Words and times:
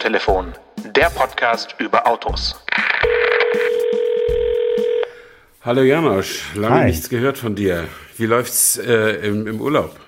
Autotelefon, 0.00 0.54
der 0.96 1.10
Podcast 1.10 1.76
über 1.78 2.06
Autos. 2.06 2.58
Hallo 5.60 5.82
Janosch, 5.82 6.54
lange 6.54 6.74
Hi. 6.76 6.86
nichts 6.86 7.10
gehört 7.10 7.36
von 7.36 7.54
dir. 7.54 7.84
Wie 8.16 8.24
läuft's 8.24 8.78
äh, 8.78 9.26
im, 9.28 9.46
im 9.46 9.60
Urlaub? 9.60 10.00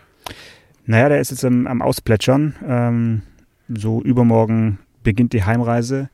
Naja, 0.86 1.10
der 1.10 1.20
ist 1.20 1.30
jetzt 1.30 1.44
am, 1.44 1.66
am 1.66 1.82
Ausplätschern. 1.82 2.54
Ähm, 2.66 3.22
so 3.68 4.00
übermorgen 4.00 4.78
beginnt 5.02 5.34
die 5.34 5.44
Heimreise. 5.44 6.08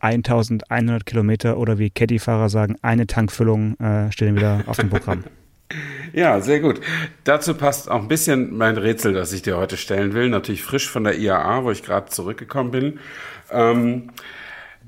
1100 0.00 1.04
Kilometer 1.04 1.58
oder 1.58 1.78
wie 1.78 1.90
Caddy-Fahrer 1.90 2.48
sagen, 2.48 2.76
eine 2.80 3.06
Tankfüllung 3.06 3.78
äh, 3.78 4.10
stehen 4.10 4.36
wieder 4.36 4.64
auf 4.66 4.78
dem 4.78 4.88
Programm. 4.88 5.24
Ja, 6.14 6.40
sehr 6.40 6.60
gut. 6.60 6.80
Dazu 7.24 7.54
passt 7.54 7.90
auch 7.90 8.00
ein 8.00 8.08
bisschen 8.08 8.56
mein 8.56 8.78
Rätsel, 8.78 9.12
das 9.12 9.32
ich 9.32 9.42
dir 9.42 9.58
heute 9.58 9.76
stellen 9.76 10.14
will. 10.14 10.30
Natürlich 10.30 10.62
frisch 10.62 10.88
von 10.88 11.04
der 11.04 11.18
IAA, 11.18 11.64
wo 11.64 11.70
ich 11.70 11.82
gerade 11.82 12.08
zurückgekommen 12.08 12.70
bin. 12.70 13.00
Ähm, 13.50 14.10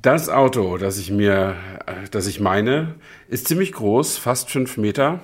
das 0.01 0.31
Auto, 0.31 0.79
das 0.79 0.99
ich 0.99 1.11
mir, 1.11 1.57
äh, 1.87 2.09
das 2.11 2.27
ich 2.27 2.41
meine, 2.41 2.95
ist 3.29 3.49
ziemlich 3.49 3.73
groß, 3.73 4.17
fast 4.17 4.51
fünf 4.51 4.79
Meter. 4.79 5.21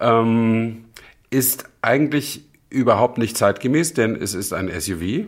Ähm, 0.00 0.86
ist 1.28 1.64
eigentlich 1.82 2.44
überhaupt 2.70 3.18
nicht 3.18 3.36
zeitgemäß, 3.36 3.92
denn 3.92 4.16
es 4.16 4.32
ist 4.32 4.54
ein 4.54 4.70
SUV. 4.80 5.26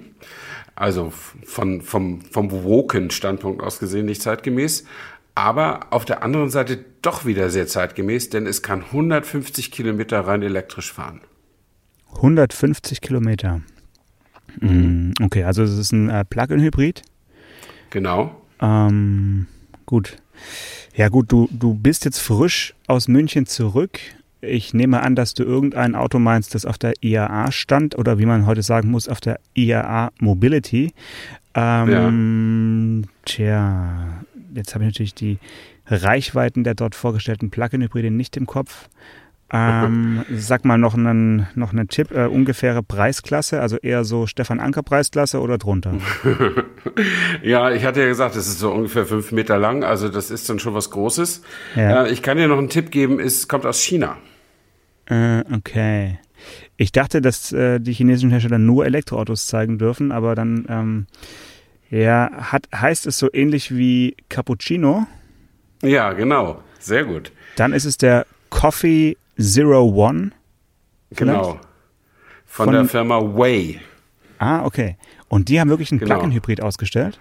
Also 0.74 1.12
von, 1.44 1.82
vom, 1.82 2.22
vom 2.22 2.50
Woken-Standpunkt 2.64 3.62
aus 3.62 3.78
gesehen 3.78 4.06
nicht 4.06 4.22
zeitgemäß. 4.22 4.84
Aber 5.38 5.86
auf 5.90 6.04
der 6.04 6.24
anderen 6.24 6.50
Seite 6.50 6.84
doch 7.00 7.24
wieder 7.24 7.48
sehr 7.48 7.68
zeitgemäß, 7.68 8.28
denn 8.28 8.44
es 8.44 8.60
kann 8.60 8.82
150 8.82 9.70
Kilometer 9.70 10.18
rein 10.22 10.42
elektrisch 10.42 10.92
fahren. 10.92 11.20
150 12.16 13.00
Kilometer. 13.00 13.60
Mm, 14.58 15.12
Okay, 15.20 15.44
also 15.44 15.62
es 15.62 15.78
ist 15.78 15.92
ein 15.92 16.10
äh, 16.10 16.24
Plug-in-Hybrid. 16.24 17.02
Genau. 17.90 18.34
Ähm, 18.60 19.46
gut. 19.86 20.16
Ja 20.96 21.08
gut, 21.08 21.30
du, 21.30 21.48
du 21.52 21.72
bist 21.72 22.04
jetzt 22.04 22.18
frisch 22.18 22.74
aus 22.88 23.06
München 23.06 23.46
zurück. 23.46 24.00
Ich 24.40 24.74
nehme 24.74 25.02
an, 25.02 25.14
dass 25.14 25.34
du 25.34 25.44
irgendein 25.44 25.94
Auto 25.94 26.18
meinst, 26.18 26.56
das 26.56 26.64
auf 26.66 26.78
der 26.78 26.94
IAA 27.00 27.52
stand 27.52 27.96
oder 27.96 28.18
wie 28.18 28.26
man 28.26 28.44
heute 28.44 28.62
sagen 28.62 28.90
muss, 28.90 29.08
auf 29.08 29.20
der 29.20 29.38
IAA 29.54 30.10
Mobility. 30.18 30.92
Ähm, 31.54 33.04
Tja, 33.24 34.24
jetzt 34.54 34.74
habe 34.74 34.84
ich 34.84 34.88
natürlich 34.88 35.14
die 35.14 35.38
Reichweiten 35.86 36.64
der 36.64 36.74
dort 36.74 36.94
vorgestellten 36.94 37.50
Plug-in-Hybride 37.50 38.10
nicht 38.10 38.36
im 38.36 38.46
Kopf. 38.46 38.88
Ähm, 39.50 40.24
sag 40.34 40.64
mal 40.64 40.76
noch 40.76 40.94
einen, 40.94 41.46
noch 41.54 41.72
einen 41.72 41.88
Tipp, 41.88 42.10
äh, 42.10 42.26
ungefähre 42.26 42.82
Preisklasse, 42.82 43.60
also 43.60 43.78
eher 43.78 44.04
so 44.04 44.26
Stefan 44.26 44.60
Anker 44.60 44.82
Preisklasse 44.82 45.40
oder 45.40 45.58
drunter? 45.58 45.94
Ja, 47.42 47.70
ich 47.70 47.84
hatte 47.84 48.00
ja 48.00 48.08
gesagt, 48.08 48.34
es 48.34 48.48
ist 48.48 48.58
so 48.58 48.72
ungefähr 48.72 49.06
fünf 49.06 49.30
Meter 49.30 49.56
lang, 49.56 49.84
also 49.84 50.08
das 50.08 50.30
ist 50.30 50.48
dann 50.48 50.58
schon 50.58 50.74
was 50.74 50.90
Großes. 50.90 51.42
Ja. 51.76 52.04
Äh, 52.04 52.12
ich 52.12 52.22
kann 52.22 52.36
dir 52.36 52.48
noch 52.48 52.58
einen 52.58 52.70
Tipp 52.70 52.90
geben, 52.90 53.20
es 53.20 53.46
kommt 53.46 53.64
aus 53.64 53.80
China. 53.80 54.16
Äh, 55.06 55.44
okay. 55.52 56.18
Ich 56.76 56.92
dachte, 56.92 57.20
dass 57.20 57.52
äh, 57.52 57.78
die 57.80 57.92
chinesischen 57.92 58.30
Hersteller 58.30 58.58
nur 58.58 58.86
Elektroautos 58.86 59.46
zeigen 59.46 59.78
dürfen, 59.78 60.12
aber 60.12 60.34
dann 60.34 60.66
ähm, 60.68 61.06
ja, 61.90 62.30
hat, 62.52 62.68
heißt 62.74 63.06
es 63.06 63.18
so 63.18 63.28
ähnlich 63.32 63.76
wie 63.76 64.16
Cappuccino. 64.28 65.06
Ja, 65.82 66.12
genau. 66.12 66.62
Sehr 66.78 67.04
gut. 67.04 67.32
Dann 67.56 67.72
ist 67.72 67.84
es 67.84 67.96
der 67.96 68.26
Coffee 68.50 69.16
Zero 69.38 69.82
One. 69.84 70.32
Vielleicht? 71.12 71.18
Genau. 71.42 71.60
Von, 72.46 72.66
Von- 72.66 72.72
der 72.74 72.84
Firma 72.86 73.20
Way. 73.20 73.80
Ah, 74.38 74.64
okay. 74.64 74.96
Und 75.28 75.48
die 75.48 75.60
haben 75.60 75.68
wirklich 75.68 75.90
einen 75.90 76.00
Genau. 76.00 76.14
Plug-in-Hybrid 76.16 76.62
ausgestellt. 76.62 77.18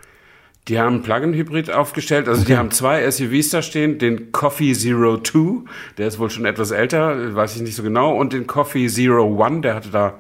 Die 0.68 0.80
haben 0.80 0.96
einen 0.96 1.04
Plug-in-Hybrid 1.04 1.72
aufgestellt. 1.72 2.28
Also 2.28 2.44
die 2.44 2.58
haben 2.58 2.72
zwei 2.72 3.10
SUVs 3.10 3.50
da 3.50 3.62
stehen. 3.62 4.00
Den 4.00 4.32
Coffee 4.34 4.74
Zero 4.74 5.18
Two, 5.18 5.66
der 5.98 6.08
ist 6.08 6.20
wohl 6.20 6.30
schon 6.30 6.46
etwas 6.46 6.72
älter, 6.72 7.36
weiß 7.36 7.56
ich 7.56 7.62
nicht 7.62 7.76
so 7.76 7.84
genau. 7.84 8.14
Und 8.16 8.34
den 8.34 8.48
Coffee 8.48 8.88
Zero 8.88 9.24
One, 9.26 9.62
der 9.62 9.76
hatte 9.76 9.90
da 9.90 10.16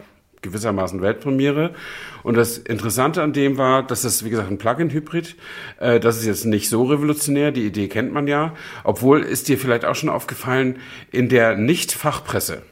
gewissermaßen 0.47 1.01
Weltpremiere. 1.01 1.73
Und 2.23 2.35
das 2.35 2.57
Interessante 2.57 3.21
an 3.21 3.33
dem 3.33 3.57
war, 3.57 3.83
dass 3.83 4.01
das, 4.01 4.25
wie 4.25 4.29
gesagt, 4.29 4.49
ein 4.49 4.57
Plug-in-Hybrid, 4.57 5.35
äh, 5.79 5.99
das 5.99 6.17
ist 6.17 6.25
jetzt 6.25 6.45
nicht 6.45 6.69
so 6.69 6.83
revolutionär, 6.85 7.51
die 7.51 7.65
Idee 7.65 7.87
kennt 7.87 8.11
man 8.11 8.27
ja. 8.27 8.53
Obwohl 8.83 9.21
ist 9.21 9.47
dir 9.47 9.57
vielleicht 9.57 9.85
auch 9.85 9.95
schon 9.95 10.09
aufgefallen, 10.09 10.77
in 11.11 11.29
der 11.29 11.55
Nicht-Fachpresse, 11.55 12.63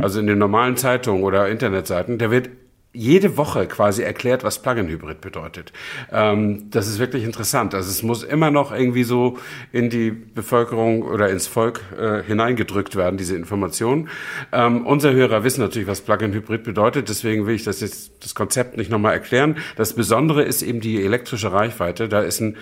also 0.00 0.20
in 0.20 0.28
den 0.28 0.38
normalen 0.38 0.76
Zeitungen 0.76 1.24
oder 1.24 1.48
Internetseiten, 1.48 2.16
da 2.18 2.30
wird 2.30 2.50
jede 2.94 3.36
Woche 3.36 3.66
quasi 3.66 4.02
erklärt, 4.02 4.44
was 4.44 4.60
Plug-in-Hybrid 4.60 5.20
bedeutet. 5.20 5.72
Ähm, 6.10 6.70
das 6.70 6.88
ist 6.88 6.98
wirklich 6.98 7.24
interessant. 7.24 7.74
Also 7.74 7.88
es 7.88 8.02
muss 8.02 8.22
immer 8.22 8.50
noch 8.50 8.70
irgendwie 8.72 9.04
so 9.04 9.38
in 9.72 9.88
die 9.88 10.10
Bevölkerung 10.10 11.02
oder 11.02 11.30
ins 11.30 11.46
Volk 11.46 11.80
äh, 11.98 12.22
hineingedrückt 12.22 12.94
werden, 12.94 13.16
diese 13.16 13.34
Informationen. 13.34 14.08
Ähm, 14.52 14.86
unsere 14.86 15.14
Hörer 15.14 15.42
wissen 15.42 15.62
natürlich, 15.62 15.88
was 15.88 16.02
Plug-in-Hybrid 16.02 16.64
bedeutet. 16.64 17.08
Deswegen 17.08 17.46
will 17.46 17.54
ich 17.54 17.64
das 17.64 17.80
jetzt, 17.80 18.12
das 18.22 18.34
Konzept 18.34 18.76
nicht 18.76 18.90
nochmal 18.90 19.14
erklären. 19.14 19.56
Das 19.76 19.94
Besondere 19.94 20.42
ist 20.42 20.62
eben 20.62 20.80
die 20.80 21.02
elektrische 21.02 21.52
Reichweite. 21.52 22.08
Da 22.08 22.20
ist 22.20 22.40
ein 22.40 22.56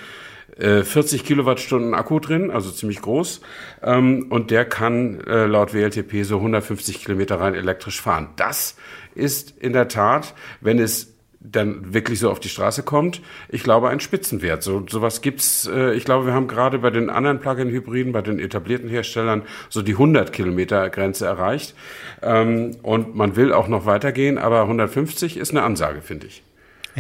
äh, 0.57 0.83
40 0.83 1.25
Kilowattstunden 1.25 1.95
Akku 1.95 2.19
drin, 2.19 2.51
also 2.51 2.71
ziemlich 2.71 3.01
groß. 3.01 3.41
Ähm, 3.83 4.27
und 4.31 4.51
der 4.51 4.65
kann 4.65 5.21
äh, 5.21 5.47
laut 5.47 5.75
WLTP 5.75 6.25
so 6.25 6.37
150 6.37 7.05
Kilometer 7.05 7.41
rein 7.41 7.55
elektrisch 7.55 8.01
fahren. 8.01 8.29
Das 8.37 8.77
ist 9.15 9.55
in 9.59 9.73
der 9.73 9.89
Tat, 9.89 10.35
wenn 10.61 10.79
es 10.79 11.15
dann 11.41 11.95
wirklich 11.95 12.19
so 12.19 12.31
auf 12.31 12.39
die 12.39 12.51
Straße 12.51 12.83
kommt, 12.83 13.23
ich 13.49 13.63
glaube, 13.63 13.89
ein 13.89 14.01
Spitzenwert. 14.01 14.63
So 14.63 14.85
sowas 14.89 15.23
gibt's. 15.23 15.67
Äh, 15.67 15.95
ich 15.95 16.05
glaube, 16.05 16.27
wir 16.27 16.35
haben 16.35 16.49
gerade 16.49 16.79
bei 16.79 16.91
den 16.91 17.09
anderen 17.09 17.41
Plug-in-Hybriden, 17.41 18.13
bei 18.13 18.21
den 18.21 18.39
etablierten 18.39 18.91
Herstellern 18.91 19.43
so 19.71 19.81
die 19.81 19.93
100 19.93 20.33
Kilometer 20.33 20.91
Grenze 20.91 21.27
erreicht. 21.27 21.75
Ähm, 22.23 22.77
und 22.83 23.15
man 23.15 23.37
will 23.37 23.53
auch 23.55 23.69
noch 23.69 23.87
weitergehen, 23.87 24.37
aber 24.37 24.63
150 24.63 25.39
ist 25.39 25.51
eine 25.51 25.63
Ansage, 25.63 26.03
finde 26.03 26.27
ich. 26.27 26.43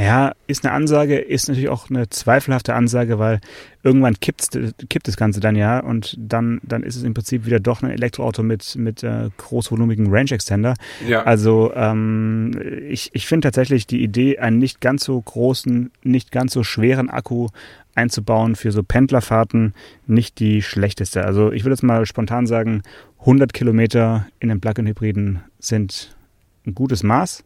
Ja, 0.00 0.32
ist 0.46 0.64
eine 0.64 0.72
Ansage, 0.72 1.18
ist 1.18 1.48
natürlich 1.48 1.68
auch 1.68 1.90
eine 1.90 2.08
zweifelhafte 2.08 2.74
Ansage, 2.74 3.18
weil 3.18 3.40
irgendwann 3.82 4.18
kippt's, 4.18 4.48
kippt 4.88 5.06
das 5.06 5.16
Ganze 5.16 5.40
dann 5.40 5.56
ja 5.56 5.80
und 5.80 6.16
dann, 6.18 6.60
dann 6.62 6.82
ist 6.82 6.96
es 6.96 7.02
im 7.02 7.12
Prinzip 7.12 7.44
wieder 7.44 7.60
doch 7.60 7.82
ein 7.82 7.90
Elektroauto 7.90 8.42
mit, 8.42 8.76
mit 8.76 9.02
äh, 9.02 9.28
großvolumigen 9.36 10.06
Range 10.10 10.30
Extender. 10.30 10.74
Ja. 11.06 11.24
Also 11.24 11.72
ähm, 11.74 12.52
ich, 12.88 13.10
ich 13.12 13.26
finde 13.26 13.46
tatsächlich 13.46 13.86
die 13.86 14.02
Idee, 14.02 14.38
einen 14.38 14.58
nicht 14.58 14.80
ganz 14.80 15.04
so 15.04 15.20
großen, 15.20 15.90
nicht 16.02 16.32
ganz 16.32 16.54
so 16.54 16.64
schweren 16.64 17.10
Akku 17.10 17.48
einzubauen 17.94 18.56
für 18.56 18.72
so 18.72 18.82
Pendlerfahrten 18.82 19.74
nicht 20.06 20.38
die 20.38 20.62
schlechteste. 20.62 21.24
Also 21.24 21.52
ich 21.52 21.64
würde 21.64 21.74
jetzt 21.74 21.82
mal 21.82 22.06
spontan 22.06 22.46
sagen, 22.46 22.82
100 23.20 23.52
Kilometer 23.52 24.26
in 24.38 24.50
einem 24.50 24.60
Plug-in-Hybriden 24.60 25.40
sind 25.58 26.16
ein 26.66 26.74
gutes 26.74 27.02
Maß. 27.02 27.44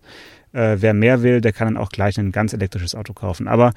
Äh, 0.53 0.77
wer 0.81 0.95
mehr 0.95 1.23
will, 1.23 1.41
der 1.41 1.53
kann 1.53 1.67
dann 1.75 1.77
auch 1.77 1.89
gleich 1.91 2.19
ein 2.19 2.33
ganz 2.33 2.53
elektrisches 2.53 2.95
Auto 2.95 3.13
kaufen. 3.13 3.49
Aber 3.49 3.73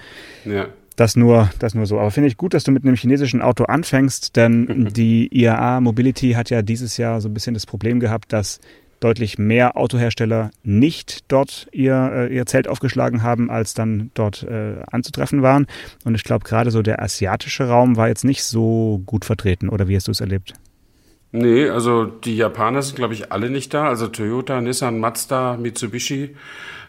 Ja. 0.45 0.67
das 0.95 1.15
nur, 1.15 1.49
das 1.59 1.73
nur 1.73 1.85
so. 1.85 1.99
Aber 1.99 2.11
finde 2.11 2.27
ich 2.27 2.37
gut, 2.37 2.53
dass 2.53 2.63
du 2.63 2.71
mit 2.71 2.83
einem 2.83 2.95
chinesischen 2.95 3.41
Auto 3.41 3.63
anfängst, 3.65 4.35
denn 4.35 4.89
die 4.93 5.27
IAA 5.35 5.81
Mobility 5.81 6.33
hat 6.33 6.49
ja 6.49 6.61
dieses 6.61 6.97
Jahr 6.97 7.19
so 7.21 7.29
ein 7.29 7.33
bisschen 7.33 7.53
das 7.55 7.65
Problem 7.65 7.99
gehabt, 7.99 8.31
dass 8.33 8.59
deutlich 8.99 9.37
mehr 9.37 9.77
Autohersteller 9.77 10.49
nicht 10.63 11.19
dort 11.27 11.67
ihr, 11.71 12.11
äh, 12.13 12.35
ihr 12.35 12.47
Zelt 12.47 12.67
aufgeschlagen 12.67 13.21
haben, 13.21 13.51
als 13.51 13.75
dann 13.75 14.09
dort 14.15 14.41
äh, 14.41 14.77
anzutreffen 14.89 15.43
waren. 15.43 15.67
Und 16.03 16.15
ich 16.15 16.23
glaube, 16.23 16.45
gerade 16.45 16.71
so 16.71 16.81
der 16.81 16.99
asiatische 17.01 17.67
Raum 17.67 17.95
war 17.95 18.07
jetzt 18.07 18.25
nicht 18.25 18.43
so 18.43 19.01
gut 19.05 19.23
vertreten. 19.23 19.69
Oder 19.69 19.87
wie 19.87 19.95
hast 19.95 20.07
du 20.07 20.11
es 20.11 20.19
erlebt? 20.19 20.53
Nee, 21.31 21.69
also 21.69 22.05
die 22.05 22.37
Japaner 22.37 22.81
sind, 22.81 22.95
glaube 22.95 23.13
ich, 23.13 23.31
alle 23.31 23.49
nicht 23.49 23.73
da. 23.73 23.87
Also 23.87 24.07
Toyota, 24.07 24.61
Nissan, 24.61 24.99
Mazda, 24.99 25.57
Mitsubishi 25.57 26.35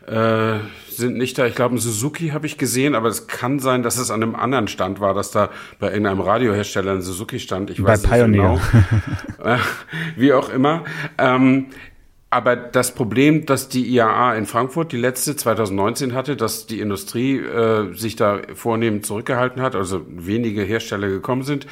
äh, 0.07 0.59
sind 0.91 1.17
nicht 1.17 1.39
da. 1.39 1.47
Ich 1.47 1.55
glaube, 1.55 1.75
ein 1.75 1.79
Suzuki 1.79 2.29
habe 2.31 2.47
ich 2.47 2.57
gesehen, 2.57 2.95
aber 2.95 3.09
es 3.09 3.27
kann 3.27 3.59
sein, 3.59 3.83
dass 3.83 3.99
es 3.99 4.11
an 4.11 4.23
einem 4.23 4.35
anderen 4.35 4.69
Stand 4.69 5.01
war, 5.01 5.13
dass 5.15 5.31
da 5.31 5.51
bei 5.79 5.89
irgendeinem 5.89 6.21
Radiohersteller 6.21 6.93
ein 6.93 7.03
Suzuki 7.03 7.39
stand. 7.41 7.71
Ich 7.71 7.83
Bei 7.83 7.91
weiß 7.91 8.03
Pioneer. 8.05 8.53
nicht 8.53 8.63
genau. 8.73 8.85
Äh, 9.45 9.59
Wie 10.17 10.33
auch 10.33 10.49
immer. 10.49 10.83
Ähm, 11.17 11.67
aber 12.31 12.57
das 12.57 12.95
Problem, 12.95 13.47
dass 13.47 13.69
die 13.69 13.87
IAA 13.87 14.35
in 14.35 14.45
Frankfurt, 14.45 14.93
die 14.93 14.99
letzte 14.99 15.35
2019 15.35 16.13
hatte, 16.15 16.37
dass 16.37 16.67
die 16.67 16.81
Industrie 16.81 17.39
äh, 17.39 17.95
sich 17.95 18.17
da 18.17 18.41
vornehmend 18.55 19.07
zurückgehalten 19.07 19.63
hat, 19.63 19.75
also 19.75 20.03
wenige 20.09 20.63
Hersteller 20.63 21.09
gekommen 21.09 21.43
sind, 21.43 21.67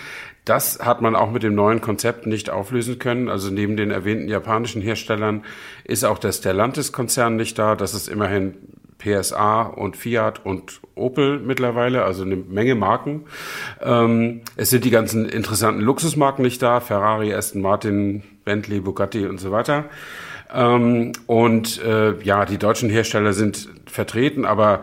das 0.46 0.78
hat 0.78 1.02
man 1.02 1.16
auch 1.16 1.30
mit 1.30 1.42
dem 1.42 1.54
neuen 1.54 1.80
Konzept 1.80 2.26
nicht 2.26 2.50
auflösen 2.50 2.98
können. 2.98 3.28
Also 3.28 3.50
neben 3.50 3.76
den 3.76 3.90
erwähnten 3.90 4.28
japanischen 4.28 4.80
Herstellern 4.80 5.44
ist 5.84 6.04
auch 6.04 6.18
der 6.18 6.32
Stellantis-Konzern 6.32 7.34
nicht 7.34 7.58
da. 7.58 7.74
Das 7.74 7.94
ist 7.94 8.08
immerhin 8.08 8.54
PSA 8.98 9.62
und 9.62 9.96
Fiat 9.96 10.46
und 10.46 10.80
Opel 10.94 11.40
mittlerweile, 11.40 12.04
also 12.04 12.22
eine 12.22 12.36
Menge 12.36 12.76
Marken. 12.76 13.24
Ähm, 13.82 14.42
es 14.54 14.70
sind 14.70 14.84
die 14.84 14.90
ganzen 14.90 15.28
interessanten 15.28 15.80
Luxusmarken 15.80 16.44
nicht 16.44 16.62
da, 16.62 16.80
Ferrari, 16.80 17.34
Aston 17.34 17.60
Martin, 17.60 18.22
Bentley, 18.44 18.80
Bugatti 18.80 19.26
und 19.26 19.38
so 19.38 19.50
weiter. 19.50 19.86
Ähm, 20.52 21.12
und 21.26 21.82
äh, 21.82 22.20
ja, 22.22 22.44
die 22.44 22.58
deutschen 22.58 22.90
Hersteller 22.90 23.32
sind 23.32 23.68
vertreten, 23.86 24.44
aber 24.44 24.82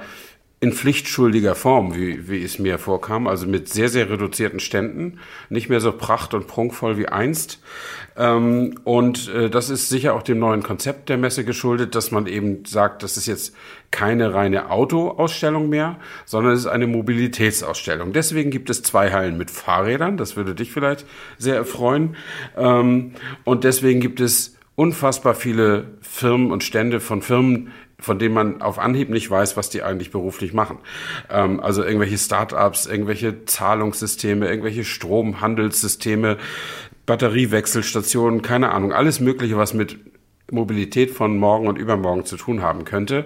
in 0.63 0.71
pflichtschuldiger 0.71 1.55
Form, 1.55 1.93
wie, 1.93 2.29
wie 2.29 2.41
es 2.41 2.57
mir 2.57 2.79
vorkam, 2.79 3.27
also 3.27 3.45
mit 3.45 3.67
sehr, 3.67 3.89
sehr 3.89 4.09
reduzierten 4.09 4.61
Ständen, 4.61 5.19
nicht 5.49 5.67
mehr 5.67 5.81
so 5.81 5.91
pracht- 5.91 6.33
und 6.33 6.47
prunkvoll 6.47 6.97
wie 6.97 7.09
einst. 7.09 7.61
Ähm, 8.15 8.79
und 8.85 9.27
äh, 9.27 9.49
das 9.49 9.69
ist 9.69 9.89
sicher 9.89 10.13
auch 10.13 10.23
dem 10.23 10.39
neuen 10.39 10.63
Konzept 10.63 11.09
der 11.09 11.17
Messe 11.17 11.43
geschuldet, 11.43 11.95
dass 11.95 12.11
man 12.11 12.27
eben 12.27 12.63
sagt, 12.63 13.03
das 13.03 13.17
ist 13.17 13.25
jetzt 13.25 13.53
keine 13.91 14.33
reine 14.33 14.71
Autoausstellung 14.71 15.67
mehr, 15.67 15.97
sondern 16.23 16.53
es 16.53 16.61
ist 16.61 16.67
eine 16.67 16.87
Mobilitätsausstellung. 16.87 18.13
Deswegen 18.13 18.49
gibt 18.49 18.69
es 18.69 18.83
zwei 18.83 19.11
Hallen 19.11 19.37
mit 19.37 19.51
Fahrrädern, 19.51 20.15
das 20.15 20.37
würde 20.37 20.55
dich 20.55 20.71
vielleicht 20.71 21.05
sehr 21.37 21.57
erfreuen. 21.57 22.15
Ähm, 22.55 23.15
und 23.43 23.65
deswegen 23.65 23.99
gibt 23.99 24.21
es 24.21 24.55
unfassbar 24.75 25.35
viele 25.35 25.85
Firmen 26.01 26.51
und 26.51 26.63
Stände 26.63 26.99
von 26.99 27.21
Firmen, 27.21 27.71
von 27.99 28.19
denen 28.19 28.33
man 28.33 28.61
auf 28.61 28.79
Anhieb 28.79 29.09
nicht 29.09 29.29
weiß, 29.29 29.55
was 29.55 29.69
die 29.69 29.83
eigentlich 29.83 30.11
beruflich 30.11 30.53
machen. 30.53 30.79
Ähm, 31.29 31.59
also 31.59 31.83
irgendwelche 31.83 32.17
Start-ups, 32.17 32.85
irgendwelche 32.85 33.45
Zahlungssysteme, 33.45 34.47
irgendwelche 34.47 34.83
Stromhandelssysteme, 34.83 36.37
Batteriewechselstationen, 37.05 38.41
keine 38.41 38.71
Ahnung, 38.71 38.93
alles 38.93 39.19
Mögliche, 39.19 39.57
was 39.57 39.73
mit 39.73 39.97
Mobilität 40.51 41.11
von 41.11 41.37
morgen 41.37 41.67
und 41.67 41.77
übermorgen 41.77 42.25
zu 42.25 42.37
tun 42.37 42.61
haben 42.61 42.85
könnte. 42.85 43.25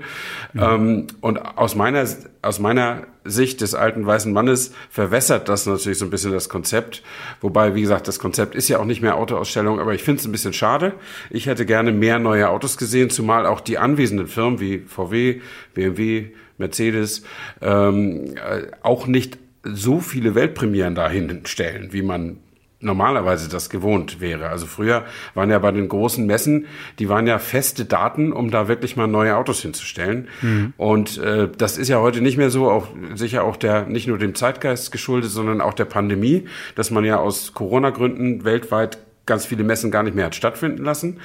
Mhm. 0.53 0.61
Ähm, 0.61 1.07
und 1.19 1.37
aus 1.37 1.75
meiner, 1.75 2.05
aus 2.41 2.59
meiner 2.59 3.03
Sicht 3.23 3.61
des 3.61 3.75
alten 3.75 4.05
weißen 4.05 4.31
Mannes 4.31 4.73
verwässert 4.89 5.49
das 5.49 5.65
natürlich 5.65 5.97
so 5.97 6.05
ein 6.05 6.11
bisschen 6.11 6.31
das 6.31 6.47
Konzept. 6.47 7.03
Wobei, 7.41 7.75
wie 7.75 7.81
gesagt, 7.81 8.07
das 8.07 8.19
Konzept 8.19 8.55
ist 8.55 8.69
ja 8.69 8.79
auch 8.79 8.85
nicht 8.85 9.01
mehr 9.01 9.17
Autoausstellung, 9.17 9.79
aber 9.79 9.93
ich 9.93 10.03
finde 10.03 10.21
es 10.21 10.25
ein 10.25 10.31
bisschen 10.31 10.53
schade. 10.53 10.93
Ich 11.29 11.47
hätte 11.47 11.65
gerne 11.65 11.91
mehr 11.91 12.19
neue 12.19 12.49
Autos 12.49 12.77
gesehen, 12.77 13.09
zumal 13.09 13.45
auch 13.45 13.61
die 13.61 13.77
anwesenden 13.77 14.27
Firmen 14.27 14.59
wie 14.59 14.79
VW, 14.79 15.41
BMW, 15.73 16.31
Mercedes 16.57 17.23
ähm, 17.61 18.35
äh, 18.35 18.67
auch 18.81 19.07
nicht 19.07 19.37
so 19.63 19.99
viele 19.99 20.33
Weltpremieren 20.35 20.95
dahin 20.95 21.45
stellen, 21.45 21.91
wie 21.91 22.01
man 22.01 22.37
normalerweise 22.79 23.49
das 23.49 23.69
gewohnt 23.69 24.21
wäre. 24.21 24.49
Also 24.49 24.67
früher 24.67 25.05
waren 25.33 25.49
ja 25.49 25.57
bei 25.59 25.71
den 25.71 25.87
großen 25.87 26.25
Messen, 26.25 26.67
die 26.99 27.09
waren 27.09 27.25
ja 27.25 27.39
feste 27.39 27.85
Daten, 27.85 28.31
um 28.31 28.51
da 28.51 28.67
wirklich 28.67 28.95
mal 28.95 29.07
neue 29.07 29.35
Autos 29.35 29.61
hinzustellen. 29.61 30.27
Mhm. 30.41 30.73
Und 30.77 31.17
äh, 31.17 31.49
das 31.57 31.77
ist 31.77 31.87
ja 31.87 31.99
heute 31.99 32.21
nicht 32.21 32.37
mehr 32.37 32.51
so, 32.51 32.69
auch 32.69 32.87
sicher 33.15 33.43
auch 33.43 33.55
der 33.55 33.85
nicht 33.85 34.07
nur 34.07 34.19
dem 34.19 34.35
Zeitgeist 34.35 34.91
geschuldet, 34.91 35.31
sondern 35.31 35.59
auch 35.59 35.73
der 35.73 35.85
Pandemie, 35.85 36.45
dass 36.75 36.91
man 36.91 37.03
ja 37.03 37.17
aus 37.17 37.53
Corona-Gründen 37.53 38.43
weltweit 38.43 38.99
ganz 39.27 39.45
viele 39.45 39.63
Messen 39.63 39.91
gar 39.91 40.01
nicht 40.01 40.15
mehr 40.15 40.25
hat 40.25 40.35
stattfinden 40.35 40.83
lassen. 40.83 41.19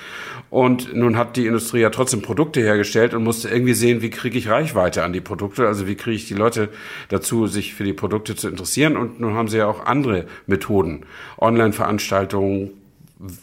Und 0.50 0.94
nun 0.94 1.16
hat 1.16 1.36
die 1.36 1.46
Industrie 1.46 1.80
ja 1.80 1.88
trotzdem 1.90 2.20
Produkte 2.20 2.60
hergestellt 2.60 3.14
und 3.14 3.24
musste 3.24 3.48
irgendwie 3.48 3.72
sehen, 3.72 4.02
wie 4.02 4.10
kriege 4.10 4.36
ich 4.36 4.50
Reichweite 4.50 5.02
an 5.04 5.14
die 5.14 5.22
Produkte, 5.22 5.66
also 5.66 5.86
wie 5.86 5.94
kriege 5.94 6.16
ich 6.16 6.28
die 6.28 6.34
Leute 6.34 6.68
dazu, 7.08 7.46
sich 7.46 7.74
für 7.74 7.84
die 7.84 7.94
Produkte 7.94 8.36
zu 8.36 8.48
interessieren. 8.48 8.96
Und 8.98 9.20
nun 9.20 9.34
haben 9.34 9.48
sie 9.48 9.58
ja 9.58 9.66
auch 9.66 9.86
andere 9.86 10.26
Methoden, 10.46 11.06
Online-Veranstaltungen, 11.38 12.72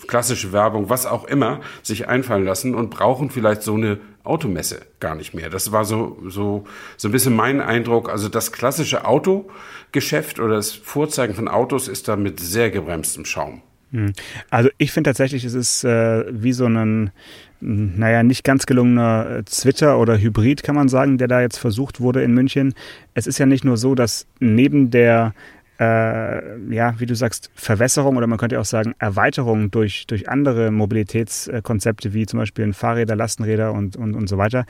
klassische 0.07 0.51
Werbung, 0.51 0.89
was 0.89 1.05
auch 1.05 1.23
immer, 1.23 1.61
sich 1.81 2.07
einfallen 2.07 2.43
lassen 2.43 2.75
und 2.75 2.89
brauchen 2.89 3.29
vielleicht 3.29 3.63
so 3.63 3.75
eine 3.75 3.97
Automesse 4.23 4.81
gar 4.99 5.15
nicht 5.15 5.33
mehr. 5.33 5.49
Das 5.49 5.71
war 5.71 5.85
so, 5.85 6.17
so, 6.27 6.65
so 6.97 7.07
ein 7.07 7.11
bisschen 7.11 7.35
mein 7.35 7.61
Eindruck. 7.61 8.09
Also 8.09 8.27
das 8.27 8.51
klassische 8.51 9.05
Autogeschäft 9.05 10.39
oder 10.39 10.55
das 10.55 10.73
Vorzeigen 10.73 11.33
von 11.33 11.47
Autos 11.47 11.87
ist 11.87 12.07
da 12.07 12.17
mit 12.17 12.39
sehr 12.39 12.69
gebremstem 12.69 13.25
Schaum. 13.25 13.61
Hm. 13.91 14.13
Also 14.49 14.69
ich 14.77 14.91
finde 14.91 15.09
tatsächlich, 15.09 15.43
es 15.45 15.53
ist 15.53 15.83
äh, 15.83 16.25
wie 16.29 16.53
so 16.53 16.65
ein, 16.65 17.11
naja, 17.59 18.23
nicht 18.23 18.43
ganz 18.43 18.65
gelungener 18.65 19.37
äh, 19.37 19.43
Twitter 19.43 19.99
oder 19.99 20.17
Hybrid, 20.17 20.63
kann 20.63 20.75
man 20.75 20.89
sagen, 20.89 21.17
der 21.17 21.27
da 21.27 21.41
jetzt 21.41 21.57
versucht 21.57 21.99
wurde 21.99 22.21
in 22.23 22.33
München. 22.33 22.73
Es 23.13 23.27
ist 23.27 23.39
ja 23.39 23.45
nicht 23.45 23.65
nur 23.65 23.77
so, 23.77 23.95
dass 23.95 24.27
neben 24.39 24.91
der 24.91 25.33
äh, 25.79 26.73
ja, 26.73 26.99
wie 26.99 27.05
du 27.05 27.15
sagst, 27.15 27.49
Verwässerung 27.55 28.17
oder 28.17 28.27
man 28.27 28.37
könnte 28.37 28.59
auch 28.59 28.65
sagen 28.65 28.95
Erweiterung 28.99 29.71
durch, 29.71 30.05
durch 30.07 30.27
andere 30.27 30.71
Mobilitätskonzepte 30.71 32.13
wie 32.13 32.25
zum 32.25 32.39
Beispiel 32.39 32.71
Fahrräder, 32.73 33.15
Lastenräder 33.15 33.71
und, 33.71 33.95
und, 33.95 34.13
und 34.13 34.27
so 34.27 34.37
weiter. 34.37 34.65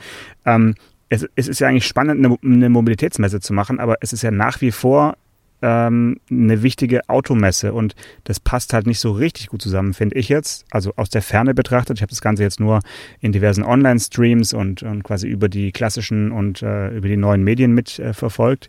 Ähm, 0.46 0.76
es, 1.08 1.26
es 1.34 1.48
ist 1.48 1.58
ja 1.58 1.66
eigentlich 1.66 1.86
spannend, 1.86 2.24
eine, 2.24 2.36
eine 2.44 2.68
Mobilitätsmesse 2.68 3.40
zu 3.40 3.52
machen, 3.52 3.80
aber 3.80 3.96
es 4.00 4.12
ist 4.12 4.22
ja 4.22 4.30
nach 4.30 4.60
wie 4.60 4.70
vor 4.70 5.16
ähm, 5.62 6.20
eine 6.30 6.62
wichtige 6.62 7.08
Automesse 7.08 7.72
und 7.72 7.94
das 8.24 8.40
passt 8.40 8.72
halt 8.72 8.86
nicht 8.86 9.00
so 9.00 9.12
richtig 9.12 9.48
gut 9.48 9.62
zusammen, 9.62 9.94
finde 9.94 10.16
ich 10.16 10.28
jetzt. 10.28 10.64
Also 10.70 10.92
aus 10.96 11.10
der 11.10 11.22
Ferne 11.22 11.54
betrachtet. 11.54 11.98
Ich 11.98 12.02
habe 12.02 12.10
das 12.10 12.20
Ganze 12.20 12.42
jetzt 12.42 12.60
nur 12.60 12.80
in 13.20 13.32
diversen 13.32 13.62
Online-Streams 13.64 14.52
und, 14.52 14.82
und 14.82 15.02
quasi 15.02 15.28
über 15.28 15.48
die 15.48 15.72
klassischen 15.72 16.32
und 16.32 16.62
äh, 16.62 16.88
über 16.88 17.08
die 17.08 17.16
neuen 17.16 17.44
Medien 17.44 17.72
mitverfolgt. 17.72 18.66
Äh, 18.66 18.68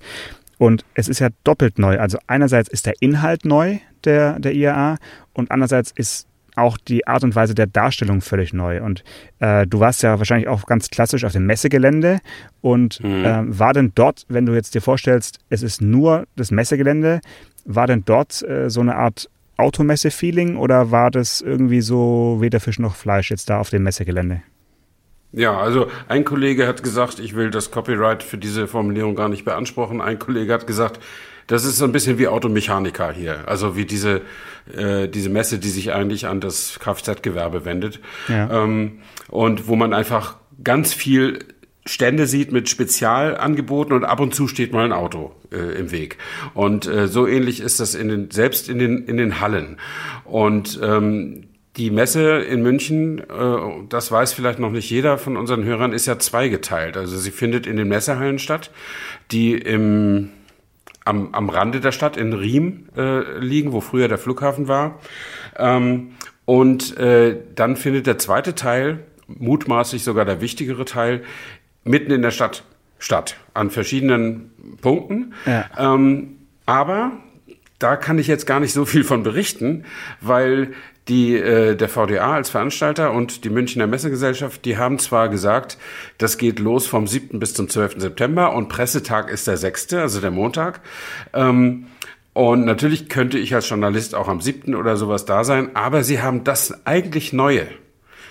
und 0.61 0.85
es 0.93 1.07
ist 1.07 1.17
ja 1.17 1.29
doppelt 1.43 1.79
neu. 1.79 1.97
Also 1.97 2.19
einerseits 2.27 2.69
ist 2.69 2.85
der 2.85 2.93
Inhalt 2.99 3.45
neu 3.45 3.79
der, 4.03 4.39
der 4.39 4.53
IAA 4.53 4.97
und 5.33 5.49
andererseits 5.49 5.91
ist 5.91 6.27
auch 6.61 6.77
die 6.77 7.07
Art 7.07 7.23
und 7.23 7.35
Weise 7.35 7.55
der 7.55 7.67
Darstellung 7.67 8.21
völlig 8.21 8.53
neu. 8.53 8.81
Und 8.81 9.03
äh, 9.39 9.67
du 9.67 9.79
warst 9.79 10.03
ja 10.03 10.17
wahrscheinlich 10.17 10.47
auch 10.47 10.65
ganz 10.65 10.89
klassisch 10.89 11.25
auf 11.25 11.33
dem 11.33 11.45
Messegelände. 11.45 12.19
Und 12.61 13.03
mhm. 13.03 13.25
äh, 13.25 13.59
war 13.59 13.73
denn 13.73 13.91
dort, 13.95 14.25
wenn 14.29 14.45
du 14.45 14.53
jetzt 14.53 14.75
dir 14.75 14.81
vorstellst, 14.81 15.39
es 15.49 15.63
ist 15.63 15.81
nur 15.81 16.25
das 16.35 16.51
Messegelände, 16.51 17.21
war 17.65 17.87
denn 17.87 18.03
dort 18.05 18.41
äh, 18.43 18.69
so 18.69 18.81
eine 18.81 18.95
Art 18.95 19.29
Automesse-Feeling 19.57 20.57
oder 20.57 20.91
war 20.91 21.11
das 21.11 21.41
irgendwie 21.41 21.81
so 21.81 22.37
weder 22.39 22.59
Fisch 22.59 22.79
noch 22.79 22.95
Fleisch 22.95 23.29
jetzt 23.29 23.49
da 23.49 23.59
auf 23.59 23.69
dem 23.69 23.83
Messegelände? 23.83 24.41
Ja, 25.33 25.57
also 25.57 25.87
ein 26.09 26.25
Kollege 26.25 26.67
hat 26.67 26.83
gesagt, 26.83 27.19
ich 27.19 27.35
will 27.35 27.51
das 27.51 27.71
Copyright 27.71 28.21
für 28.21 28.37
diese 28.37 28.67
Formulierung 28.67 29.15
gar 29.15 29.29
nicht 29.29 29.45
beanspruchen. 29.45 30.01
Ein 30.01 30.19
Kollege 30.19 30.53
hat 30.53 30.67
gesagt, 30.67 30.99
das 31.47 31.65
ist 31.65 31.77
so 31.77 31.85
ein 31.85 31.91
bisschen 31.91 32.17
wie 32.17 32.27
Automechaniker 32.27 33.11
hier. 33.11 33.47
Also 33.47 33.75
wie 33.75 33.85
diese, 33.85 34.21
äh, 34.75 35.07
diese 35.07 35.29
Messe, 35.29 35.59
die 35.59 35.69
sich 35.69 35.93
eigentlich 35.93 36.27
an 36.27 36.39
das 36.39 36.79
Kfz-Gewerbe 36.79 37.65
wendet. 37.65 37.99
Ja. 38.27 38.63
Ähm, 38.63 38.99
und 39.29 39.67
wo 39.67 39.75
man 39.75 39.93
einfach 39.93 40.37
ganz 40.63 40.93
viel 40.93 41.39
Stände 41.85 42.27
sieht 42.27 42.51
mit 42.51 42.69
Spezialangeboten 42.69 43.93
und 43.95 44.05
ab 44.05 44.19
und 44.19 44.35
zu 44.35 44.47
steht 44.47 44.71
mal 44.71 44.85
ein 44.85 44.93
Auto 44.93 45.31
äh, 45.51 45.79
im 45.79 45.91
Weg. 45.91 46.17
Und 46.53 46.85
äh, 46.85 47.07
so 47.07 47.25
ähnlich 47.25 47.59
ist 47.59 47.79
das 47.79 47.95
in 47.95 48.07
den, 48.07 48.31
selbst 48.31 48.69
in 48.69 48.77
den, 48.77 49.05
in 49.05 49.17
den 49.17 49.39
Hallen. 49.39 49.77
Und 50.23 50.79
ähm, 50.83 51.47
die 51.77 51.89
Messe 51.89 52.39
in 52.39 52.61
München, 52.61 53.19
äh, 53.19 53.23
das 53.89 54.11
weiß 54.11 54.33
vielleicht 54.33 54.59
noch 54.59 54.71
nicht 54.71 54.89
jeder 54.89 55.17
von 55.17 55.37
unseren 55.37 55.63
Hörern, 55.63 55.93
ist 55.93 56.05
ja 56.05 56.19
zweigeteilt. 56.19 56.97
Also 56.97 57.17
sie 57.17 57.31
findet 57.31 57.65
in 57.65 57.77
den 57.77 57.87
Messehallen 57.87 58.37
statt, 58.37 58.69
die 59.31 59.53
im 59.53 60.29
am, 61.05 61.33
am 61.33 61.49
Rande 61.49 61.79
der 61.79 61.91
Stadt 61.91 62.17
in 62.17 62.33
Riem 62.33 62.85
äh, 62.95 63.39
liegen, 63.39 63.71
wo 63.71 63.81
früher 63.81 64.07
der 64.07 64.17
Flughafen 64.17 64.67
war. 64.67 64.99
Ähm, 65.57 66.11
und 66.45 66.97
äh, 66.97 67.37
dann 67.55 67.75
findet 67.75 68.07
der 68.07 68.17
zweite 68.17 68.55
Teil, 68.55 68.99
mutmaßlich 69.27 70.03
sogar 70.03 70.25
der 70.25 70.41
wichtigere 70.41 70.85
Teil, 70.85 71.23
mitten 71.83 72.11
in 72.11 72.21
der 72.21 72.31
Stadt 72.31 72.63
statt, 72.99 73.37
an 73.53 73.69
verschiedenen 73.69 74.51
Punkten. 74.81 75.33
Ja. 75.45 75.65
Ähm, 75.77 76.37
aber 76.65 77.11
da 77.79 77.95
kann 77.95 78.19
ich 78.19 78.27
jetzt 78.27 78.45
gar 78.45 78.59
nicht 78.59 78.73
so 78.73 78.85
viel 78.85 79.03
von 79.03 79.23
berichten, 79.23 79.85
weil 80.21 80.73
die, 81.07 81.35
äh, 81.35 81.75
der 81.75 81.89
VDA 81.89 82.35
als 82.35 82.49
Veranstalter 82.49 83.11
und 83.11 83.43
die 83.43 83.49
Münchner 83.49 83.87
Messegesellschaft, 83.87 84.65
die 84.65 84.77
haben 84.77 84.99
zwar 84.99 85.29
gesagt, 85.29 85.77
das 86.17 86.37
geht 86.37 86.59
los 86.59 86.85
vom 86.87 87.07
7. 87.07 87.39
bis 87.39 87.53
zum 87.53 87.69
12. 87.69 87.95
September 87.97 88.53
und 88.53 88.69
Pressetag 88.69 89.29
ist 89.29 89.47
der 89.47 89.57
6., 89.57 89.93
also 89.93 90.21
der 90.21 90.31
Montag. 90.31 90.81
Ähm, 91.33 91.87
und 92.33 92.65
natürlich 92.65 93.09
könnte 93.09 93.37
ich 93.37 93.53
als 93.53 93.67
Journalist 93.67 94.15
auch 94.15 94.27
am 94.27 94.39
7. 94.39 94.75
oder 94.75 94.95
sowas 94.95 95.25
da 95.25 95.43
sein, 95.43 95.75
aber 95.75 96.03
sie 96.03 96.21
haben 96.21 96.43
das 96.43 96.85
eigentlich 96.85 97.33
Neue, 97.33 97.67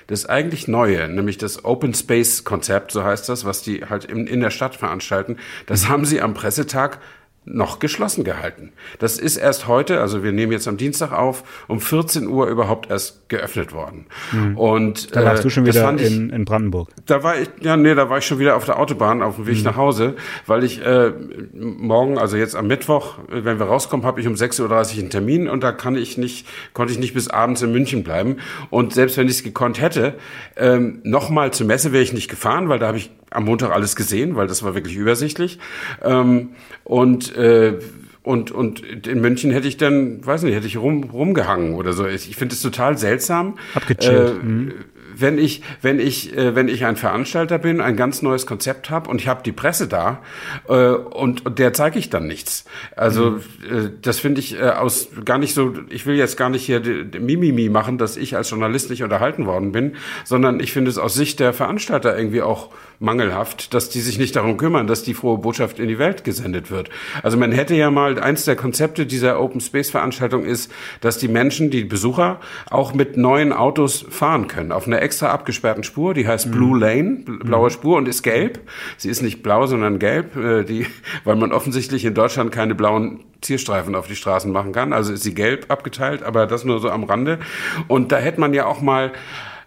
das 0.07 0.25
eigentlich 0.27 0.69
Neue, 0.69 1.09
nämlich 1.09 1.37
das 1.37 1.65
Open 1.65 1.93
Space 1.93 2.45
Konzept, 2.45 2.93
so 2.93 3.05
heißt 3.05 3.29
das, 3.29 3.45
was 3.45 3.63
die 3.63 3.85
halt 3.85 4.07
in, 4.07 4.27
in 4.27 4.41
der 4.41 4.51
Stadt 4.51 4.75
veranstalten, 4.75 5.37
das 5.67 5.89
haben 5.89 6.07
sie 6.07 6.23
am 6.23 6.33
Pressetag 6.33 6.99
noch 7.47 7.79
geschlossen 7.79 8.23
gehalten. 8.23 8.73
Das 8.99 9.19
ist 9.19 9.39
erst 9.39 9.67
heute, 9.67 10.01
also 10.01 10.23
wir 10.23 10.31
nehmen 10.31 10.53
jetzt 10.53 10.69
am 10.69 10.77
Dienstag 10.77 11.13
auf, 11.13 11.43
um 11.69 11.81
14 11.81 12.29
Uhr 12.29 12.47
überhaupt 12.49 12.91
erst 12.91 13.29
geöffnet 13.31 13.73
worden. 13.73 14.07
Mhm. 14.31 14.59
Und 14.59 15.17
da 15.17 15.25
warst 15.25 15.41
äh, 15.41 15.43
du 15.45 15.51
schon 15.51 15.65
wieder 15.65 15.95
ich, 15.95 16.07
in, 16.07 16.31
in, 16.31 16.45
Brandenburg. 16.45 16.91
Da 17.07 17.23
war 17.23 17.41
ich, 17.41 17.49
ja, 17.61 17.79
nee, 17.79 17.95
da 17.95 18.11
war 18.11 18.19
ich 18.19 18.27
schon 18.27 18.39
wieder 18.39 18.57
auf 18.57 18.67
der 18.67 18.79
Autobahn 18.79 19.23
auf 19.23 19.37
dem 19.37 19.47
Weg 19.47 19.59
mhm. 19.59 19.65
nach 19.65 19.77
Hause, 19.77 20.17
weil 20.47 20.65
ich 20.65 20.85
äh, 20.85 21.13
morgen, 21.55 22.19
also 22.19 22.37
jetzt 22.37 22.55
am 22.55 22.67
Mittwoch, 22.67 23.19
wenn 23.29 23.59
wir 23.59 23.67
rauskommen, 23.67 24.05
habe 24.05 24.21
ich 24.21 24.27
um 24.27 24.35
6.30 24.35 24.63
Uhr 24.63 25.01
einen 25.01 25.11
Termin 25.11 25.49
und 25.49 25.65
da 25.65 25.73
kann 25.73 25.97
ich 25.97 26.19
nicht, 26.19 26.47
konnte 26.75 26.93
ich 26.93 26.99
nicht 26.99 27.15
bis 27.15 27.29
abends 27.29 27.63
in 27.63 27.73
München 27.73 28.05
bleiben. 28.05 28.37
Und 28.69 28.93
selbst 28.93 29.17
wenn 29.17 29.27
ich 29.27 29.37
es 29.37 29.43
gekonnt 29.43 29.81
hätte, 29.81 30.15
ähm, 30.57 31.01
nochmal 31.05 31.53
zur 31.53 31.67
Messe 31.67 31.93
wäre 31.93 32.03
ich 32.03 32.13
nicht 32.13 32.29
gefahren, 32.29 32.69
weil 32.69 32.79
da 32.79 32.89
habe 32.89 32.99
ich 32.99 33.11
am 33.31 33.45
Montag 33.45 33.73
alles 33.73 33.97
gesehen, 33.97 34.37
weil 34.37 34.47
das 34.47 34.63
war 34.63 34.75
wirklich 34.75 34.97
übersichtlich. 34.97 35.59
Ähm, 36.03 36.51
und 36.85 37.35
äh, 37.37 37.79
und, 38.23 38.51
und 38.51 39.07
in 39.07 39.23
München 39.23 39.51
hätte 39.51 39.67
ich 39.67 39.79
dann, 39.79 40.25
weiß 40.25 40.43
nicht, 40.43 40.55
hätte 40.55 40.67
ich 40.67 40.77
rum, 40.77 41.05
rumgehangen 41.05 41.73
oder 41.75 41.95
so. 41.95 42.07
Ich 42.07 42.37
finde 42.37 42.55
es 42.55 42.61
total 42.61 42.99
seltsam. 42.99 43.57
Abgechillt. 43.75 44.31
Äh, 44.31 44.45
mhm 44.45 44.73
wenn 45.21 45.39
ich, 45.39 45.63
wenn 45.83 46.01
ich, 46.01 46.37
äh, 46.37 46.55
wenn 46.55 46.69
ich 46.69 46.85
ein 46.85 46.97
Veranstalter 46.97 47.59
bin, 47.59 47.81
ein 47.81 47.97
ganz 47.97 48.23
neues 48.23 48.47
Konzept 48.47 48.91
habe 48.91 49.09
und 49.11 49.21
ich 49.21 49.29
habe 49.29 49.43
die 49.43 49.53
Presse 49.53 49.89
da 49.89 50.23
äh, 50.69 50.91
und, 50.91 51.47
und 51.47 51.59
der 51.59 51.73
zeige 51.73 51.99
ich 51.99 52.11
dann 52.11 52.27
nichts. 52.27 52.65
Also 52.97 53.33
mhm. 53.33 53.39
äh, 53.71 53.91
das 54.03 54.21
finde 54.21 54.41
ich 54.41 54.59
äh, 54.59 54.71
aus 54.71 55.09
gar 55.25 55.39
nicht 55.39 55.55
so. 55.55 55.75
Ich 55.89 56.07
will 56.07 56.17
jetzt 56.17 56.37
gar 56.37 56.51
nicht 56.51 56.65
hier 56.65 56.81
Mimimi 56.81 57.69
machen, 57.69 57.99
dass 57.99 58.17
ich 58.17 58.37
als 58.37 58.51
Journalist 58.51 58.91
nicht 58.91 59.03
unterhalten 59.03 59.47
worden 59.47 59.73
bin, 59.73 59.97
sondern 60.25 60.61
ich 60.61 60.73
finde 60.73 60.91
es 60.91 60.99
aus 60.99 61.15
Sicht 61.15 61.41
der 61.41 61.53
Veranstalter 61.53 62.17
irgendwie 62.17 62.43
auch 62.43 62.71
mangelhaft, 63.01 63.73
dass 63.73 63.89
die 63.89 64.01
sich 64.01 64.19
nicht 64.19 64.37
darum 64.37 64.59
kümmern, 64.59 64.87
dass 64.87 65.03
die 65.03 65.15
frohe 65.15 65.39
Botschaft 65.39 65.79
in 65.79 65.89
die 65.89 65.99
Welt 65.99 66.23
gesendet 66.23 66.71
wird. 66.71 66.91
Also 67.23 67.39
man 67.39 67.51
hätte 67.51 67.75
ja 67.75 67.91
mal 67.91 68.21
eins 68.21 68.45
der 68.45 68.57
Konzepte 68.57 69.07
dieser 69.07 69.41
Open 69.41 69.61
Space 69.61 69.91
Veranstaltung 69.91 70.45
ist, 70.45 70.71
dass 71.01 71.17
die 71.17 71.29
Menschen, 71.29 71.71
die 71.71 71.85
Besucher 71.85 72.41
auch 72.69 72.93
mit 72.93 73.17
neuen 73.17 73.55
Autos 73.55 74.05
fahren 74.11 74.49
können 74.49 74.71
auf 74.71 74.87
einer 74.87 75.01
extra 75.11 75.31
abgesperrten 75.31 75.83
Spur, 75.83 76.15
die 76.15 76.29
heißt 76.29 76.47
mhm. 76.47 76.51
Blue 76.53 76.79
Lane, 76.79 77.25
blaue 77.27 77.67
mhm. 77.69 77.73
Spur 77.73 77.97
und 77.97 78.07
ist 78.07 78.23
gelb. 78.23 78.61
Sie 78.97 79.11
ist 79.11 79.23
nicht 79.23 79.43
blau, 79.43 79.67
sondern 79.67 79.99
gelb, 79.99 80.37
äh, 80.37 80.63
die, 80.63 80.87
weil 81.25 81.35
man 81.35 81.51
offensichtlich 81.51 82.05
in 82.05 82.15
Deutschland 82.15 82.53
keine 82.53 82.77
blauen 82.77 83.25
Zierstreifen 83.41 83.97
auf 83.97 84.07
die 84.07 84.15
Straßen 84.15 84.53
machen 84.53 84.71
kann. 84.71 84.93
Also 84.93 85.13
ist 85.13 85.25
sie 85.25 85.35
gelb 85.35 85.67
abgeteilt, 85.69 86.23
aber 86.23 86.47
das 86.47 86.65
nur 86.65 86.79
so 86.79 86.91
am 86.91 87.03
Rande. 87.03 87.41
Und 87.89 88.13
da 88.13 88.19
hätte 88.19 88.39
man 88.39 88.55
ja 88.55 88.67
auch 88.67 88.81
mal 88.81 89.11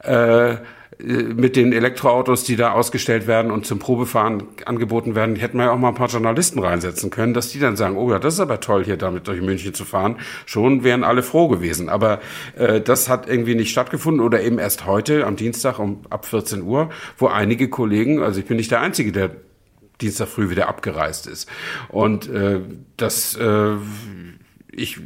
äh, 0.03 0.55
mit 0.99 1.55
den 1.55 1.73
Elektroautos, 1.73 2.43
die 2.43 2.55
da 2.55 2.71
ausgestellt 2.71 3.27
werden 3.27 3.51
und 3.51 3.65
zum 3.65 3.79
Probefahren 3.79 4.43
angeboten 4.65 5.15
werden, 5.15 5.35
hätten 5.35 5.57
wir 5.57 5.65
ja 5.65 5.71
auch 5.71 5.77
mal 5.77 5.89
ein 5.89 5.95
paar 5.95 6.09
Journalisten 6.09 6.59
reinsetzen 6.59 7.09
können, 7.09 7.33
dass 7.33 7.49
die 7.49 7.59
dann 7.59 7.75
sagen, 7.75 7.97
oh 7.97 8.11
ja, 8.11 8.19
das 8.19 8.35
ist 8.35 8.39
aber 8.39 8.59
toll, 8.59 8.85
hier 8.85 8.97
damit 8.97 9.27
durch 9.27 9.41
München 9.41 9.73
zu 9.73 9.85
fahren. 9.85 10.17
Schon 10.45 10.83
wären 10.83 11.03
alle 11.03 11.23
froh 11.23 11.47
gewesen. 11.47 11.89
Aber 11.89 12.19
äh, 12.55 12.81
das 12.81 13.09
hat 13.09 13.27
irgendwie 13.27 13.55
nicht 13.55 13.71
stattgefunden 13.71 14.21
oder 14.21 14.41
eben 14.41 14.59
erst 14.59 14.85
heute 14.85 15.25
am 15.25 15.35
Dienstag 15.35 15.79
um 15.79 16.01
ab 16.09 16.25
14 16.25 16.61
Uhr, 16.61 16.89
wo 17.17 17.27
einige 17.27 17.69
Kollegen, 17.69 18.21
also 18.21 18.39
ich 18.39 18.45
bin 18.45 18.57
nicht 18.57 18.71
der 18.71 18.81
Einzige, 18.81 19.11
der 19.11 19.31
Dienstag 20.01 20.27
früh 20.27 20.49
wieder 20.49 20.67
abgereist 20.67 21.27
ist. 21.27 21.49
Und 21.89 22.29
äh, 22.29 22.59
das 22.97 23.35
äh, 23.35 23.75
ich 24.75 24.99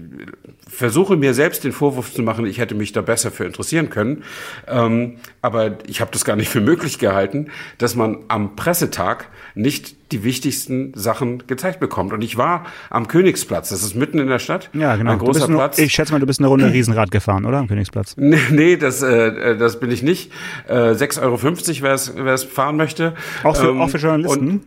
versuche 0.67 1.15
mir 1.15 1.33
selbst 1.33 1.63
den 1.63 1.71
Vorwurf 1.71 2.13
zu 2.13 2.21
machen, 2.21 2.45
ich 2.45 2.57
hätte 2.57 2.75
mich 2.75 2.91
da 2.91 3.01
besser 3.01 3.31
für 3.31 3.45
interessieren 3.45 3.89
können. 3.89 4.23
Ähm, 4.67 5.17
aber 5.41 5.77
ich 5.87 6.01
habe 6.01 6.11
das 6.11 6.25
gar 6.25 6.35
nicht 6.35 6.49
für 6.49 6.61
möglich 6.61 6.99
gehalten, 6.99 7.47
dass 7.77 7.95
man 7.95 8.19
am 8.27 8.55
Pressetag 8.55 9.29
nicht 9.55 9.95
die 10.11 10.23
wichtigsten 10.23 10.93
Sachen 10.95 11.45
gezeigt 11.47 11.79
bekommt. 11.79 12.13
Und 12.13 12.21
ich 12.23 12.37
war 12.37 12.65
am 12.89 13.07
Königsplatz, 13.07 13.69
das 13.69 13.83
ist 13.83 13.95
mitten 13.95 14.19
in 14.19 14.27
der 14.27 14.39
Stadt. 14.39 14.69
Ja, 14.73 14.95
genau. 14.95 15.11
Ein 15.11 15.19
großer 15.19 15.47
nur, 15.47 15.59
Platz. 15.59 15.79
Ich 15.79 15.93
schätze 15.93 16.13
mal, 16.13 16.19
du 16.19 16.25
bist 16.25 16.39
eine 16.39 16.47
Runde 16.47 16.71
Riesenrad 16.71 17.11
gefahren, 17.11 17.45
oder? 17.45 17.57
Am 17.57 17.67
Königsplatz. 17.67 18.15
Nee, 18.27 18.39
nee 18.51 18.77
das, 18.77 19.01
äh, 19.03 19.57
das 19.57 19.79
bin 19.79 19.89
ich 19.89 20.03
nicht. 20.03 20.31
Äh, 20.67 20.73
6,50 20.73 21.21
Euro, 21.21 22.25
wer 22.25 22.33
es 22.33 22.43
fahren 22.43 22.75
möchte. 22.75 23.15
Auch 23.43 23.55
für, 23.55 23.69
ähm, 23.69 23.81
auch 23.81 23.89
für 23.89 23.97
Journalisten? 23.97 24.49
Und, 24.49 24.61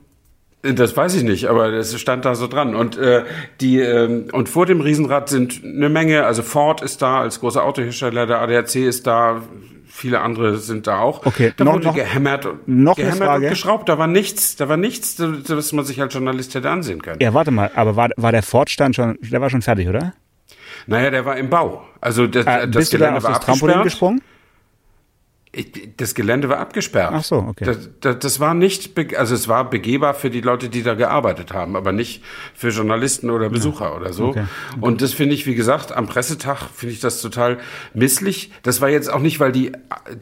das 0.62 0.97
weiß 0.97 1.14
ich 1.14 1.23
nicht, 1.23 1.47
aber 1.47 1.73
es 1.73 1.99
stand 1.99 2.25
da 2.25 2.35
so 2.35 2.47
dran. 2.47 2.75
Und 2.75 2.99
äh, 2.99 3.25
die 3.61 3.81
ähm, 3.81 4.29
und 4.33 4.49
vor 4.49 4.67
dem 4.67 4.81
Riesenrad 4.81 5.29
sind 5.29 5.62
eine 5.64 5.88
Menge. 5.88 6.25
Also 6.25 6.43
Ford 6.43 6.83
ist 6.83 7.00
da 7.00 7.21
als 7.21 7.40
großer 7.40 7.64
Autohersteller, 7.64 8.26
der 8.26 8.40
ADAC 8.40 8.76
ist 8.76 9.07
da, 9.07 9.43
viele 9.87 10.21
andere 10.21 10.59
sind 10.59 10.87
da 10.87 10.99
auch. 10.99 11.25
Okay, 11.25 11.52
da 11.57 11.64
noch, 11.64 11.75
wurde 11.75 11.87
noch, 11.87 11.95
gehämmert, 11.95 12.47
noch 12.67 12.97
gehämmert 12.97 13.37
und 13.37 13.49
geschraubt. 13.49 13.88
Da 13.88 13.99
war 13.99 14.07
nichts, 14.07 14.57
da 14.57 14.69
war 14.69 14.76
nichts, 14.76 15.17
was 15.19 15.73
man 15.73 15.85
sich 15.85 16.00
als 16.00 16.12
Journalist 16.12 16.55
hätte 16.55 16.69
ansehen 16.69 17.00
können. 17.00 17.21
Ja, 17.21 17.33
warte 17.33 17.50
mal, 17.50 17.71
aber 17.75 17.97
war, 17.97 18.11
war 18.17 18.33
der 18.33 18.43
Ford-Stand 18.43 18.97
schon, 18.97 19.19
der 19.23 19.40
war 19.40 19.49
schon 19.49 19.62
fertig, 19.62 19.88
oder? 19.88 20.12
Naja, 20.87 21.11
der 21.11 21.25
war 21.25 21.37
im 21.37 21.49
Bau. 21.49 21.87
Also 22.00 22.26
das, 22.26 22.45
äh, 22.45 22.67
das 22.69 22.71
bist 22.71 22.90
Gelände 22.93 23.21
du 23.21 23.23
da 23.23 23.29
auf 23.29 23.37
das 23.38 23.47
Trampolin 23.47 23.83
gesprungen? 23.83 24.21
Das 25.97 26.14
Gelände 26.14 26.49
war 26.49 26.59
abgesperrt. 26.59 27.12
Ach 27.12 27.25
so, 27.25 27.37
okay. 27.37 27.64
Das, 27.64 27.88
das, 28.00 28.19
das, 28.21 28.40
war 28.40 28.54
nicht, 28.54 28.97
also 29.16 29.35
es 29.35 29.49
war 29.49 29.69
begehbar 29.69 30.14
für 30.14 30.30
die 30.30 30.40
Leute, 30.40 30.69
die 30.69 30.85
da 30.85 30.95
gearbeitet 30.95 31.52
haben, 31.52 31.75
aber 31.75 31.90
nicht 31.90 32.23
für 32.54 32.69
Journalisten 32.69 33.30
oder 33.30 33.49
Besucher 33.49 33.87
ja. 33.87 33.97
oder 33.97 34.12
so. 34.12 34.28
Okay. 34.28 34.40
Okay. 34.40 34.78
Und 34.80 35.02
das 35.02 35.12
finde 35.12 35.35
ich, 35.35 35.47
wie 35.47 35.57
gesagt, 35.57 35.90
am 35.90 36.07
Pressetag 36.07 36.59
finde 36.73 36.95
ich 36.95 37.00
das 37.00 37.21
total 37.21 37.59
misslich. 37.95 38.52
Das 38.62 38.80
war 38.80 38.88
jetzt 38.90 39.12
auch 39.12 39.19
nicht, 39.19 39.40
weil 39.40 39.50
die, 39.50 39.73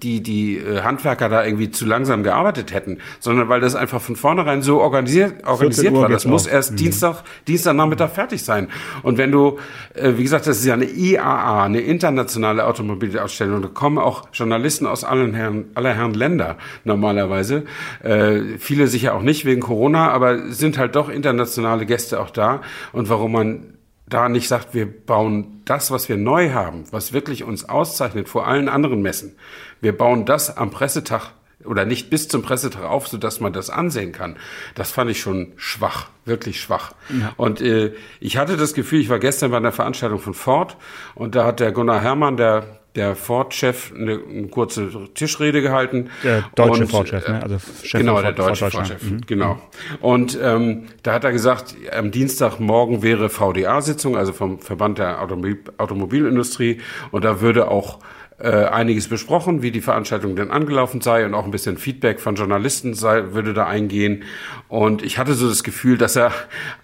die, 0.03 0.23
die 0.23 0.57
äh, 0.57 0.81
Handwerker 0.81 1.29
da 1.29 1.45
irgendwie 1.45 1.71
zu 1.71 1.85
langsam 1.85 2.23
gearbeitet 2.23 2.73
hätten, 2.73 2.99
sondern 3.21 3.51
weil 3.51 3.61
das 3.61 3.75
einfach 3.75 4.01
von 4.01 4.17
vornherein 4.17 4.63
so 4.63 4.81
organisiert, 4.81 5.47
organisiert 5.47 5.93
war. 5.93 6.09
Das 6.09 6.25
muss 6.25 6.47
erst 6.47 6.73
mhm. 6.73 6.77
Dienstag, 6.77 7.23
Dienstagnachmittag 7.47 8.11
fertig 8.11 8.43
sein. 8.43 8.69
Und 9.03 9.19
wenn 9.19 9.31
du, 9.31 9.59
äh, 9.93 10.15
wie 10.17 10.23
gesagt, 10.23 10.47
das 10.47 10.59
ist 10.61 10.65
ja 10.65 10.73
eine 10.73 10.87
IAA, 10.87 11.65
eine 11.65 11.81
internationale 11.81 12.65
Automobilausstellung, 12.67 13.61
da 13.61 13.69
kommen 13.69 13.99
auch 13.99 14.29
Journalisten 14.33 14.87
aus 14.87 15.05
allen 15.05 15.18
allen 15.19 15.35
Herren, 15.35 15.65
aller 15.75 15.95
Herren 15.95 16.15
Länder 16.15 16.59
normalerweise. 16.85 17.65
Äh, 18.03 18.59
viele 18.59 18.87
sicher 18.87 19.15
auch 19.15 19.23
nicht 19.23 19.45
wegen 19.45 19.61
Corona, 19.61 20.11
aber 20.11 20.51
sind 20.53 20.79
halt 20.79 20.97
doch 20.97 21.09
internationale 21.09 21.87
Gäste 21.87 22.21
auch 22.21 22.31
da. 22.31 22.63
Und 22.93 23.09
warum 23.09 23.33
man 23.33 23.75
da 24.09 24.29
nicht 24.29 24.49
sagt, 24.49 24.75
wir 24.75 24.87
bauen 24.87 25.63
das, 25.65 25.91
was 25.91 26.09
wir 26.09 26.17
neu 26.17 26.51
haben, 26.51 26.85
was 26.91 27.13
wirklich 27.13 27.45
uns 27.45 27.69
auszeichnet 27.69 28.29
vor 28.29 28.47
allen 28.47 28.69
anderen 28.69 29.03
Messen. 29.03 29.37
Wir 29.81 29.97
bauen 29.97 30.25
das 30.25 30.57
am 30.57 30.71
Pressetag 30.71 31.33
oder 31.65 31.85
nicht 31.85 32.09
bis 32.09 32.29
zum 32.29 32.43
Pressetag 32.43 32.85
auf, 32.85 33.09
sodass 33.09 33.41
man 33.41 33.53
das 33.53 33.69
ansehen 33.69 34.13
kann. 34.13 34.37
Das 34.75 34.93
fand 34.93 35.11
ich 35.11 35.21
schon 35.21 35.53
schwach, 35.57 36.09
wirklich 36.25 36.61
schwach. 36.61 36.93
Ja. 37.11 37.33
Und 37.37 37.61
äh, 37.61 37.95
ich 38.21 38.37
hatte 38.37 38.57
das 38.57 38.75
Gefühl, 38.75 39.01
ich 39.01 39.09
war 39.09 39.19
gestern 39.19 39.51
bei 39.51 39.57
einer 39.57 39.73
Veranstaltung 39.73 40.21
von 40.21 40.35
Ford 40.35 40.77
und 41.15 41.35
da 41.35 41.45
hat 41.45 41.61
der 41.61 41.73
Gunnar 41.73 42.01
Herrmann, 42.01 42.37
der 42.37 42.79
der 42.99 43.15
Ford-Chef 43.15 43.93
eine, 43.95 44.21
eine, 44.29 44.49
kurze 44.49 44.91
Tischrede 45.15 45.63
gehalten. 45.63 46.11
Der 46.25 46.45
deutsche 46.55 46.87
Ford-Chef, 46.87 47.27
ne? 47.29 47.43
Also 47.43 47.59
Chef 47.83 48.01
genau, 48.01 48.21
der 48.21 48.33
deutsche 48.33 48.71
Ford-Chef, 48.71 49.03
mhm. 49.03 49.21
genau. 49.27 49.59
Und 50.01 50.39
ähm, 50.43 50.89
da 51.03 51.15
hat 51.15 51.25
er 51.25 51.33
gesagt, 51.33 51.77
am 51.97 52.11
Dienstagmorgen 52.11 53.03
wäre 53.03 53.31
VDA-Sitzung, 53.31 54.17
also 54.17 54.33
vom 54.33 54.59
Verband 54.59 54.99
der 54.99 55.23
Automobil 55.23 55.59
Automobilindustrie, 55.79 56.81
und 57.13 57.25
da 57.25 57.41
würde 57.41 57.71
auch 57.71 58.01
äh, 58.39 58.51
einiges 58.51 59.09
besprochen, 59.09 59.63
wie 59.63 59.71
die 59.71 59.81
Veranstaltung 59.81 60.37
denn 60.37 60.51
angelaufen 60.51 61.01
sei 61.01 61.25
und 61.25 61.35
auch 61.35 61.45
ein 61.45 61.51
bisschen 61.51 61.77
Feedback 61.77 62.21
von 62.21 62.35
Journalisten 62.35 62.95
sei, 62.95 63.33
würde 63.33 63.55
da 63.55 63.67
eingehen. 63.67 64.25
Und 64.69 65.03
ich 65.03 65.19
hatte 65.19 65.35
so 65.35 65.49
das 65.49 65.63
Gefühl, 65.63 65.99
dass 65.99 66.17
er 66.17 66.33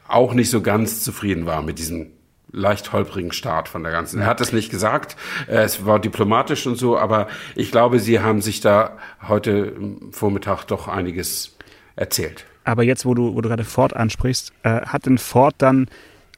auch 0.08 0.34
nicht 0.34 0.50
so 0.50 0.62
ganz 0.62 1.02
zufrieden 1.02 1.46
war 1.46 1.62
mit 1.62 1.78
diesem 1.78 2.12
leicht 2.54 2.92
holprigen 2.92 3.32
Start 3.32 3.68
von 3.68 3.82
der 3.82 3.92
ganzen. 3.92 4.20
Er 4.20 4.26
hat 4.26 4.40
es 4.40 4.52
nicht 4.52 4.70
gesagt, 4.70 5.16
äh, 5.48 5.62
es 5.62 5.84
war 5.84 5.98
diplomatisch 5.98 6.66
und 6.66 6.76
so, 6.76 6.96
aber 6.96 7.28
ich 7.54 7.70
glaube, 7.70 7.98
Sie 7.98 8.20
haben 8.20 8.40
sich 8.40 8.60
da 8.60 8.96
heute 9.26 9.74
Vormittag 10.12 10.64
doch 10.64 10.88
einiges 10.88 11.56
erzählt. 11.96 12.46
Aber 12.64 12.82
jetzt, 12.82 13.04
wo 13.04 13.14
du, 13.14 13.34
wo 13.34 13.40
du 13.40 13.48
gerade 13.48 13.64
Ford 13.64 13.94
ansprichst, 13.94 14.52
äh, 14.62 14.80
hat 14.86 15.06
denn 15.06 15.18
Ford 15.18 15.54
dann 15.58 15.88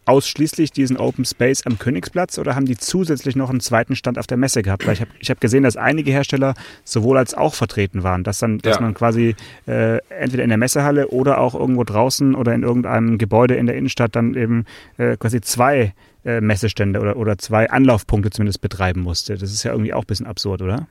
ausschließlich 0.06 0.70
diesen 0.70 0.96
Open 0.96 1.24
Space 1.24 1.66
am 1.66 1.78
Königsplatz 1.78 2.38
oder 2.38 2.54
haben 2.54 2.66
die 2.66 2.76
zusätzlich 2.76 3.36
noch 3.36 3.50
einen 3.50 3.60
zweiten 3.60 3.96
Stand 3.96 4.18
auf 4.18 4.26
der 4.26 4.36
Messe 4.36 4.62
gehabt? 4.62 4.86
Weil 4.86 4.94
ich 4.94 5.00
habe 5.00 5.10
ich 5.18 5.30
hab 5.30 5.40
gesehen, 5.40 5.64
dass 5.64 5.76
einige 5.76 6.10
Hersteller 6.10 6.54
sowohl 6.84 7.18
als 7.18 7.34
auch 7.34 7.54
vertreten 7.54 8.02
waren, 8.02 8.24
dass 8.24 8.38
dann, 8.38 8.58
dass 8.58 8.76
ja. 8.76 8.82
man 8.82 8.94
quasi 8.94 9.34
äh, 9.66 9.98
entweder 10.08 10.44
in 10.44 10.48
der 10.48 10.58
Messehalle 10.58 11.08
oder 11.08 11.38
auch 11.38 11.54
irgendwo 11.54 11.84
draußen 11.84 12.34
oder 12.34 12.54
in 12.54 12.62
irgendeinem 12.62 13.18
Gebäude 13.18 13.56
in 13.56 13.66
der 13.66 13.76
Innenstadt 13.76 14.16
dann 14.16 14.34
eben 14.34 14.64
äh, 14.96 15.16
quasi 15.16 15.40
zwei 15.40 15.92
äh, 16.24 16.40
Messestände 16.40 17.00
oder, 17.00 17.16
oder 17.16 17.38
zwei 17.38 17.70
Anlaufpunkte 17.70 18.30
zumindest 18.30 18.60
betreiben 18.60 19.00
musste. 19.02 19.36
Das 19.36 19.52
ist 19.52 19.62
ja 19.64 19.72
irgendwie 19.72 19.92
auch 19.92 20.02
ein 20.02 20.06
bisschen 20.06 20.26
absurd, 20.26 20.62
oder? 20.62 20.86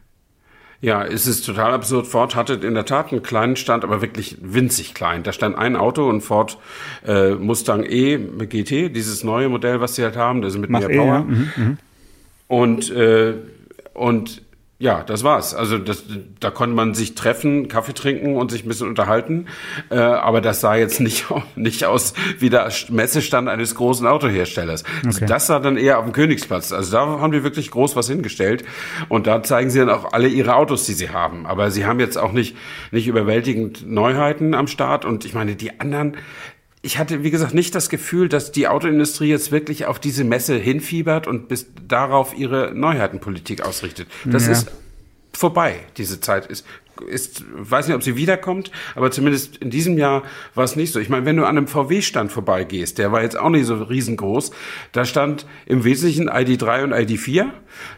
Ja, 0.81 1.03
es 1.03 1.25
ist 1.25 1.45
total 1.45 1.73
absurd. 1.73 2.05
Ford 2.05 2.35
hatte 2.35 2.53
in 2.53 2.73
der 2.73 2.85
Tat 2.85 3.11
einen 3.11 3.23
kleinen 3.23 3.55
Stand, 3.55 3.83
aber 3.83 4.01
wirklich 4.01 4.37
winzig 4.41 4.93
klein. 4.93 5.23
Da 5.23 5.31
stand 5.31 5.57
ein 5.57 5.75
Auto, 5.75 6.09
ein 6.09 6.21
Ford 6.21 6.57
äh, 7.05 7.31
Mustang 7.31 7.83
E 7.83 8.17
GT, 8.17 8.89
dieses 8.89 9.23
neue 9.23 9.49
Modell, 9.49 9.81
was 9.81 9.95
sie 9.95 10.03
halt 10.03 10.17
haben, 10.17 10.41
das 10.41 10.53
ist 10.53 10.59
mit 10.59 10.69
mehr 10.69 10.89
e, 10.89 10.97
Power. 10.97 11.05
Ja. 11.05 11.19
Mhm, 11.21 11.51
mh. 11.55 11.77
Und 12.47 12.91
äh, 12.91 13.33
und 13.93 14.41
ja, 14.77 15.03
das 15.03 15.23
war's. 15.23 15.53
Also 15.53 15.77
das, 15.77 16.03
da 16.41 16.51
konnte 16.51 16.75
man 16.75 16.93
sich 16.93 17.15
treffen, 17.15 17.69
Kaffee 17.69 17.93
trinken 17.93 18.35
und 18.35 18.51
sich 18.51 18.65
ein 18.65 18.67
bisschen 18.67 18.89
unterhalten. 18.89 19.45
Äh, 19.89 19.95
aber 19.95 20.41
das 20.41 20.59
sah 20.59 20.75
jetzt 20.75 20.99
nicht, 20.99 21.25
nicht 21.55 21.85
aus 21.85 22.13
wie 22.39 22.49
der 22.49 22.69
Messestand 22.89 23.47
eines 23.47 23.75
großen 23.75 24.05
Autoherstellers. 24.05 24.83
Also 25.05 25.19
okay. 25.19 25.27
das 25.27 25.47
sah 25.47 25.59
dann 25.59 25.77
eher 25.77 25.97
auf 25.97 26.03
dem 26.03 26.11
Königsplatz. 26.11 26.73
Also 26.73 26.91
da 26.91 27.05
haben 27.21 27.31
die 27.31 27.43
wirklich 27.43 27.71
groß 27.71 27.95
was 27.95 28.09
hingestellt. 28.09 28.65
Und 29.07 29.27
da 29.27 29.41
zeigen 29.43 29.69
sie 29.69 29.79
dann 29.79 29.89
auch 29.89 30.11
alle 30.11 30.27
ihre 30.27 30.55
Autos, 30.55 30.85
die 30.85 30.93
sie 30.93 31.09
haben. 31.09 31.45
Aber 31.45 31.71
sie 31.71 31.85
haben 31.85 32.01
jetzt 32.01 32.17
auch 32.17 32.33
nicht, 32.33 32.57
nicht 32.91 33.07
überwältigend 33.07 33.89
Neuheiten 33.89 34.53
am 34.53 34.67
Start. 34.67 35.05
Und 35.05 35.23
ich 35.23 35.33
meine, 35.33 35.55
die 35.55 35.79
anderen, 35.79 36.17
ich 36.85 36.99
hatte, 36.99 37.23
wie 37.23 37.31
gesagt, 37.31 37.55
nicht 37.55 37.73
das 37.73 37.89
Gefühl, 37.89 38.29
dass 38.29 38.51
die 38.51 38.67
Autoindustrie 38.67 39.29
jetzt 39.29 39.51
wirklich 39.51 39.87
auf 39.87 39.97
diese 39.97 40.23
Messe 40.23 40.55
hinfiebert 40.55 41.25
und 41.25 41.47
bis 41.47 41.65
darauf 41.87 42.37
ihre 42.37 42.73
Neuheitenpolitik 42.75 43.61
ausrichtet. 43.61 44.07
Das 44.23 44.45
ja. 44.45 44.51
ist 44.51 44.71
vorbei. 45.33 45.79
Diese 45.97 46.21
Zeit 46.21 46.45
ist, 46.45 46.63
ist, 47.09 47.43
weiß 47.51 47.87
nicht, 47.87 47.95
ob 47.95 48.03
sie 48.03 48.15
wiederkommt, 48.15 48.71
aber 48.93 49.09
zumindest 49.09 49.57
in 49.57 49.71
diesem 49.71 49.97
Jahr 49.97 50.23
war 50.53 50.63
es 50.63 50.75
nicht 50.75 50.93
so. 50.93 50.99
Ich 50.99 51.09
meine, 51.09 51.25
wenn 51.25 51.37
du 51.37 51.43
an 51.43 51.57
einem 51.57 51.67
VW-Stand 51.67 52.31
vorbeigehst, 52.31 52.99
der 52.99 53.11
war 53.11 53.23
jetzt 53.23 53.37
auch 53.37 53.49
nicht 53.49 53.65
so 53.65 53.75
riesengroß, 53.75 54.51
da 54.91 55.05
stand 55.05 55.47
im 55.65 55.83
Wesentlichen 55.83 56.29
ID3 56.29 56.83
und 56.83 56.93
ID4. 56.93 57.47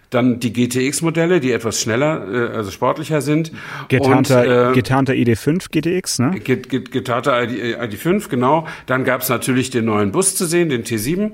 Dann 0.09 0.39
die 0.39 0.53
GTX-Modelle, 0.53 1.39
die 1.39 1.51
etwas 1.51 1.81
schneller, 1.81 2.51
äh, 2.51 2.55
also 2.55 2.71
sportlicher 2.71 3.21
sind. 3.21 3.51
Getarnter, 3.89 4.71
äh, 4.71 4.73
getarnter 4.73 5.13
ID5 5.13 5.69
GTX, 5.69 6.19
ne? 6.19 6.39
Get, 6.39 6.69
get, 6.69 6.91
getarnter 6.91 7.43
ID, 7.43 7.77
ID5, 7.77 8.29
genau. 8.29 8.67
Dann 8.85 9.03
gab 9.03 9.21
es 9.21 9.29
natürlich 9.29 9.69
den 9.69 9.85
neuen 9.85 10.11
Bus 10.11 10.35
zu 10.35 10.45
sehen, 10.45 10.69
den 10.69 10.83
T7. 10.83 11.31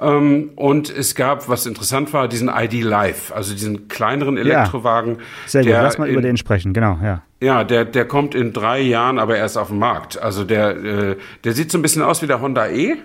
Ähm, 0.00 0.50
und 0.56 0.90
es 0.90 1.14
gab, 1.14 1.48
was 1.48 1.66
interessant 1.66 2.12
war, 2.12 2.28
diesen 2.28 2.48
ID 2.48 2.82
Live, 2.82 3.32
also 3.32 3.52
diesen 3.52 3.88
kleineren 3.88 4.36
Elektrowagen. 4.36 5.16
Ja, 5.16 5.22
sehr 5.46 5.62
gut, 5.62 5.72
lass 5.72 5.98
mal 5.98 6.08
über 6.08 6.22
den 6.22 6.36
sprechen, 6.36 6.72
genau, 6.72 6.98
ja. 7.02 7.22
Ja, 7.40 7.62
der, 7.62 7.84
der 7.84 8.06
kommt 8.06 8.34
in 8.34 8.54
drei 8.54 8.80
Jahren 8.80 9.18
aber 9.18 9.36
erst 9.36 9.58
auf 9.58 9.68
den 9.68 9.78
Markt. 9.78 10.20
Also 10.20 10.44
der, 10.44 10.76
äh, 10.76 11.16
der 11.44 11.52
sieht 11.52 11.70
so 11.70 11.76
ein 11.76 11.82
bisschen 11.82 12.00
aus 12.02 12.22
wie 12.22 12.26
der 12.26 12.40
Honda 12.40 12.68
E. 12.68 12.96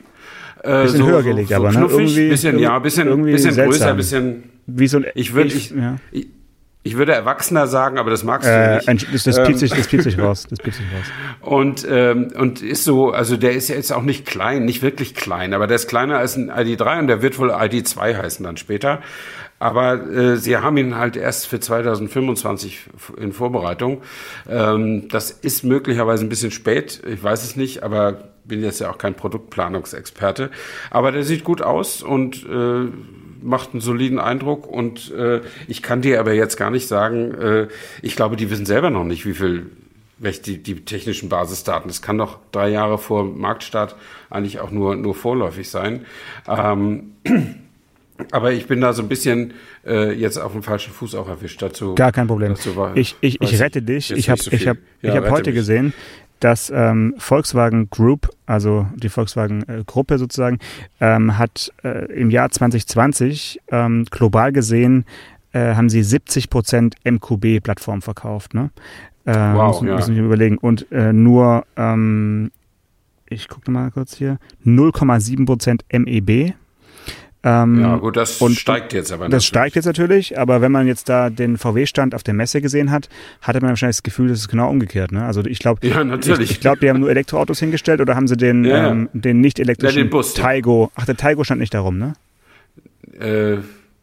Äh, 0.63 0.83
bisschen 0.83 0.99
so, 0.99 1.07
höher 1.07 1.23
gelegt, 1.23 1.49
so, 1.49 1.55
so 1.55 1.61
aber 1.61 1.71
ne? 1.71 1.87
Irgendwie, 1.89 2.29
bisschen, 2.29 2.59
ja, 2.59 2.79
bisschen, 2.79 3.23
bisschen 3.23 3.55
größer, 3.55 3.93
bisschen. 3.93 4.43
Wie 4.67 4.87
so 4.87 4.97
ein, 4.97 5.05
ich 5.15 5.33
würde, 5.33 5.53
ich, 5.53 5.71
ja. 5.71 5.95
ich, 6.11 6.27
ich 6.81 6.97
würde 6.97 7.13
Erwachsener 7.13 7.67
sagen, 7.67 7.97
aber 7.97 8.09
das 8.09 8.23
magst 8.23 8.47
du 8.47 8.53
äh, 8.53 8.93
nicht. 8.93 9.13
Das, 9.13 9.23
das, 9.23 9.43
piept 9.43 9.59
sich, 9.59 9.71
das 9.71 9.87
piept 9.87 10.03
sich 10.03 10.17
raus. 10.19 10.47
Das 10.49 10.59
piept 10.59 10.77
sich 10.77 10.85
raus. 10.85 11.05
Und, 11.41 11.85
ähm, 11.89 12.29
und 12.35 12.61
ist 12.61 12.83
so, 12.83 13.11
also 13.11 13.35
der 13.35 13.51
ist 13.51 13.67
ja 13.67 13.75
jetzt 13.75 13.91
auch 13.91 14.01
nicht 14.01 14.25
klein, 14.25 14.65
nicht 14.65 14.81
wirklich 14.81 15.13
klein, 15.13 15.53
aber 15.53 15.67
der 15.67 15.75
ist 15.75 15.87
kleiner 15.87 16.17
als 16.17 16.37
ein 16.37 16.49
ID3 16.49 16.99
und 16.99 17.07
der 17.07 17.21
wird 17.21 17.37
wohl 17.37 17.51
ID2 17.51 18.17
heißen 18.17 18.43
dann 18.43 18.57
später. 18.57 19.01
Aber 19.59 20.07
äh, 20.09 20.37
sie 20.37 20.55
haben 20.55 20.77
ihn 20.77 20.95
halt 20.95 21.17
erst 21.17 21.47
für 21.47 21.59
2025 21.59 22.79
in 23.17 23.33
Vorbereitung. 23.33 24.01
Ähm, 24.49 25.09
das 25.09 25.31
ist 25.31 25.65
möglicherweise 25.65 26.25
ein 26.25 26.29
bisschen 26.29 26.51
spät, 26.51 27.01
ich 27.05 27.21
weiß 27.21 27.43
es 27.43 27.57
nicht, 27.57 27.83
aber 27.83 28.28
bin 28.49 28.61
jetzt 28.61 28.79
ja 28.81 28.91
auch 28.91 28.97
kein 28.97 29.15
Produktplanungsexperte. 29.15 30.51
Aber 30.91 31.13
der 31.13 31.23
sieht 31.23 31.45
gut 31.45 31.61
aus 31.61 32.03
und 32.03 32.45
äh, 32.45 32.87
macht 33.41 33.71
einen 33.71 33.79
soliden 33.79 34.19
Eindruck. 34.19 34.67
Und 34.67 35.11
äh, 35.13 35.39
ich 35.67 35.81
kann 35.81 36.01
dir 36.01 36.19
aber 36.19 36.33
jetzt 36.33 36.57
gar 36.57 36.71
nicht 36.71 36.89
sagen, 36.89 37.33
äh, 37.35 37.67
ich 38.01 38.17
glaube, 38.17 38.35
die 38.35 38.49
wissen 38.49 38.65
selber 38.65 38.89
noch 38.89 39.05
nicht, 39.05 39.25
wie 39.25 39.33
viel 39.33 39.67
welche 40.19 40.41
die, 40.41 40.57
die 40.61 40.75
technischen 40.83 41.29
Basisdaten. 41.29 41.87
Das 41.87 42.01
kann 42.01 42.17
doch 42.17 42.39
drei 42.51 42.69
Jahre 42.69 42.97
vor 42.97 43.23
Marktstart 43.23 43.95
eigentlich 44.29 44.59
auch 44.59 44.69
nur, 44.71 44.95
nur 44.95 45.15
vorläufig 45.15 45.69
sein. 45.69 46.05
Ähm, 46.47 47.13
aber 48.31 48.51
ich 48.51 48.67
bin 48.67 48.81
da 48.81 48.93
so 48.93 49.01
ein 49.01 49.07
bisschen 49.07 49.53
äh, 49.85 50.11
jetzt 50.11 50.37
auf 50.37 50.51
dem 50.51 50.63
falschen 50.63 50.93
Fuß 50.93 51.15
auch 51.15 51.29
erwischt. 51.29 51.61
Dazu, 51.61 51.95
Gar 51.95 52.11
kein 52.11 52.27
Problem. 52.27 52.53
War, 52.75 52.97
ich, 52.97 53.15
ich, 53.21 53.41
ich 53.41 53.59
rette 53.59 53.81
dich. 53.81 54.11
Ich 54.11 54.29
habe 54.29 54.41
so 54.41 54.51
ich 54.51 54.67
hab, 54.67 54.77
ja, 55.01 55.09
ich 55.09 55.15
hab 55.15 55.29
heute 55.29 55.51
mich. 55.51 55.59
gesehen, 55.59 55.93
dass 56.39 56.71
ähm, 56.73 57.15
Volkswagen 57.17 57.89
Group, 57.89 58.29
also 58.45 58.87
die 58.95 59.09
Volkswagen 59.09 59.67
äh, 59.67 59.83
Gruppe 59.85 60.17
sozusagen, 60.17 60.59
ähm, 60.99 61.37
hat 61.37 61.71
äh, 61.83 62.05
im 62.13 62.29
Jahr 62.29 62.49
2020 62.49 63.59
ähm, 63.71 64.05
global 64.09 64.51
gesehen 64.51 65.05
äh, 65.51 65.75
haben 65.75 65.89
sie 65.89 66.03
70 66.03 66.49
Prozent 66.49 66.95
MQB-Plattform 67.03 68.01
verkauft. 68.01 68.53
Ne? 68.53 68.69
Äh, 69.25 69.33
wow, 69.33 69.73
müssen, 69.73 69.87
ja. 69.87 69.95
müssen 69.95 70.15
wir 70.15 70.23
überlegen. 70.23 70.57
Und 70.57 70.91
äh, 70.91 71.13
nur, 71.13 71.65
ähm, 71.75 72.51
ich 73.27 73.47
gucke 73.47 73.71
mal 73.71 73.91
kurz 73.91 74.15
hier, 74.15 74.37
0,7 74.65 75.45
Prozent 75.45 75.85
MEB. 75.91 76.53
Ähm, 77.41 77.79
ja, 77.79 77.95
gut, 77.95 78.17
das 78.17 78.41
und 78.41 78.57
steigt 78.57 78.91
jetzt 78.91 79.13
aber. 79.13 79.25
Das 79.25 79.31
natürlich. 79.31 79.45
steigt 79.47 79.75
jetzt 79.75 79.85
natürlich, 79.85 80.37
aber 80.37 80.59
wenn 80.59 80.73
man 80.73 80.87
jetzt 80.87 81.07
da 81.07 81.29
den 81.29 81.57
VW-Stand 81.57 82.13
auf 82.13 82.21
der 82.21 82.33
Messe 82.33 82.61
gesehen 82.61 82.91
hat, 82.91 83.07
hatte 83.41 83.61
man 83.61 83.69
wahrscheinlich 83.69 83.95
das 83.97 84.03
Gefühl, 84.03 84.27
das 84.27 84.39
ist 84.39 84.49
genau 84.49 84.69
umgekehrt. 84.69 85.13
Ne? 85.13 85.23
Also 85.23 85.45
ich 85.45 85.59
glaube, 85.59 85.87
ja, 85.87 86.03
natürlich. 86.03 86.41
ich, 86.41 86.51
ich 86.51 86.59
glaube, 86.59 86.79
die 86.79 86.89
haben 86.89 86.99
nur 86.99 87.09
Elektroautos 87.09 87.59
hingestellt 87.59 88.01
oder 88.01 88.15
haben 88.15 88.27
sie 88.27 88.35
den, 88.35 88.65
ja, 88.65 88.89
ähm, 88.89 89.07
den 89.13 89.39
nicht 89.39 89.59
elektrischen 89.59 89.97
ja, 89.97 90.03
den 90.03 90.09
Bus, 90.09 90.33
Taigo? 90.33 90.91
Ach, 90.95 91.05
der 91.05 91.15
Taigo 91.15 91.45
stand 91.45 91.61
nicht 91.61 91.73
darum, 91.73 91.97
ne? 91.97 92.13
Äh, 93.17 93.59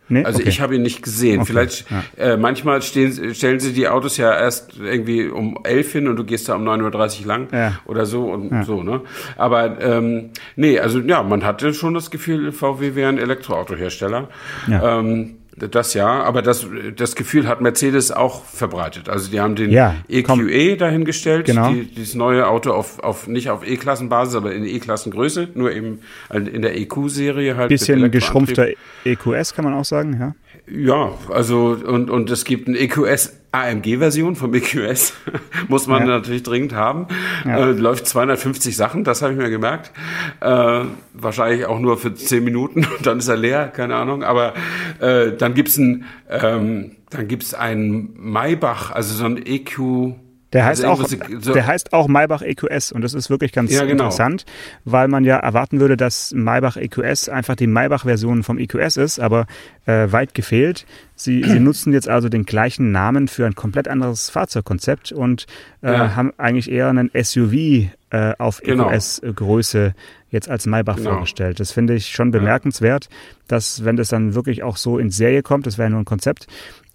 Nee? 0.08 0.24
Also 0.24 0.38
okay. 0.40 0.48
ich 0.48 0.60
habe 0.60 0.76
ihn 0.76 0.82
nicht 0.82 1.02
gesehen. 1.02 1.40
Okay. 1.40 1.46
Vielleicht 1.52 1.86
ja. 1.90 2.02
äh, 2.24 2.36
manchmal 2.36 2.82
stehen, 2.82 3.34
stellen 3.34 3.60
sie 3.60 3.72
die 3.72 3.88
Autos 3.88 4.16
ja 4.16 4.32
erst 4.32 4.78
irgendwie 4.78 5.26
um 5.26 5.58
elf 5.64 5.92
hin 5.92 6.06
und 6.08 6.16
du 6.16 6.24
gehst 6.24 6.48
da 6.48 6.54
um 6.54 6.66
9.30 6.66 7.20
Uhr 7.20 7.26
lang 7.26 7.48
ja. 7.52 7.78
oder 7.86 8.06
so 8.06 8.24
und 8.30 8.50
ja. 8.50 8.62
so, 8.62 8.82
ne? 8.82 9.00
Aber 9.36 9.80
ähm, 9.80 10.30
nee, 10.54 10.78
also 10.78 11.00
ja, 11.00 11.22
man 11.22 11.44
hatte 11.44 11.74
schon 11.74 11.94
das 11.94 12.10
Gefühl, 12.10 12.52
VW 12.52 12.94
wäre 12.94 13.08
ein 13.08 13.18
Elektroautohersteller. 13.18 14.28
Ja. 14.68 15.00
Ähm, 15.00 15.36
das 15.56 15.94
ja, 15.94 16.22
aber 16.22 16.42
das, 16.42 16.66
das 16.96 17.14
Gefühl 17.16 17.48
hat 17.48 17.62
Mercedes 17.62 18.12
auch 18.12 18.44
verbreitet. 18.44 19.08
Also 19.08 19.30
die 19.30 19.40
haben 19.40 19.56
den 19.56 19.70
ja, 19.70 19.94
EQE 20.08 20.50
e 20.50 20.76
dahingestellt, 20.76 21.46
genau. 21.46 21.70
die, 21.70 21.84
dieses 21.84 22.14
neue 22.14 22.46
Auto 22.46 22.72
auf, 22.72 22.98
auf 23.00 23.26
nicht 23.26 23.48
auf 23.48 23.66
E-Klassenbasis, 23.66 24.34
aber 24.34 24.52
in 24.52 24.64
E-Klassengröße, 24.64 25.48
nur 25.54 25.72
eben 25.72 26.00
in 26.32 26.60
der 26.60 26.78
EQ-Serie 26.78 27.56
halt. 27.56 27.70
Bisschen 27.70 28.10
geschrumpfter 28.10 28.68
EQS 29.04 29.54
kann 29.54 29.64
man 29.64 29.74
auch 29.74 29.84
sagen, 29.84 30.18
ja. 30.18 30.34
Ja, 30.68 31.12
also 31.30 31.78
und, 31.86 32.10
und 32.10 32.30
es 32.30 32.44
gibt 32.44 32.68
ein 32.68 32.74
EQS 32.74 33.32
AMG-Version 33.62 34.36
vom 34.36 34.54
EQS, 34.54 35.14
muss 35.68 35.86
man 35.86 36.02
ja. 36.02 36.06
natürlich 36.06 36.42
dringend 36.42 36.74
haben. 36.74 37.06
Ja. 37.44 37.58
Äh, 37.58 37.72
läuft 37.72 38.06
250 38.06 38.76
Sachen, 38.76 39.04
das 39.04 39.22
habe 39.22 39.32
ich 39.32 39.38
mir 39.38 39.50
gemerkt. 39.50 39.92
Äh, 40.40 40.84
wahrscheinlich 41.14 41.66
auch 41.66 41.78
nur 41.78 41.98
für 41.98 42.14
10 42.14 42.44
Minuten, 42.44 42.86
dann 43.02 43.18
ist 43.18 43.28
er 43.28 43.36
leer, 43.36 43.68
keine 43.68 43.96
Ahnung. 43.96 44.22
Aber 44.22 44.54
äh, 45.00 45.32
dann 45.32 45.54
gibt's 45.54 45.76
ein, 45.76 46.04
ähm, 46.28 46.92
dann 47.10 47.28
gibt's 47.28 47.54
ein 47.54 48.10
Maybach, 48.16 48.90
also 48.90 49.14
so 49.14 49.24
ein 49.24 49.44
EQ 49.44 50.16
der 50.56 50.64
heißt, 50.64 50.86
also 50.86 51.02
auch, 51.02 51.08
so 51.40 51.52
der 51.52 51.66
heißt 51.66 51.92
auch 51.92 52.08
Maybach 52.08 52.40
EQS 52.40 52.90
und 52.90 53.02
das 53.02 53.12
ist 53.12 53.28
wirklich 53.28 53.52
ganz 53.52 53.70
ja, 53.70 53.82
genau. 53.82 54.04
interessant, 54.04 54.46
weil 54.86 55.06
man 55.06 55.22
ja 55.22 55.36
erwarten 55.36 55.80
würde, 55.80 55.98
dass 55.98 56.32
Maybach 56.32 56.78
EQS 56.78 57.28
einfach 57.28 57.56
die 57.56 57.66
Maybach-Version 57.66 58.42
vom 58.42 58.58
EQS 58.58 58.96
ist, 58.96 59.18
aber 59.18 59.46
äh, 59.84 60.10
weit 60.10 60.32
gefehlt. 60.32 60.86
Sie, 61.14 61.44
sie 61.44 61.60
nutzen 61.60 61.92
jetzt 61.92 62.08
also 62.08 62.30
den 62.30 62.46
gleichen 62.46 62.90
Namen 62.90 63.28
für 63.28 63.44
ein 63.44 63.54
komplett 63.54 63.86
anderes 63.86 64.30
Fahrzeugkonzept 64.30 65.12
und 65.12 65.44
äh, 65.82 65.92
ja. 65.92 66.16
haben 66.16 66.32
eigentlich 66.38 66.70
eher 66.70 66.88
einen 66.88 67.10
SUV 67.12 67.52
äh, 67.52 68.32
auf 68.38 68.62
genau. 68.62 68.88
EQS-Größe 68.88 69.92
jetzt 70.30 70.48
als 70.48 70.64
Maybach 70.64 70.96
genau. 70.96 71.10
vorgestellt. 71.10 71.60
Das 71.60 71.70
finde 71.70 71.94
ich 71.94 72.08
schon 72.08 72.30
bemerkenswert, 72.30 73.10
dass 73.46 73.84
wenn 73.84 73.96
das 73.96 74.08
dann 74.08 74.34
wirklich 74.34 74.62
auch 74.62 74.78
so 74.78 74.98
in 74.98 75.10
Serie 75.10 75.42
kommt, 75.42 75.66
das 75.66 75.76
wäre 75.76 75.90
nur 75.90 76.00
ein 76.00 76.06
Konzept, 76.06 76.46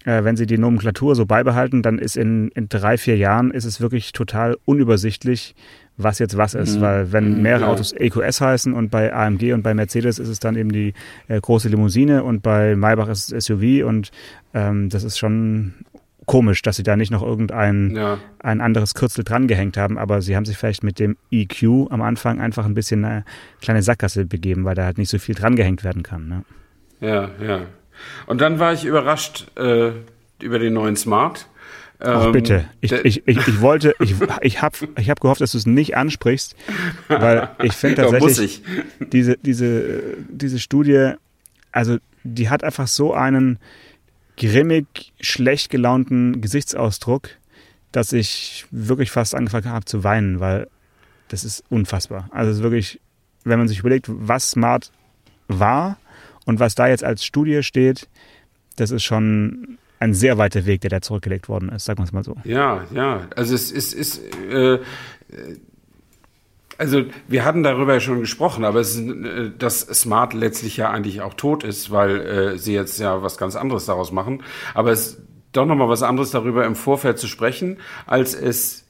äh, 0.04 0.24
wenn 0.24 0.36
sie 0.36 0.46
die 0.46 0.58
Nomenklatur 0.58 1.14
so 1.14 1.26
beibehalten, 1.26 1.82
dann 1.82 1.98
ist 1.98 2.16
in, 2.16 2.48
in 2.48 2.68
drei, 2.68 2.98
vier 2.98 3.16
Jahren 3.16 3.50
ist 3.50 3.64
es 3.64 3.80
wirklich 3.80 4.12
total 4.12 4.56
unübersichtlich, 4.64 5.54
was 5.96 6.18
jetzt 6.18 6.36
was 6.36 6.54
ist. 6.54 6.76
Mhm. 6.76 6.80
Weil 6.80 7.12
wenn 7.12 7.36
mhm, 7.36 7.42
mehrere 7.42 7.62
ja. 7.62 7.68
Autos 7.68 7.92
EQS 7.92 8.40
heißen 8.40 8.72
und 8.72 8.90
bei 8.90 9.12
AMG 9.12 9.52
und 9.52 9.62
bei 9.62 9.74
Mercedes 9.74 10.18
ist 10.18 10.28
es 10.28 10.38
dann 10.38 10.56
eben 10.56 10.72
die 10.72 10.94
äh, 11.28 11.40
große 11.40 11.68
Limousine 11.68 12.24
und 12.24 12.42
bei 12.42 12.76
Maybach 12.76 13.08
ist 13.08 13.32
es 13.32 13.46
SUV 13.46 13.86
und 13.86 14.10
ähm, 14.54 14.88
das 14.88 15.04
ist 15.04 15.18
schon 15.18 15.74
komisch, 16.26 16.62
dass 16.62 16.76
sie 16.76 16.82
da 16.82 16.96
nicht 16.96 17.10
noch 17.10 17.22
irgendein 17.22 17.94
ja. 17.94 18.18
ein 18.38 18.60
anderes 18.60 18.94
Kürzel 18.94 19.24
drangehängt 19.24 19.76
haben, 19.76 19.98
aber 19.98 20.22
sie 20.22 20.36
haben 20.36 20.44
sich 20.44 20.56
vielleicht 20.56 20.84
mit 20.84 20.98
dem 20.98 21.16
EQ 21.30 21.90
am 21.90 22.00
Anfang 22.00 22.40
einfach 22.40 22.64
ein 22.64 22.74
bisschen 22.74 23.04
eine 23.04 23.24
kleine 23.60 23.82
Sackgasse 23.82 24.24
begeben, 24.24 24.64
weil 24.64 24.74
da 24.74 24.84
halt 24.84 24.98
nicht 24.98 25.10
so 25.10 25.18
viel 25.18 25.34
drangehängt 25.34 25.84
werden 25.84 26.02
kann. 26.02 26.28
Ne? 26.28 26.44
Ja, 27.00 27.30
ja. 27.44 27.66
Und 28.26 28.40
dann 28.40 28.58
war 28.58 28.72
ich 28.72 28.84
überrascht 28.84 29.46
äh, 29.56 29.92
über 30.40 30.58
den 30.58 30.74
neuen 30.74 30.96
Smart. 30.96 31.46
Ach 32.04 32.26
ähm, 32.26 32.32
bitte. 32.32 32.64
Ich, 32.80 32.92
ich, 32.92 33.22
ich, 33.26 33.48
ich 33.48 33.60
wollte, 33.60 33.94
ich, 34.00 34.14
ich 34.40 34.62
habe 34.62 34.76
ich 34.98 35.08
hab 35.08 35.20
gehofft, 35.20 35.40
dass 35.40 35.52
du 35.52 35.58
es 35.58 35.66
nicht 35.66 35.96
ansprichst, 35.96 36.56
weil 37.08 37.50
ich 37.62 37.74
finde 37.74 38.02
tatsächlich 38.10 38.62
diese, 38.98 39.36
diese, 39.38 40.16
diese 40.28 40.58
Studie, 40.58 41.12
also 41.70 41.98
die 42.24 42.50
hat 42.50 42.64
einfach 42.64 42.88
so 42.88 43.14
einen 43.14 43.58
grimmig, 44.36 45.12
schlecht 45.20 45.70
gelaunten 45.70 46.40
Gesichtsausdruck, 46.40 47.28
dass 47.92 48.12
ich 48.12 48.66
wirklich 48.70 49.10
fast 49.10 49.34
angefangen 49.34 49.68
habe 49.68 49.84
zu 49.84 50.02
weinen, 50.02 50.40
weil 50.40 50.68
das 51.28 51.44
ist 51.44 51.64
unfassbar. 51.68 52.28
Also 52.32 52.50
es 52.50 52.56
ist 52.58 52.62
wirklich, 52.62 53.00
wenn 53.44 53.58
man 53.58 53.68
sich 53.68 53.78
überlegt, 53.80 54.06
was 54.08 54.50
Smart 54.50 54.90
war 55.48 55.98
und 56.44 56.60
was 56.60 56.74
da 56.74 56.88
jetzt 56.88 57.04
als 57.04 57.24
Studie 57.24 57.62
steht, 57.62 58.08
das 58.76 58.90
ist 58.90 59.02
schon 59.02 59.78
ein 59.98 60.14
sehr 60.14 60.36
weiter 60.36 60.66
Weg, 60.66 60.80
der 60.80 60.90
da 60.90 61.00
zurückgelegt 61.00 61.48
worden 61.48 61.68
ist, 61.68 61.84
sagen 61.84 62.00
wir 62.00 62.04
es 62.04 62.12
mal 62.12 62.24
so. 62.24 62.36
Ja, 62.44 62.84
ja. 62.92 63.28
Also 63.36 63.54
es 63.54 63.70
ist, 63.70 63.92
ist 63.92 64.20
äh, 64.50 64.80
also 66.78 67.04
wir 67.28 67.44
hatten 67.44 67.62
darüber 67.62 68.00
schon 68.00 68.20
gesprochen, 68.20 68.64
aber 68.64 68.80
es 68.80 68.96
ist, 68.96 69.08
äh, 69.08 69.50
dass 69.56 69.80
Smart 69.80 70.34
letztlich 70.34 70.76
ja 70.76 70.90
eigentlich 70.90 71.22
auch 71.22 71.34
tot 71.34 71.62
ist, 71.62 71.90
weil 71.92 72.20
äh, 72.20 72.58
sie 72.58 72.74
jetzt 72.74 72.98
ja 72.98 73.22
was 73.22 73.38
ganz 73.38 73.54
anderes 73.54 73.86
daraus 73.86 74.10
machen. 74.10 74.42
Aber 74.74 74.90
es 74.90 75.06
ist 75.06 75.22
doch 75.52 75.66
nochmal 75.66 75.88
was 75.88 76.02
anderes 76.02 76.30
darüber 76.30 76.64
im 76.64 76.74
Vorfeld 76.74 77.18
zu 77.18 77.28
sprechen, 77.28 77.78
als 78.06 78.34
es 78.34 78.84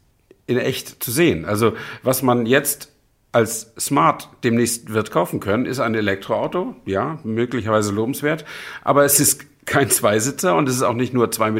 in 0.46 0.58
echt 0.58 1.02
zu 1.02 1.10
sehen. 1.10 1.44
Also 1.44 1.74
was 2.02 2.22
man 2.22 2.46
jetzt 2.46 2.91
als 3.32 3.72
Smart 3.78 4.28
demnächst 4.44 4.92
wird 4.92 5.10
kaufen 5.10 5.40
können, 5.40 5.66
ist 5.66 5.80
ein 5.80 5.94
Elektroauto. 5.94 6.76
Ja, 6.84 7.18
möglicherweise 7.24 7.92
lobenswert. 7.92 8.44
Aber 8.82 9.04
es 9.04 9.18
ist 9.20 9.46
kein 9.64 9.88
Zweisitzer 9.90 10.56
und 10.56 10.68
es 10.68 10.74
ist 10.76 10.82
auch 10.82 10.94
nicht 10.94 11.14
nur 11.14 11.26
2,70 11.28 11.50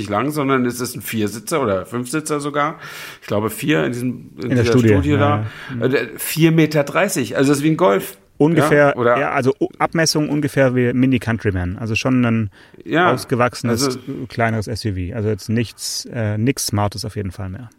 Meter 0.00 0.10
lang, 0.10 0.30
sondern 0.30 0.66
es 0.66 0.80
ist 0.80 0.96
ein 0.96 1.00
Viersitzer 1.02 1.62
oder 1.62 1.86
Fünfsitzer 1.86 2.40
sogar. 2.40 2.78
Ich 3.20 3.28
glaube 3.28 3.50
vier 3.50 3.84
in, 3.84 3.92
diesem, 3.92 4.30
in, 4.42 4.50
in 4.50 4.56
der 4.56 4.64
Studie, 4.64 4.88
Studie 4.88 5.12
da. 5.16 5.46
Ja. 5.80 5.86
4,30 5.86 6.46
äh, 6.46 6.50
Meter. 6.50 6.84
Also 6.96 7.32
das 7.34 7.48
ist 7.48 7.62
wie 7.62 7.70
ein 7.70 7.76
Golf. 7.76 8.18
ungefähr, 8.36 8.88
Ja, 8.88 8.96
oder- 8.96 9.18
ja, 9.18 9.30
also 9.30 9.54
Abmessung 9.78 10.28
ungefähr 10.28 10.74
wie 10.74 10.92
Mini 10.92 11.18
Countryman. 11.20 11.78
Also 11.78 11.94
schon 11.94 12.24
ein 12.24 12.50
Ja, 12.84 13.12
ausgewachsenes, 13.12 13.84
also- 13.84 13.98
kleineres 14.28 14.66
SUV. 14.66 15.14
Also 15.14 15.28
jetzt 15.28 15.48
nichts, 15.48 16.04
äh, 16.12 16.36
nichts 16.38 16.66
Smartes 16.66 17.04
auf 17.04 17.14
jeden 17.16 17.30
Fall 17.30 17.48
mehr. 17.48 17.70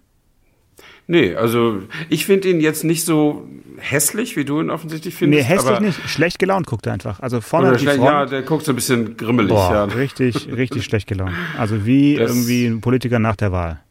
Nee, 1.07 1.35
also 1.35 1.79
ich 2.09 2.25
finde 2.25 2.49
ihn 2.49 2.61
jetzt 2.61 2.83
nicht 2.83 3.03
so 3.05 3.45
hässlich, 3.77 4.35
wie 4.37 4.45
du 4.45 4.61
ihn 4.61 4.69
offensichtlich 4.69 5.13
findest. 5.15 5.43
Nee, 5.43 5.47
hässlich 5.55 5.71
aber, 5.75 5.85
nicht. 5.85 5.99
Schlecht 6.09 6.39
gelaunt 6.39 6.65
guckt 6.67 6.85
er 6.87 6.93
einfach. 6.93 7.19
Also 7.19 7.41
vorne 7.41 7.69
Oder 7.69 7.79
schlecht, 7.79 7.97
Front. 7.97 8.09
ja, 8.09 8.25
der 8.25 8.41
guckt 8.43 8.63
so 8.65 8.71
ein 8.71 8.75
bisschen 8.75 9.17
grimmelig. 9.17 9.49
Boah, 9.49 9.71
ja. 9.73 9.83
richtig, 9.85 10.47
richtig 10.55 10.85
schlecht 10.85 11.07
gelaunt. 11.07 11.33
Also 11.57 11.85
wie 11.85 12.15
Das- 12.15 12.31
irgendwie 12.31 12.65
ein 12.67 12.79
Politiker 12.81 13.19
nach 13.19 13.35
der 13.35 13.51
Wahl. 13.51 13.81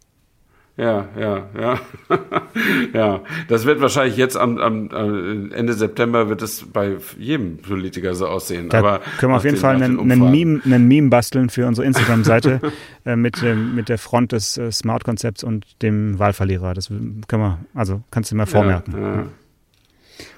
Ja, 0.82 1.06
ja, 1.18 1.46
ja. 1.60 1.80
ja, 2.92 3.20
das 3.48 3.66
wird 3.66 3.80
wahrscheinlich 3.80 4.16
jetzt 4.16 4.36
am, 4.36 4.58
am 4.58 4.88
äh, 4.90 5.54
Ende 5.54 5.74
September 5.74 6.28
wird 6.28 6.42
es 6.42 6.64
bei 6.72 6.96
jedem 7.18 7.58
Politiker 7.58 8.14
so 8.16 8.26
aussehen. 8.26 8.68
Da 8.68 8.78
Aber 8.80 9.00
können 9.18 9.32
wir 9.32 9.36
auf 9.36 9.44
jeden 9.44 9.56
den- 9.56 9.60
Fall 9.60 9.76
einen, 9.76 10.00
einen. 10.00 10.30
Meme, 10.30 10.60
einen 10.64 10.88
Meme 10.88 11.08
basteln 11.08 11.50
für 11.50 11.66
unsere 11.68 11.86
Instagram-Seite 11.86 12.60
äh, 13.04 13.14
mit, 13.14 13.42
ähm, 13.44 13.76
mit 13.76 13.88
der 13.88 13.98
Front 13.98 14.32
des 14.32 14.56
äh, 14.58 14.72
Smart-Konzepts 14.72 15.44
und 15.44 15.66
dem 15.82 16.18
Wahlverlierer. 16.18 16.74
Das 16.74 16.88
können 16.88 17.22
wir, 17.28 17.58
also 17.74 18.02
kannst 18.10 18.30
du 18.30 18.34
dir 18.34 18.38
mal 18.38 18.46
vormerken. 18.46 18.94
Ja, 19.00 19.14
ja. 19.16 19.26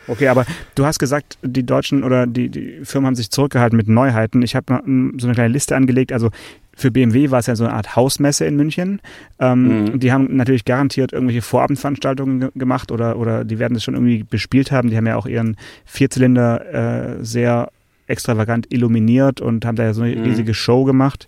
Okay, 0.06 0.28
aber 0.28 0.44
du 0.74 0.84
hast 0.84 0.98
gesagt, 0.98 1.38
die 1.42 1.64
Deutschen 1.64 2.04
oder 2.04 2.26
die, 2.26 2.50
die 2.50 2.80
Firmen 2.84 3.06
haben 3.06 3.14
sich 3.14 3.30
zurückgehalten 3.30 3.76
mit 3.76 3.88
Neuheiten. 3.88 4.42
Ich 4.42 4.54
habe 4.54 4.82
so 5.16 5.26
eine 5.26 5.34
kleine 5.34 5.48
Liste 5.48 5.74
angelegt. 5.76 6.12
Also 6.12 6.30
für 6.76 6.90
BMW 6.90 7.30
war 7.30 7.38
es 7.38 7.46
ja 7.46 7.56
so 7.56 7.64
eine 7.64 7.72
Art 7.74 7.96
Hausmesse 7.96 8.44
in 8.46 8.56
München. 8.56 9.00
Ähm, 9.38 9.84
Mhm. 9.84 10.00
Die 10.00 10.12
haben 10.12 10.36
natürlich 10.36 10.64
garantiert 10.64 11.12
irgendwelche 11.12 11.42
Vorabendveranstaltungen 11.42 12.40
ge 12.40 12.50
gemacht 12.54 12.90
oder, 12.92 13.16
oder 13.18 13.44
die 13.44 13.58
werden 13.58 13.74
das 13.74 13.84
schon 13.84 13.94
irgendwie 13.94 14.24
bespielt 14.24 14.70
haben. 14.72 14.90
Die 14.90 14.96
haben 14.96 15.06
ja 15.06 15.16
auch 15.16 15.26
ihren 15.26 15.56
Vierzylinder 15.84 17.18
äh, 17.20 17.24
sehr 17.24 17.70
extravagant 18.06 18.66
illuminiert 18.72 19.40
und 19.40 19.64
haben 19.64 19.76
da 19.76 19.84
ja 19.84 19.94
so 19.94 20.02
eine 20.02 20.14
Mhm. 20.16 20.22
riesige 20.24 20.52
Show 20.54 20.84
gemacht. 20.84 21.26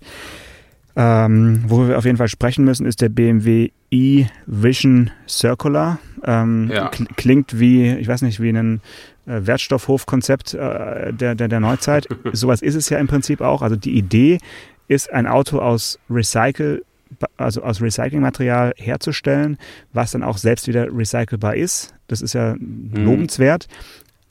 Ähm, 0.99 1.63
wo 1.69 1.87
wir 1.89 1.99
auf 1.99 2.07
jeden 2.07 2.17
Fall 2.17 2.29
sprechen 2.29 2.65
müssen, 2.65 2.87
ist 2.87 3.03
der 3.03 3.11
BMW 3.11 3.69
e-Vision 3.91 5.11
Circular. 5.29 5.99
Ähm, 6.25 6.71
Ja. 6.73 6.89
kl- 6.91 7.07
Klingt 7.17 7.61
wie, 7.61 7.91
ich 7.93 8.09
weiß 8.09 8.23
nicht, 8.23 8.41
wie 8.41 8.49
ein 8.49 8.81
äh, 9.27 9.47
Wertstoffhofkonzept 9.47 10.55
äh, 10.55 11.13
der, 11.13 11.35
der, 11.35 11.49
der 11.49 11.61
Neuzeit. 11.61 12.07
Sowas 12.33 12.63
ist 12.63 12.75
es 12.77 12.89
ja 12.89 12.99
im 12.99 13.09
Prinzip 13.09 13.41
auch. 13.43 13.61
Also 13.63 13.77
die 13.77 13.93
Idee 13.97 14.39
ist, 14.89 15.13
ein 15.13 15.27
Auto 15.27 15.59
aus 15.59 15.99
Recycle, 16.11 16.85
also 17.37 17.63
aus 17.63 17.81
Recyclingmaterial 17.81 18.75
herzustellen, 18.77 19.59
was 19.93 20.13
dann 20.13 20.23
auch 20.23 20.39
selbst 20.39 20.69
wieder 20.69 20.89
recycelbar 20.91 21.57
ist. 21.57 21.95
Das 22.09 22.23
ist 22.23 22.35
ja 22.35 22.57
lobenswert. 22.59 23.69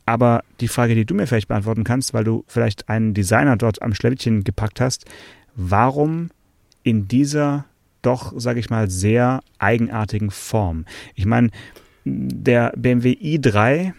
Aber 0.06 0.44
die 0.60 0.68
Frage, 0.68 0.94
die 0.94 1.06
du 1.06 1.16
mir 1.16 1.26
vielleicht 1.26 1.48
beantworten 1.48 1.84
kannst, 1.84 2.14
weil 2.14 2.24
du 2.24 2.44
vielleicht 2.48 2.90
einen 2.90 3.14
Designer 3.14 3.58
dort 3.58 3.82
am 3.82 3.94
Schleppchen 3.96 4.44
gepackt 4.44 4.80
hast, 4.80 5.06
warum 5.56 6.30
in 6.84 7.08
dieser 7.08 7.66
doch, 8.04 8.34
sage 8.38 8.60
ich 8.60 8.70
mal, 8.70 8.90
sehr 8.90 9.42
eigenartigen 9.58 10.30
Form? 10.30 10.86
Ich 11.16 11.26
meine, 11.26 11.50
der 12.06 12.72
BMW 12.76 13.14
i3 13.14 13.94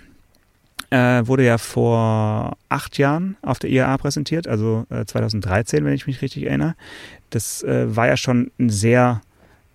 äh, 0.90 1.26
wurde 1.26 1.44
ja 1.44 1.58
vor 1.58 2.56
acht 2.68 2.98
Jahren 2.98 3.36
auf 3.42 3.58
der 3.58 3.70
IAA 3.70 3.96
präsentiert, 3.98 4.46
also 4.46 4.86
äh, 4.90 5.04
2013, 5.04 5.84
wenn 5.84 5.92
ich 5.92 6.06
mich 6.06 6.22
richtig 6.22 6.44
erinnere. 6.44 6.74
Das 7.30 7.62
äh, 7.62 7.94
war 7.94 8.06
ja 8.06 8.16
schon 8.16 8.50
ein 8.58 8.70
sehr 8.70 9.20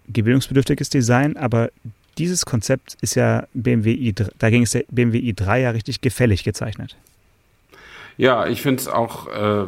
gewöhnungsbedürftiges 0.08 0.89
Design, 0.89 1.38
aber 1.38 1.69
dieses 2.17 2.45
Konzept 2.45 2.97
ist 3.02 3.15
ja 3.15 3.47
BMW 3.54 3.93
i3, 3.93 4.32
da 4.38 4.50
ging 4.50 4.63
es 4.63 4.71
der 4.71 4.84
BMW 4.89 5.19
i3 5.19 5.58
ja 5.58 5.69
richtig 5.71 6.02
gefällig 6.02 6.43
gezeichnet. 6.43 6.97
Ja, 8.17 8.45
ich 8.47 8.62
finde 8.62 8.82
es 8.82 8.88
auch 8.88 9.28
äh, 9.28 9.67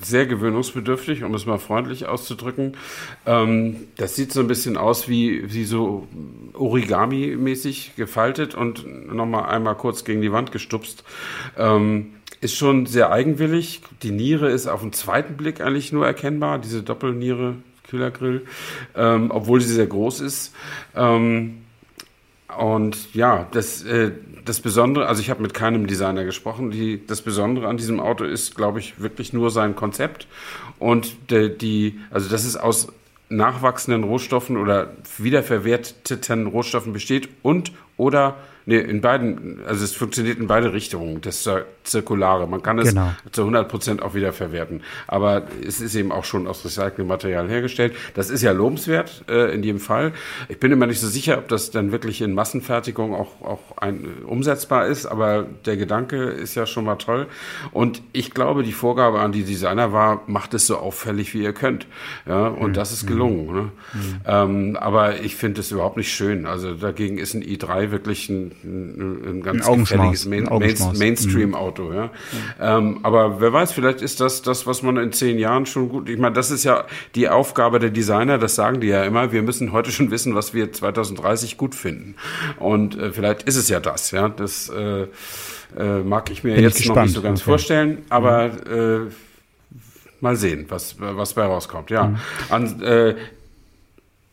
sehr 0.00 0.26
gewöhnungsbedürftig, 0.26 1.24
um 1.24 1.34
es 1.34 1.46
mal 1.46 1.58
freundlich 1.58 2.06
auszudrücken. 2.06 2.76
Ähm, 3.26 3.76
das 3.96 4.16
sieht 4.16 4.32
so 4.32 4.40
ein 4.40 4.48
bisschen 4.48 4.76
aus 4.76 5.08
wie, 5.08 5.52
wie 5.52 5.64
so 5.64 6.06
Origami-mäßig 6.54 7.96
gefaltet 7.96 8.54
und 8.54 9.12
nochmal 9.12 9.46
einmal 9.46 9.74
kurz 9.76 10.04
gegen 10.04 10.22
die 10.22 10.32
Wand 10.32 10.52
gestupst. 10.52 11.04
Ähm, 11.56 12.14
ist 12.40 12.56
schon 12.56 12.86
sehr 12.86 13.10
eigenwillig. 13.10 13.82
Die 14.02 14.10
Niere 14.12 14.50
ist 14.50 14.68
auf 14.68 14.80
den 14.80 14.92
zweiten 14.92 15.36
Blick 15.36 15.60
eigentlich 15.60 15.92
nur 15.92 16.06
erkennbar, 16.06 16.58
diese 16.58 16.82
Doppelniere, 16.82 17.56
Kühlergrill, 17.88 18.46
ähm, 18.94 19.30
obwohl 19.30 19.60
sie 19.60 19.74
sehr 19.74 19.86
groß 19.86 20.20
ist. 20.20 20.54
Ähm, 20.94 21.62
und 22.56 23.14
ja, 23.14 23.46
das, 23.52 23.84
äh, 23.84 24.12
das 24.44 24.60
Besondere, 24.60 25.06
also 25.06 25.20
ich 25.20 25.28
habe 25.28 25.42
mit 25.42 25.52
keinem 25.52 25.86
Designer 25.86 26.24
gesprochen, 26.24 26.70
die, 26.70 27.06
das 27.06 27.20
Besondere 27.20 27.68
an 27.68 27.76
diesem 27.76 28.00
Auto 28.00 28.24
ist, 28.24 28.56
glaube 28.56 28.78
ich, 28.78 29.00
wirklich 29.00 29.32
nur 29.32 29.50
sein 29.50 29.76
Konzept. 29.76 30.26
Und 30.78 31.30
de, 31.30 31.54
die, 31.54 32.00
also 32.10 32.30
dass 32.30 32.44
es 32.44 32.56
aus 32.56 32.88
nachwachsenden 33.28 34.04
Rohstoffen 34.04 34.56
oder 34.56 34.92
wiederverwerteten 35.18 36.46
Rohstoffen 36.46 36.94
besteht 36.94 37.28
und 37.42 37.72
oder 37.98 38.36
nee, 38.68 38.78
in 38.78 39.00
beiden, 39.00 39.60
also 39.66 39.82
es 39.82 39.94
funktioniert 39.94 40.38
in 40.38 40.46
beide 40.46 40.72
Richtungen, 40.72 41.20
das 41.22 41.42
Zir- 41.42 41.64
Zirkulare. 41.84 42.46
Man 42.46 42.62
kann 42.62 42.78
es 42.78 42.90
Genau. 42.90 43.12
zu 43.32 43.42
100 43.42 43.66
Prozent 43.68 44.02
auch 44.02 44.14
wiederverwerten. 44.14 44.82
Aber 45.06 45.44
es 45.66 45.80
ist 45.80 45.94
eben 45.94 46.12
auch 46.12 46.24
schon 46.24 46.46
aus 46.46 46.64
Recyclingmaterial 46.64 47.48
hergestellt. 47.48 47.94
Das 48.14 48.28
ist 48.28 48.42
ja 48.42 48.52
lobenswert 48.52 49.24
äh, 49.28 49.54
in 49.54 49.62
jedem 49.62 49.80
Fall. 49.80 50.12
Ich 50.48 50.60
bin 50.60 50.70
immer 50.70 50.86
nicht 50.86 51.00
so 51.00 51.08
sicher, 51.08 51.38
ob 51.38 51.48
das 51.48 51.70
dann 51.70 51.92
wirklich 51.92 52.20
in 52.20 52.34
Massenfertigung 52.34 53.14
auch, 53.14 53.40
auch 53.40 53.78
ein, 53.78 54.04
äh, 54.04 54.24
umsetzbar 54.24 54.86
ist, 54.86 55.06
aber 55.06 55.46
der 55.64 55.76
Gedanke 55.78 56.24
ist 56.24 56.54
ja 56.54 56.66
schon 56.66 56.84
mal 56.84 56.96
toll. 56.96 57.26
Und 57.72 58.02
ich 58.12 58.32
glaube, 58.34 58.62
die 58.62 58.72
Vorgabe 58.72 59.20
an 59.20 59.32
die 59.32 59.44
Designer 59.44 59.92
war, 59.94 60.22
macht 60.26 60.52
es 60.52 60.66
so 60.66 60.76
auffällig, 60.76 61.32
wie 61.32 61.42
ihr 61.42 61.54
könnt. 61.54 61.86
Ja, 62.26 62.48
und 62.48 62.76
das 62.76 62.92
ist 62.92 63.06
gelungen. 63.06 63.46
Ne? 63.54 63.70
Ähm, 64.26 64.76
aber 64.78 65.20
ich 65.20 65.36
finde 65.36 65.62
es 65.62 65.70
überhaupt 65.72 65.96
nicht 65.96 66.12
schön. 66.12 66.44
Also 66.46 66.74
dagegen 66.74 67.16
ist 67.16 67.32
ein 67.34 67.42
i3 67.42 67.90
wirklich 67.90 68.28
ein, 68.28 68.52
ein, 68.64 69.38
ein 69.38 69.42
ganz 69.42 69.66
Ein 69.68 69.80
gefälliges 69.80 70.26
Main. 70.26 70.44
Main, 70.44 70.74
Mainstream-Auto. 70.98 71.92
Ja? 71.92 72.10
Ähm, 72.60 73.00
aber 73.02 73.40
wer 73.40 73.52
weiß, 73.52 73.72
vielleicht 73.72 74.02
ist 74.02 74.20
das 74.20 74.42
das, 74.42 74.66
was 74.66 74.82
man 74.82 74.96
in 74.96 75.12
zehn 75.12 75.38
Jahren 75.38 75.66
schon 75.66 75.88
gut. 75.88 76.08
Ich 76.08 76.18
meine, 76.18 76.34
das 76.34 76.50
ist 76.50 76.64
ja 76.64 76.84
die 77.14 77.28
Aufgabe 77.28 77.78
der 77.78 77.90
Designer. 77.90 78.38
Das 78.38 78.54
sagen 78.54 78.80
die 78.80 78.88
ja 78.88 79.04
immer. 79.04 79.32
Wir 79.32 79.42
müssen 79.42 79.72
heute 79.72 79.90
schon 79.92 80.10
wissen, 80.10 80.34
was 80.34 80.54
wir 80.54 80.72
2030 80.72 81.56
gut 81.56 81.74
finden. 81.74 82.14
Und 82.58 82.98
äh, 82.98 83.12
vielleicht 83.12 83.42
ist 83.44 83.56
es 83.56 83.68
ja 83.68 83.80
das. 83.80 84.10
Ja, 84.10 84.28
das 84.28 84.68
äh, 84.70 85.02
äh, 85.78 86.00
mag 86.04 86.30
ich 86.30 86.44
mir 86.44 86.54
Bin 86.54 86.64
ich 86.64 86.74
jetzt 86.74 86.74
noch 86.86 86.94
gespannt. 86.94 87.06
nicht 87.06 87.14
so 87.16 87.22
ganz 87.22 87.40
Okay. 87.40 87.50
vorstellen. 87.50 87.98
Aber 88.08 88.44
äh, 88.46 89.00
mal 90.20 90.36
sehen, 90.36 90.66
was 90.68 90.96
was 90.98 91.34
bei 91.34 91.44
rauskommt. 91.44 91.90
Ja, 91.90 92.14
An, 92.48 92.82
äh, 92.82 93.14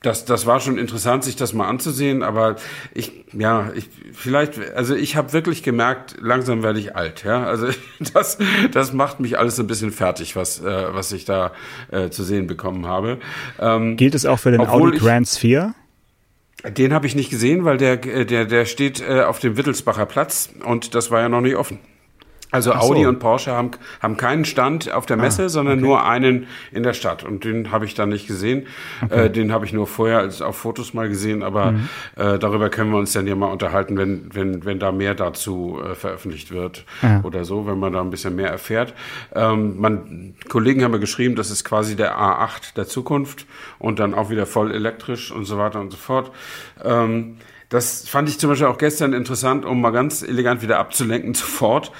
das, 0.02 0.26
das 0.26 0.46
war 0.46 0.60
schon 0.60 0.78
interessant, 0.78 1.24
sich 1.24 1.36
das 1.36 1.54
mal 1.54 1.68
anzusehen, 1.68 2.22
aber 2.22 2.58
ich, 2.94 3.12
ja, 3.34 3.72
ich, 3.74 3.90
vielleicht, 4.14 4.60
also 4.76 4.96
ich 4.96 5.16
habe 5.16 5.34
wirklich 5.34 5.64
gemerkt, 5.64 6.16
langsam 6.22 6.62
werde 6.62 6.80
ich 6.80 6.96
alt, 6.96 7.24
ja. 7.24 7.44
Also 7.44 7.70
das, 8.14 8.38
das 8.72 8.94
macht 8.94 9.20
mich 9.20 9.40
alles 9.40 9.56
so 9.56 9.64
ein 9.64 9.68
bisschen 9.68 9.92
fertig, 9.92 10.36
was, 10.36 10.62
äh, 10.62 10.94
was 10.94 11.12
ich 11.12 11.26
da 11.26 11.52
äh, 11.92 12.10
zu 12.10 12.24
sehen 12.24 12.48
bekommen 12.48 12.86
habe. 12.86 13.20
Ähm, 13.60 13.98
Gilt 13.98 14.16
es 14.16 14.26
auch 14.26 14.40
für 14.40 14.52
den 14.52 14.62
Audi 14.62 14.98
Grand 14.98 15.28
Sphere? 15.28 15.74
den 16.70 16.94
habe 16.94 17.06
ich 17.06 17.16
nicht 17.16 17.30
gesehen, 17.30 17.64
weil 17.66 17.78
der, 17.78 18.04
äh, 18.06 18.26
der, 18.26 18.46
der 18.46 18.66
steht 18.66 19.02
äh, 19.02 19.22
auf 19.22 19.40
dem 19.40 19.58
Wittelsbacher 19.58 20.06
Platz 20.06 20.50
und 20.64 20.96
das 20.96 21.12
war 21.12 21.22
ja 21.22 21.30
noch 21.30 21.42
nicht 21.42 21.56
offen. 21.56 21.80
Also 22.52 22.72
so. 22.72 22.78
Ah, 22.78 22.80
Audi 22.82 23.06
und 23.06 23.20
Porsche 23.20 23.52
haben, 23.52 23.72
haben 24.02 24.16
keinen 24.18 24.46
Stand 24.46 24.90
auf 24.92 25.06
der 25.06 25.18
Messe, 25.18 25.50
sondern 25.50 25.80
nur 25.82 26.06
einen 26.06 26.48
in 26.72 26.84
der 26.84 26.94
Stadt. 26.94 27.24
Und 27.24 27.44
den 27.44 27.72
habe 27.72 27.86
ich 27.86 27.96
dann 27.96 28.10
nicht 28.10 28.28
gesehen. 28.28 28.68
Äh, 29.10 29.30
den 29.30 29.52
habe 29.52 29.66
ich 29.66 29.74
nur 29.74 29.88
vorher 29.88 30.20
als 30.20 30.42
auf 30.42 30.56
Fotos 30.58 30.94
mal 30.94 31.10
gesehen, 31.10 31.44
aber 31.44 31.72
Mhm. 31.74 31.90
äh, 32.16 32.40
darüber 32.40 32.70
können 32.70 32.92
wir 32.92 32.98
uns 33.00 33.12
dann 33.14 33.28
ja 33.28 33.36
mal 33.36 33.48
unterhalten, 33.48 33.98
wenn, 33.98 34.30
wenn, 34.34 34.64
wenn 34.64 34.80
da 34.80 34.92
mehr 34.92 35.16
dazu 35.16 35.82
äh, 35.84 35.96
veröffentlicht 35.96 36.52
wird 36.52 36.86
Ja. 37.02 37.20
oder 37.24 37.44
so, 37.44 37.68
wenn 37.68 37.80
man 37.80 37.92
da 37.94 38.00
ein 38.02 38.10
bisschen 38.10 38.36
mehr 38.36 38.50
erfährt. 38.50 38.94
Ähm, 39.34 39.80
man, 39.80 40.36
Kollegen 40.48 40.84
haben 40.84 40.92
mir 40.92 41.00
geschrieben, 41.00 41.36
das 41.36 41.52
ist 41.52 41.64
quasi 41.66 41.96
der 41.98 42.18
A8 42.18 42.76
der 42.76 42.88
Zukunft 42.88 43.46
und 43.80 44.00
dann 44.00 44.14
auch 44.14 44.30
wieder 44.30 44.46
voll 44.46 44.72
elektrisch 44.74 45.32
und 45.32 45.46
so 45.46 45.58
weiter 45.58 45.82
und 45.82 45.92
so 45.92 45.98
fort. 45.98 46.32
Ähm, 46.84 47.38
das 47.76 48.08
fand 48.08 48.30
ich 48.30 48.40
zum 48.40 48.50
Beispiel 48.50 48.68
auch 48.68 48.78
gestern 48.78 49.14
interessant, 49.14 49.66
um 49.66 49.82
mal 49.82 49.92
ganz 49.92 50.24
elegant 50.24 50.62
wieder 50.62 50.80
abzulenken 50.80 51.34
zu 51.36 51.46
Ford. 51.46 51.92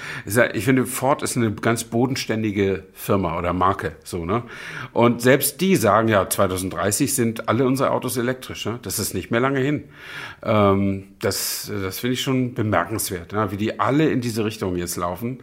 Ich 0.54 0.64
finde, 0.64 0.86
Ford 0.86 1.22
ist 1.22 1.36
eine 1.36 1.52
ganz 1.52 1.84
bodenständige 1.84 2.84
Firma 2.94 3.38
oder 3.38 3.52
Marke, 3.52 3.96
so, 4.02 4.24
ne? 4.24 4.42
Und 4.92 5.22
selbst 5.22 5.60
die 5.60 5.76
sagen 5.76 6.08
ja, 6.08 6.28
2030 6.28 7.14
sind 7.14 7.48
alle 7.48 7.66
unsere 7.66 7.90
Autos 7.90 8.16
elektrisch, 8.16 8.66
ne? 8.66 8.78
Das 8.82 8.98
ist 8.98 9.14
nicht 9.14 9.30
mehr 9.30 9.40
lange 9.40 9.60
hin. 9.60 9.84
Ähm, 10.42 11.08
das, 11.20 11.70
das 11.82 11.98
finde 11.98 12.14
ich 12.14 12.22
schon 12.22 12.54
bemerkenswert, 12.54 13.32
ne? 13.32 13.50
wie 13.50 13.56
die 13.56 13.78
alle 13.78 14.08
in 14.08 14.20
diese 14.20 14.44
Richtung 14.44 14.76
jetzt 14.76 14.96
laufen. 14.96 15.38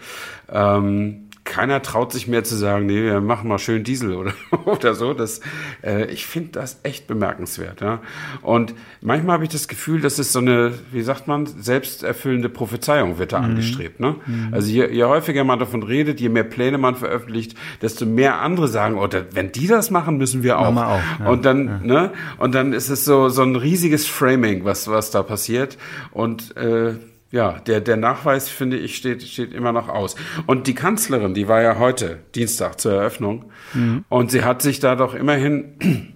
Ähm, 0.50 1.30
keiner 1.46 1.82
traut 1.82 2.12
sich 2.12 2.28
mehr 2.28 2.44
zu 2.44 2.56
sagen, 2.56 2.86
nee, 2.86 3.04
wir 3.04 3.20
machen 3.22 3.48
mal 3.48 3.60
schön 3.60 3.84
Diesel 3.84 4.14
oder, 4.16 4.34
oder 4.66 4.94
so. 4.94 5.14
Das, 5.14 5.42
äh, 5.84 6.06
ich 6.06 6.26
finde 6.26 6.52
das 6.52 6.80
echt 6.84 7.08
bemerkenswert. 7.08 7.82
Ja? 7.82 8.02
Und 8.42 8.74
manchmal 9.02 9.36
habe 9.36 9.44
ich 9.44 9.50
das 9.50 9.68
Gefühl, 9.68 10.02
dass 10.02 10.20
es 10.20 10.32
so 10.32 10.40
eine, 10.40 10.74
wie 10.92 11.02
sagt 11.02 11.28
man, 11.28 11.46
selbsterfüllende 11.46 12.50
Prophezeiung 12.50 13.18
wird 13.18 13.34
da 13.34 13.40
mhm. 13.40 13.46
angestrebt. 13.46 14.00
Ne? 14.00 14.16
Mhm. 14.26 14.54
Also 14.54 14.70
je, 14.70 14.88
je 14.90 15.04
häufiger 15.04 15.44
man 15.44 15.60
davon 15.60 15.84
redet, 15.84 16.22
je 16.22 16.30
mehr 16.30 16.44
Pläne 16.44 16.78
man 16.78 16.96
veröffentlicht, 16.96 17.58
desto 17.82 18.06
mehr 18.06 18.40
andere 18.42 18.68
sagen, 18.68 18.96
oh, 18.98 19.08
wenn 19.32 19.52
die 19.52 19.68
das 19.68 19.92
machen, 19.92 20.18
müssen 20.18 20.44
wir 20.44 20.60
auch. 20.60 20.76
auch 20.76 21.00
ja. 21.20 21.30
Und 21.30 21.46
dann, 21.46 21.68
ja. 21.68 21.80
ne? 21.84 22.12
Und 22.38 22.56
dann 22.56 22.74
ist 22.74 22.90
es 22.90 23.06
so 23.06 23.30
so 23.30 23.44
ein 23.44 23.56
riesiges 23.56 24.08
Framing, 24.08 24.66
was 24.66 24.88
was 24.88 25.12
da 25.12 25.24
passiert. 25.24 25.78
Und 26.12 26.56
äh, 26.58 26.96
ja, 27.34 27.54
der, 27.66 27.82
der 27.82 27.98
Nachweis, 27.98 28.48
finde 28.48 28.78
ich, 28.78 28.96
steht, 28.96 29.24
steht 29.24 29.54
immer 29.54 29.72
noch 29.72 29.90
aus. 29.90 30.16
Und 30.46 30.68
die 30.68 30.76
Kanzlerin, 30.76 31.34
die 31.34 31.48
war 31.48 31.64
ja 31.64 31.80
heute, 31.80 32.20
Dienstag, 32.36 32.80
zur 32.80 32.94
Eröffnung. 32.94 33.46
Mhm. 33.74 34.06
Und 34.08 34.30
sie 34.30 34.44
hat 34.44 34.62
sich 34.62 34.80
da 34.80 34.96
doch 34.96 35.16
immerhin 35.16 36.14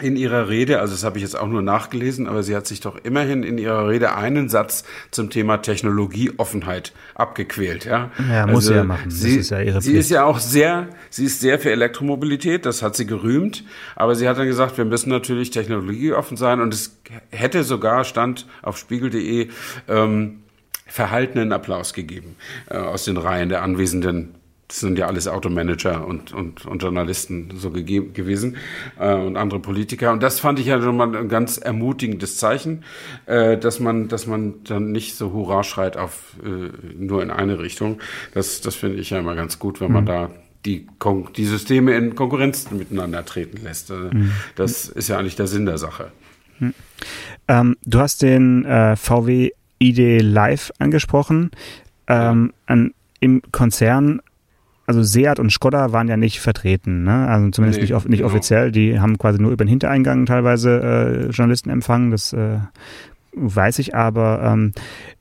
in 0.00 0.16
ihrer 0.16 0.48
Rede, 0.48 0.80
also 0.80 0.92
das 0.92 1.04
habe 1.04 1.18
ich 1.18 1.22
jetzt 1.22 1.38
auch 1.38 1.46
nur 1.46 1.62
nachgelesen, 1.62 2.26
aber 2.26 2.42
sie 2.42 2.54
hat 2.56 2.66
sich 2.66 2.80
doch 2.80 2.98
immerhin 3.02 3.44
in 3.44 3.58
ihrer 3.58 3.88
Rede 3.88 4.16
einen 4.16 4.48
Satz 4.48 4.82
zum 5.12 5.30
Thema 5.30 5.58
Technologieoffenheit 5.58 6.92
abgequält. 7.14 7.84
Ja, 7.84 8.10
ja 8.28 8.46
muss 8.46 8.56
also 8.56 8.70
sie 8.70 8.74
ja 8.74 8.84
machen. 8.84 9.10
Sie, 9.10 9.36
ist 9.36 9.50
ja 9.50 9.60
ihre 9.60 9.80
sie 9.80 9.96
ist 9.96 10.10
ja 10.10 10.24
auch 10.24 10.40
sehr, 10.40 10.88
sie 11.10 11.26
ist 11.26 11.40
sehr 11.40 11.60
für 11.60 11.70
Elektromobilität, 11.70 12.66
das 12.66 12.82
hat 12.82 12.96
sie 12.96 13.06
gerühmt, 13.06 13.62
aber 13.94 14.16
sie 14.16 14.28
hat 14.28 14.36
dann 14.36 14.48
gesagt, 14.48 14.76
wir 14.78 14.84
müssen 14.84 15.10
natürlich 15.10 15.50
technologieoffen 15.50 16.36
sein 16.36 16.60
und 16.60 16.74
es 16.74 17.00
hätte 17.30 17.62
sogar, 17.62 18.02
stand 18.02 18.46
auf 18.62 18.76
spiegel.de, 18.76 19.48
ähm, 19.88 20.40
verhaltenen 20.86 21.52
Applaus 21.52 21.92
gegeben 21.92 22.36
äh, 22.70 22.76
aus 22.76 23.04
den 23.04 23.16
Reihen 23.16 23.48
der 23.48 23.62
anwesenden 23.62 24.34
das 24.68 24.80
sind 24.80 24.98
ja 24.98 25.06
alles 25.06 25.28
Automanager 25.28 26.06
und, 26.06 26.32
und, 26.32 26.66
und 26.66 26.82
Journalisten 26.82 27.52
so 27.56 27.70
gegeben, 27.70 28.12
gewesen 28.14 28.56
äh, 28.98 29.14
und 29.14 29.36
andere 29.36 29.60
Politiker. 29.60 30.12
Und 30.12 30.22
das 30.22 30.40
fand 30.40 30.58
ich 30.58 30.66
ja 30.66 30.80
schon 30.82 30.96
mal 30.96 31.14
ein 31.14 31.28
ganz 31.28 31.58
ermutigendes 31.58 32.36
Zeichen, 32.36 32.82
äh, 33.26 33.56
dass 33.56 33.78
man, 33.78 34.08
dass 34.08 34.26
man 34.26 34.64
dann 34.64 34.90
nicht 34.90 35.14
so 35.14 35.32
Hurra 35.32 35.62
schreit 35.62 35.96
auf 35.96 36.34
äh, 36.44 36.70
nur 36.98 37.22
in 37.22 37.30
eine 37.30 37.60
Richtung. 37.60 38.00
Das, 38.34 38.60
das 38.60 38.74
finde 38.74 38.98
ich 38.98 39.10
ja 39.10 39.20
immer 39.20 39.36
ganz 39.36 39.58
gut, 39.60 39.80
wenn 39.80 39.92
man 39.92 40.02
mhm. 40.02 40.08
da 40.08 40.30
die, 40.64 40.88
Kon 40.98 41.28
die 41.36 41.44
Systeme 41.44 41.96
in 41.96 42.16
Konkurrenz 42.16 42.68
miteinander 42.72 43.24
treten 43.24 43.62
lässt. 43.62 43.90
Äh, 43.90 43.94
mhm. 44.12 44.32
Das 44.56 44.88
ist 44.88 45.08
ja 45.08 45.18
eigentlich 45.18 45.36
der 45.36 45.46
Sinn 45.46 45.66
der 45.66 45.78
Sache. 45.78 46.10
Mhm. 46.58 46.74
Ähm, 47.46 47.76
du 47.84 48.00
hast 48.00 48.22
den 48.22 48.64
äh, 48.64 48.96
VW 48.96 49.52
ID 49.78 50.22
Live 50.22 50.72
angesprochen. 50.78 51.50
Ähm, 52.08 52.52
an, 52.66 52.92
Im 53.20 53.42
Konzern, 53.50 54.20
also 54.86 55.02
Seat 55.02 55.40
und 55.40 55.50
Skoda 55.50 55.92
waren 55.92 56.08
ja 56.08 56.16
nicht 56.16 56.40
vertreten, 56.40 57.02
ne? 57.02 57.26
also 57.28 57.50
zumindest 57.50 57.80
nee, 57.80 57.92
nicht, 57.92 58.08
nicht 58.08 58.18
genau. 58.18 58.30
offiziell. 58.30 58.70
Die 58.70 59.00
haben 59.00 59.18
quasi 59.18 59.40
nur 59.40 59.50
über 59.50 59.64
den 59.64 59.68
Hintereingang 59.68 60.26
teilweise 60.26 61.28
äh, 61.28 61.30
Journalisten 61.30 61.70
empfangen, 61.70 62.12
das 62.12 62.32
äh, 62.32 62.58
weiß 63.32 63.80
ich, 63.80 63.94
aber 63.94 64.42
ähm, 64.44 64.72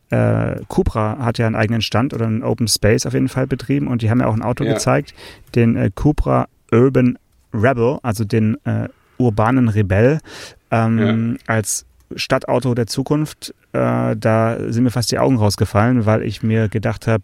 äh, 0.09 0.61
Cupra 0.67 1.17
hat 1.19 1.37
ja 1.39 1.47
einen 1.47 1.55
eigenen 1.55 1.81
Stand 1.81 2.13
oder 2.13 2.27
einen 2.27 2.43
Open 2.43 2.67
Space 2.67 3.05
auf 3.05 3.13
jeden 3.13 3.27
Fall 3.27 3.47
betrieben 3.47 3.87
und 3.87 4.01
die 4.01 4.09
haben 4.09 4.19
ja 4.19 4.27
auch 4.27 4.35
ein 4.35 4.43
Auto 4.43 4.63
ja. 4.63 4.73
gezeigt, 4.73 5.13
den 5.55 5.75
äh, 5.75 5.89
Cupra 5.93 6.47
Urban 6.71 7.17
Rebel, 7.53 7.97
also 8.03 8.23
den 8.23 8.57
äh, 8.65 8.89
urbanen 9.17 9.69
Rebell, 9.69 10.19
ähm, 10.71 11.37
ja. 11.39 11.53
als 11.53 11.85
Stadtauto 12.15 12.75
der 12.75 12.87
Zukunft, 12.87 13.53
äh, 13.75 14.15
da 14.17 14.57
sind 14.67 14.83
mir 14.83 14.91
fast 14.91 15.11
die 15.11 15.19
Augen 15.19 15.37
rausgefallen, 15.37 16.05
weil 16.05 16.23
ich 16.23 16.41
mir 16.41 16.69
gedacht 16.69 17.07
habe, 17.07 17.23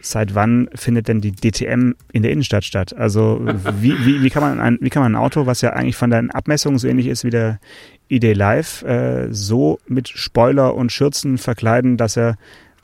seit 0.00 0.34
wann 0.34 0.68
findet 0.74 1.08
denn 1.08 1.20
die 1.20 1.32
DTM 1.32 1.92
in 2.12 2.22
der 2.22 2.32
Innenstadt 2.32 2.64
statt? 2.64 2.94
Also 2.96 3.40
wie, 3.80 3.94
wie, 4.04 4.22
wie, 4.22 4.30
kann 4.30 4.42
man 4.42 4.60
ein, 4.60 4.78
wie 4.80 4.90
kann 4.90 5.02
man 5.02 5.14
ein 5.14 5.20
Auto, 5.20 5.46
was 5.46 5.60
ja 5.60 5.70
eigentlich 5.70 5.96
von 5.96 6.10
den 6.10 6.30
Abmessungen 6.30 6.78
so 6.78 6.88
ähnlich 6.88 7.06
ist 7.06 7.24
wie 7.24 7.30
der 7.30 7.60
ID 8.08 8.36
Live, 8.36 8.82
äh, 8.82 9.28
so 9.30 9.78
mit 9.86 10.08
Spoiler 10.08 10.74
und 10.74 10.92
Schürzen 10.92 11.38
verkleiden, 11.38 11.96
dass 11.96 12.16
er, 12.16 12.36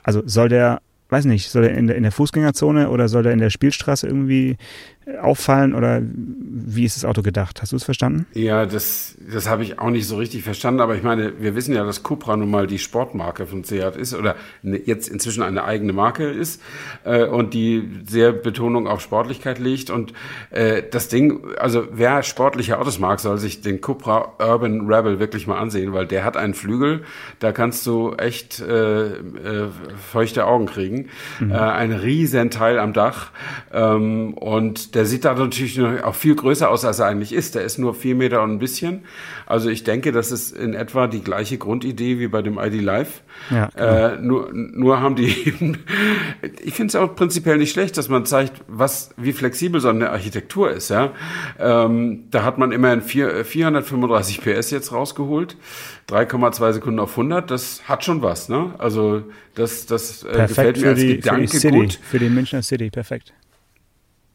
also 0.03 0.23
soll 0.25 0.49
der 0.49 0.81
weiß 1.09 1.25
nicht, 1.25 1.49
soll 1.49 1.65
er 1.65 1.75
in 1.75 1.87
der, 1.87 1.95
in 1.95 2.03
der 2.03 2.11
Fußgängerzone 2.11 2.89
oder 2.89 3.07
soll 3.07 3.25
er 3.25 3.33
in 3.33 3.39
der 3.39 3.49
Spielstraße 3.49 4.07
irgendwie 4.07 4.57
auffallen 5.17 5.73
oder 5.73 6.01
wie 6.03 6.85
ist 6.85 6.97
das 6.97 7.05
Auto 7.05 7.21
gedacht? 7.21 7.61
Hast 7.61 7.71
du 7.71 7.75
es 7.75 7.83
verstanden? 7.83 8.25
Ja, 8.33 8.65
das, 8.65 9.17
das 9.31 9.49
habe 9.49 9.63
ich 9.63 9.79
auch 9.79 9.89
nicht 9.89 10.07
so 10.07 10.17
richtig 10.17 10.43
verstanden, 10.43 10.81
aber 10.81 10.95
ich 10.95 11.03
meine, 11.03 11.41
wir 11.41 11.55
wissen 11.55 11.73
ja, 11.73 11.83
dass 11.83 12.03
Cupra 12.03 12.37
nun 12.37 12.51
mal 12.51 12.67
die 12.67 12.79
Sportmarke 12.79 13.45
von 13.45 13.63
Seat 13.63 13.95
ist 13.95 14.13
oder 14.13 14.35
ne, 14.61 14.79
jetzt 14.85 15.07
inzwischen 15.07 15.43
eine 15.43 15.63
eigene 15.63 15.93
Marke 15.93 16.29
ist 16.29 16.61
äh, 17.03 17.25
und 17.25 17.53
die 17.53 17.89
sehr 18.07 18.31
Betonung 18.31 18.87
auf 18.87 19.01
Sportlichkeit 19.01 19.59
legt 19.59 19.89
und 19.89 20.13
äh, 20.51 20.83
das 20.89 21.07
Ding, 21.07 21.41
also 21.57 21.87
wer 21.91 22.23
sportliche 22.23 22.79
Autos 22.79 22.99
mag, 22.99 23.19
soll 23.19 23.37
sich 23.37 23.61
den 23.61 23.81
Cupra 23.81 24.33
Urban 24.39 24.91
Rebel 24.91 25.19
wirklich 25.19 25.47
mal 25.47 25.57
ansehen, 25.57 25.93
weil 25.93 26.05
der 26.05 26.23
hat 26.23 26.37
einen 26.37 26.53
Flügel, 26.53 27.03
da 27.39 27.51
kannst 27.51 27.85
du 27.87 28.13
echt 28.13 28.59
äh, 28.59 29.07
äh, 29.07 29.69
feuchte 30.11 30.45
Augen 30.45 30.65
kriegen, 30.65 30.98
mhm. 31.39 31.51
äh, 31.51 31.55
ein 31.55 31.91
riesen 31.91 32.49
Teil 32.49 32.79
am 32.79 32.93
Dach 32.93 33.31
ähm, 33.73 34.33
und 34.33 34.95
der 34.95 35.05
sieht 35.05 35.25
da 35.25 35.33
natürlich 35.33 35.79
auch 36.03 36.15
viel 36.15 36.35
größer 36.35 36.69
aus, 36.69 36.85
als 36.85 36.99
er 36.99 37.07
eigentlich 37.07 37.33
ist. 37.33 37.55
Der 37.55 37.63
ist 37.63 37.77
nur 37.77 37.93
vier 37.93 38.15
Meter 38.15 38.43
und 38.43 38.53
ein 38.53 38.59
bisschen. 38.59 39.03
Also 39.45 39.69
ich 39.69 39.83
denke, 39.83 40.11
das 40.11 40.31
ist 40.31 40.55
in 40.55 40.73
etwa 40.73 41.07
die 41.07 41.21
gleiche 41.23 41.57
Grundidee 41.57 42.19
wie 42.19 42.27
bei 42.27 42.41
dem 42.41 42.59
ID 42.59 42.81
Live. 42.81 43.21
Ja, 43.49 43.69
genau. 43.75 43.85
äh, 43.85 44.17
nur, 44.21 44.49
nur 44.53 45.01
haben 45.01 45.15
die 45.15 45.47
eben, 45.47 45.79
ich 46.61 46.73
finde 46.73 46.89
es 46.89 46.95
auch 46.95 47.15
prinzipiell 47.15 47.57
nicht 47.57 47.71
schlecht, 47.71 47.97
dass 47.97 48.09
man 48.09 48.25
zeigt, 48.25 48.61
was, 48.67 49.09
wie 49.17 49.33
flexibel 49.33 49.81
so 49.81 49.89
eine 49.89 50.11
Architektur 50.11 50.71
ist. 50.71 50.89
Ja? 50.89 51.13
Ähm, 51.59 52.25
da 52.31 52.43
hat 52.43 52.57
man 52.57 52.71
immerhin 52.71 53.01
vier, 53.01 53.43
435 53.45 54.41
PS 54.41 54.71
jetzt 54.71 54.91
rausgeholt. 54.91 55.57
3,2 56.09 56.73
Sekunden 56.73 56.99
auf 56.99 57.11
100, 57.11 57.49
das 57.49 57.87
hat 57.87 58.03
schon 58.03 58.21
was. 58.21 58.49
Ne? 58.49 58.73
Also 58.77 59.23
das, 59.55 59.85
das 59.85 60.23
äh, 60.23 60.47
gefällt 60.47 60.81
mir 60.81 60.89
als 60.89 60.99
die, 60.99 61.15
Gedanke 61.17 61.47
für 61.47 61.53
die 61.53 61.57
City, 61.59 61.77
gut. 61.77 61.99
Für 62.01 62.19
die 62.19 62.29
Münchner 62.29 62.61
City, 62.63 62.89
perfekt. 62.89 63.33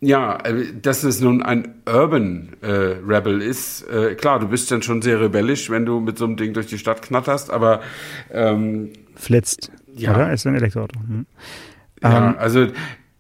Ja, 0.01 0.39
äh, 0.45 0.67
dass 0.81 1.03
es 1.03 1.21
nun 1.21 1.43
ein 1.43 1.83
Urban 1.87 2.57
äh, 2.61 2.67
Rebel 3.07 3.41
ist, 3.43 3.83
äh, 3.89 4.15
klar, 4.15 4.39
du 4.39 4.49
bist 4.49 4.71
dann 4.71 4.83
schon 4.83 5.03
sehr 5.03 5.21
rebellisch, 5.21 5.71
wenn 5.71 5.87
du 5.87 6.01
mit 6.01 6.19
so 6.19 6.27
einem 6.27 6.37
Ding 6.37 6.53
durch 6.53 6.67
die 6.67 6.79
Stadt 6.79 7.03
knatterst, 7.03 7.51
aber 7.51 7.81
ähm, 8.31 8.93
flitzt. 9.17 9.73
Ja, 9.95 10.15
oder? 10.15 10.33
Ist 10.33 10.47
ein 10.47 10.55
Elektroauto. 10.55 11.01
Hm. 11.01 11.27
Ja, 12.03 12.31
ähm, 12.31 12.37
also 12.39 12.67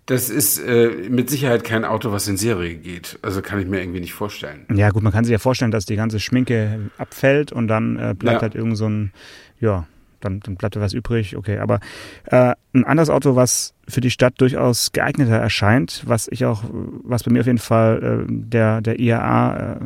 das 0.06 0.28
ist 0.28 0.58
äh, 0.58 1.08
mit 1.08 1.30
Sicherheit 1.30 1.64
kein 1.64 1.84
Auto, 1.84 2.12
was 2.12 2.28
in 2.28 2.36
Serie 2.36 2.74
geht. 2.74 3.18
Also 3.22 3.40
kann 3.40 3.58
ich 3.58 3.66
mir 3.66 3.80
irgendwie 3.80 4.00
nicht 4.00 4.12
vorstellen. 4.12 4.66
Ja, 4.74 4.90
gut, 4.90 5.02
man 5.02 5.12
kann 5.12 5.24
sich 5.24 5.32
ja 5.32 5.38
vorstellen, 5.38 5.70
dass 5.70 5.86
die 5.86 5.96
ganze 5.96 6.20
Schminke 6.20 6.90
abfällt 6.98 7.52
und 7.52 7.68
dann 7.68 7.96
äh, 7.96 8.14
bleibt 8.14 8.36
ja. 8.36 8.42
halt 8.42 8.54
irgend 8.54 8.76
so 8.76 8.86
ein, 8.86 9.12
ja, 9.60 9.86
dann, 10.20 10.40
dann 10.40 10.56
bleibt 10.56 10.76
da 10.76 10.80
was 10.80 10.92
übrig, 10.92 11.36
okay. 11.36 11.58
Aber 11.58 11.80
äh, 12.26 12.54
ein 12.74 12.84
anderes 12.84 13.10
Auto, 13.10 13.36
was 13.36 13.74
für 13.88 14.00
die 14.00 14.10
Stadt 14.10 14.34
durchaus 14.38 14.92
geeigneter 14.92 15.36
erscheint, 15.36 16.02
was 16.06 16.28
ich 16.28 16.44
auch, 16.44 16.64
was 17.02 17.22
bei 17.22 17.32
mir 17.32 17.40
auf 17.40 17.46
jeden 17.46 17.58
Fall 17.58 18.26
äh, 18.28 18.32
der, 18.32 18.80
der 18.80 18.98
IAA, 18.98 19.56
äh, 19.56 19.76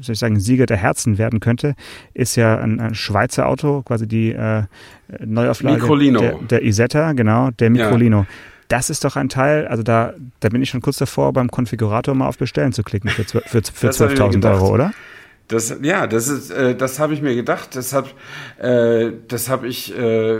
soll 0.00 0.12
ich 0.12 0.18
sagen, 0.18 0.38
Sieger 0.38 0.66
der 0.66 0.76
Herzen 0.76 1.18
werden 1.18 1.40
könnte, 1.40 1.74
ist 2.14 2.36
ja 2.36 2.58
ein, 2.58 2.80
ein 2.80 2.94
Schweizer 2.94 3.46
Auto, 3.46 3.82
quasi 3.82 4.06
die 4.06 4.32
äh, 4.32 4.64
Neuauflage 5.24 5.80
Microlino. 5.80 6.20
Der, 6.20 6.38
der 6.38 6.62
Isetta, 6.62 7.12
genau, 7.12 7.50
der 7.50 7.70
Microlino. 7.70 8.20
Ja. 8.20 8.26
Das 8.70 8.88
ist 8.88 9.04
doch 9.04 9.16
ein 9.16 9.28
Teil, 9.28 9.66
also 9.66 9.82
da, 9.82 10.14
da 10.38 10.48
bin 10.48 10.62
ich 10.62 10.70
schon 10.70 10.80
kurz 10.80 10.96
davor, 10.96 11.32
beim 11.32 11.50
Konfigurator 11.50 12.14
mal 12.14 12.28
auf 12.28 12.38
Bestellen 12.38 12.72
zu 12.72 12.84
klicken 12.84 13.10
für, 13.10 13.24
für, 13.24 13.40
für 13.42 13.90
12.000 13.90 14.48
Euro, 14.48 14.72
oder? 14.72 14.92
Das, 15.50 15.76
ja, 15.82 16.06
das 16.06 16.28
ist, 16.28 16.52
äh, 16.52 16.76
das 16.76 17.00
habe 17.00 17.12
ich 17.12 17.22
mir 17.22 17.34
gedacht. 17.34 17.74
Das 17.74 17.92
habe, 17.92 18.08
äh, 18.58 19.12
das 19.26 19.48
habe 19.48 19.66
ich, 19.66 19.96
äh, 19.98 20.38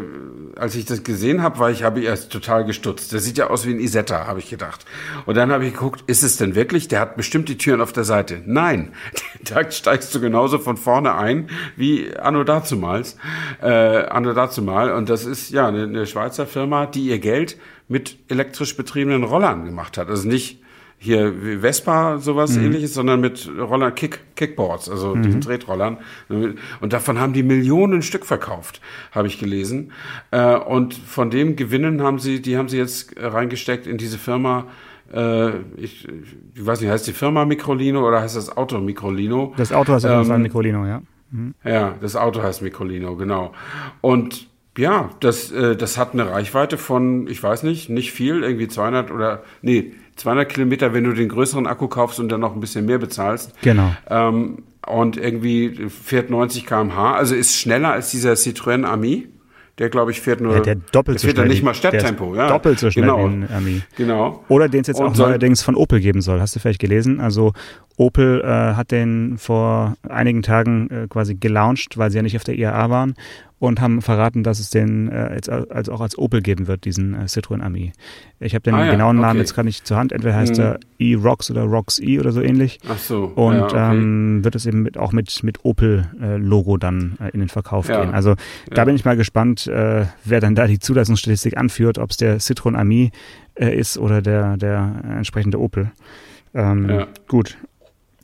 als 0.54 0.76
ich 0.76 0.84
das 0.84 1.02
gesehen 1.02 1.42
habe, 1.42 1.58
war 1.58 1.68
ich, 1.68 1.82
habe 1.82 2.00
erst 2.00 2.30
total 2.30 2.64
gestutzt. 2.64 3.12
Der 3.12 3.18
sieht 3.18 3.36
ja 3.36 3.50
aus 3.50 3.66
wie 3.66 3.74
ein 3.74 3.80
Isetta, 3.80 4.28
habe 4.28 4.38
ich 4.38 4.48
gedacht. 4.48 4.84
Und 5.26 5.36
dann 5.36 5.50
habe 5.50 5.66
ich 5.66 5.72
geguckt, 5.72 6.04
ist 6.06 6.22
es 6.22 6.36
denn 6.36 6.54
wirklich? 6.54 6.86
Der 6.86 7.00
hat 7.00 7.16
bestimmt 7.16 7.48
die 7.48 7.58
Türen 7.58 7.80
auf 7.80 7.92
der 7.92 8.04
Seite. 8.04 8.40
Nein, 8.46 8.92
da 9.52 9.68
steigst 9.68 10.14
du 10.14 10.20
genauso 10.20 10.60
von 10.60 10.76
vorne 10.76 11.16
ein 11.16 11.50
wie 11.74 12.16
Anno 12.16 12.44
dazumals, 12.44 13.16
äh, 13.60 13.66
Anno 13.66 14.32
dazumal. 14.32 14.92
Und 14.92 15.08
das 15.08 15.24
ist 15.24 15.50
ja 15.50 15.66
eine, 15.66 15.82
eine 15.82 16.06
Schweizer 16.06 16.46
Firma, 16.46 16.86
die 16.86 17.06
ihr 17.06 17.18
Geld 17.18 17.56
mit 17.88 18.16
elektrisch 18.28 18.76
betriebenen 18.76 19.24
Rollern 19.24 19.64
gemacht 19.64 19.98
hat. 19.98 20.08
Also 20.08 20.28
nicht 20.28 20.60
hier 21.02 21.32
Vespa 21.62 22.18
sowas 22.18 22.56
mhm. 22.56 22.66
ähnliches, 22.66 22.92
sondern 22.92 23.20
mit 23.22 23.50
Roller 23.58 23.90
Kick, 23.90 24.20
Kickboards, 24.36 24.90
also 24.90 25.14
mhm. 25.14 25.22
diesen 25.22 25.40
Tretrollern. 25.40 25.96
Und 26.28 26.92
davon 26.92 27.18
haben 27.18 27.32
die 27.32 27.42
Millionen 27.42 28.02
Stück 28.02 28.26
verkauft, 28.26 28.82
habe 29.10 29.26
ich 29.26 29.38
gelesen. 29.38 29.92
Äh, 30.30 30.56
und 30.56 30.92
von 30.92 31.30
dem 31.30 31.56
Gewinnen 31.56 32.02
haben 32.02 32.18
sie, 32.18 32.42
die 32.42 32.58
haben 32.58 32.68
sie 32.68 32.76
jetzt 32.76 33.14
reingesteckt 33.16 33.86
in 33.86 33.96
diese 33.96 34.18
Firma. 34.18 34.66
Äh, 35.10 35.52
ich, 35.78 36.06
ich 36.54 36.66
weiß 36.66 36.82
nicht, 36.82 36.90
heißt 36.90 37.06
die 37.06 37.14
Firma 37.14 37.46
Microlino 37.46 38.06
oder 38.06 38.20
heißt 38.20 38.36
das 38.36 38.54
Auto 38.54 38.78
Microlino? 38.78 39.54
Das 39.56 39.72
Auto 39.72 39.94
heißt 39.94 40.04
ähm, 40.04 40.42
Microlino, 40.42 40.84
ja. 40.84 41.00
Mhm. 41.30 41.54
Ja, 41.64 41.94
das 41.98 42.14
Auto 42.14 42.42
heißt 42.42 42.60
Microlino, 42.60 43.16
genau. 43.16 43.52
Und 44.02 44.50
ja, 44.76 45.10
das, 45.20 45.50
äh, 45.50 45.76
das 45.76 45.96
hat 45.96 46.12
eine 46.12 46.30
Reichweite 46.30 46.76
von, 46.76 47.26
ich 47.26 47.42
weiß 47.42 47.62
nicht, 47.62 47.88
nicht 47.88 48.12
viel, 48.12 48.42
irgendwie 48.42 48.68
200 48.68 49.10
oder, 49.10 49.42
nee, 49.62 49.92
200 50.20 50.48
Kilometer, 50.48 50.92
wenn 50.92 51.04
du 51.04 51.12
den 51.12 51.28
größeren 51.28 51.66
Akku 51.66 51.88
kaufst 51.88 52.20
und 52.20 52.28
dann 52.28 52.40
noch 52.40 52.54
ein 52.54 52.60
bisschen 52.60 52.86
mehr 52.86 52.98
bezahlst. 52.98 53.52
Genau. 53.62 53.94
Ähm, 54.08 54.62
und 54.86 55.16
irgendwie 55.16 55.88
fährt 55.88 56.30
90 56.30 56.66
km/h, 56.66 57.14
also 57.14 57.34
ist 57.34 57.56
schneller 57.56 57.92
als 57.92 58.10
dieser 58.10 58.32
Citroën 58.32 58.84
Ami. 58.84 59.28
Der, 59.78 59.88
glaube 59.88 60.10
ich, 60.10 60.20
fährt 60.20 60.42
nur. 60.42 60.56
Ja, 60.56 60.60
der 60.60 60.74
doppelt 60.74 61.14
der 61.14 61.20
so 61.20 61.26
fährt 61.26 61.36
schnell. 61.36 61.46
dann 61.46 61.48
nicht 61.48 61.62
mal 61.62 61.72
Stepptempo. 61.72 62.34
Ja, 62.34 62.48
Doppelt 62.48 62.78
so 62.78 62.90
schnell 62.90 63.06
genau. 63.06 63.18
wie 63.20 63.32
ein 63.32 63.48
Ami. 63.50 63.82
Genau. 63.96 64.44
Oder 64.48 64.68
den 64.68 64.82
es 64.82 64.88
jetzt 64.88 65.00
Und 65.00 65.06
auch 65.06 65.16
neuerdings 65.16 65.62
von 65.62 65.74
Opel 65.74 66.00
geben 66.00 66.20
soll. 66.20 66.38
Hast 66.38 66.54
du 66.54 66.60
vielleicht 66.60 66.80
gelesen? 66.80 67.18
Also 67.18 67.54
Opel 67.96 68.42
äh, 68.42 68.74
hat 68.74 68.90
den 68.90 69.38
vor 69.38 69.94
einigen 70.06 70.42
Tagen 70.42 70.90
äh, 70.90 71.06
quasi 71.08 71.34
gelauncht, 71.34 71.96
weil 71.96 72.10
sie 72.10 72.18
ja 72.18 72.22
nicht 72.22 72.36
auf 72.36 72.44
der 72.44 72.58
IAA 72.58 72.90
waren 72.90 73.14
und 73.60 73.80
haben 73.80 74.00
verraten, 74.02 74.42
dass 74.42 74.58
es 74.58 74.70
den 74.70 75.08
äh, 75.10 75.34
jetzt 75.34 75.48
al- 75.48 75.68
als 75.70 75.88
auch 75.88 76.00
als 76.00 76.18
Opel 76.18 76.40
geben 76.42 76.66
wird, 76.66 76.84
diesen 76.86 77.14
äh, 77.14 77.24
Citroën 77.26 77.60
Ami. 77.60 77.92
Ich 78.40 78.54
habe 78.54 78.62
den 78.62 78.74
Ah 78.74 78.86
ja, 78.86 78.90
genauen 78.92 79.16
Namen 79.16 79.32
okay. 79.32 79.38
jetzt 79.40 79.54
gerade 79.54 79.66
nicht 79.66 79.86
zur 79.86 79.98
Hand. 79.98 80.10
Entweder 80.12 80.34
heißt 80.34 80.56
Hm. 80.56 80.64
er 80.64 80.80
E-Rox 80.98 81.50
oder 81.50 81.64
Rox 81.64 81.98
E 82.00 82.18
oder 82.18 82.32
so 82.32 82.40
ähnlich. 82.40 82.80
Ach 82.88 82.98
so. 82.98 83.24
Und 83.26 83.56
ja, 83.56 83.64
okay. 83.66 83.90
ähm, 83.92 84.42
wird 84.42 84.54
es 84.54 84.64
eben 84.64 84.82
mit, 84.82 84.96
auch 84.96 85.12
mit, 85.12 85.42
mit 85.44 85.62
Opel-Logo 85.64 86.78
dann 86.78 87.18
äh, 87.20 87.28
in 87.30 87.40
den 87.40 87.48
Verkauf 87.50 87.88
Ja. 87.88 88.02
gehen. 88.02 88.14
Also 88.14 88.34
da 88.70 88.84
bin 88.86 88.94
ich 88.96 89.04
mal 89.04 89.16
gespannt, 89.16 89.66
äh, 89.66 90.06
wer 90.24 90.40
dann 90.40 90.54
da 90.54 90.66
die 90.66 90.78
Zulassungsstatistik 90.78 91.56
anführt, 91.58 91.98
ob 91.98 92.10
es 92.10 92.16
der 92.16 92.40
Citroën 92.40 92.74
Ami 92.74 93.12
äh, 93.56 93.78
ist 93.78 93.98
oder 93.98 94.22
der, 94.22 94.56
der 94.56 95.02
äh, 95.06 95.12
entsprechende 95.18 95.60
Opel. 95.60 95.90
Ähm. 96.54 97.04
Gut. 97.28 97.58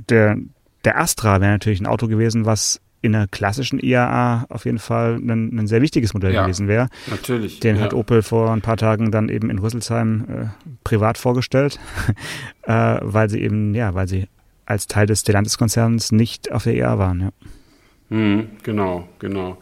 Der, 0.08 0.36
der 0.84 0.98
Astra 0.98 1.40
wäre 1.42 1.52
natürlich 1.52 1.80
ein 1.80 1.86
Auto 1.86 2.08
gewesen, 2.08 2.46
was 2.46 2.80
in 3.06 3.14
einer 3.14 3.26
klassischen 3.26 3.78
IAA 3.78 4.46
auf 4.48 4.64
jeden 4.64 4.78
Fall 4.78 5.16
ein, 5.16 5.58
ein 5.58 5.66
sehr 5.66 5.80
wichtiges 5.82 6.12
Modell 6.14 6.34
Ja. 6.34 6.42
gewesen 6.42 6.68
wäre. 6.68 6.88
Natürlich. 7.08 7.60
Den 7.60 7.76
ja. 7.76 7.82
hat 7.82 7.94
Opel 7.94 8.22
vor 8.22 8.50
ein 8.52 8.60
paar 8.62 8.76
Tagen 8.76 9.10
dann 9.10 9.28
eben 9.28 9.48
in 9.50 9.58
Rüsselsheim 9.58 10.24
äh, 10.28 10.46
privat 10.84 11.18
vorgestellt, 11.18 11.78
äh, 12.62 12.98
weil 13.00 13.30
sie 13.30 13.40
eben, 13.40 13.74
ja, 13.74 13.94
weil 13.94 14.08
sie 14.08 14.28
als 14.66 14.86
Teil 14.86 15.06
des 15.06 15.20
Stellantis-Konzerns 15.20 16.12
nicht 16.12 16.52
auf 16.52 16.64
der 16.64 16.74
EA 16.74 16.98
waren. 16.98 17.20
Ja. 17.20 17.30
Mhm, 18.08 18.48
genau, 18.62 19.08
genau. 19.18 19.58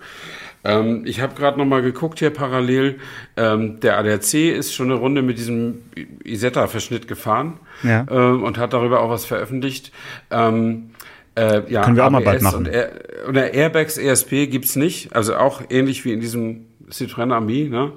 Ähm, 0.65 1.03
ich 1.05 1.21
habe 1.21 1.35
gerade 1.35 1.59
noch 1.59 1.67
mal 1.67 1.83
geguckt 1.83 2.19
hier 2.19 2.31
parallel. 2.31 2.99
Ähm, 3.37 3.81
der 3.81 3.99
ADAC 3.99 4.35
ist 4.35 4.75
schon 4.75 4.91
eine 4.91 4.99
Runde 4.99 5.21
mit 5.23 5.39
diesem 5.39 5.83
Isetta-Verschnitt 6.25 7.07
gefahren 7.07 7.55
Ja. 7.83 8.07
ähm, 8.11 8.43
und 8.43 8.57
hat 8.59 8.73
darüber 8.73 9.01
auch 9.01 9.11
was 9.11 9.25
veröffentlicht. 9.27 9.93
Ähm, 10.31 10.91
äh, 11.37 11.62
ja, 11.70 11.83
Können 11.83 11.97
wir 11.97 12.07
auch 12.07 12.11
mal 12.11 12.23
bald 12.23 12.37
ABS 12.37 12.42
machen. 12.42 12.66
Und 12.66 12.68
Air, 12.68 12.92
oder 13.29 13.53
Airbags 13.53 13.99
ESP 13.99 14.47
gibt's 14.47 14.77
nicht, 14.77 15.14
also 15.14 15.37
auch 15.37 15.62
ähnlich 15.68 16.05
wie 16.05 16.12
in 16.12 16.20
diesem 16.20 16.66
Citroën 16.90 17.33
Ami. 17.33 17.68
Ne? 17.68 17.92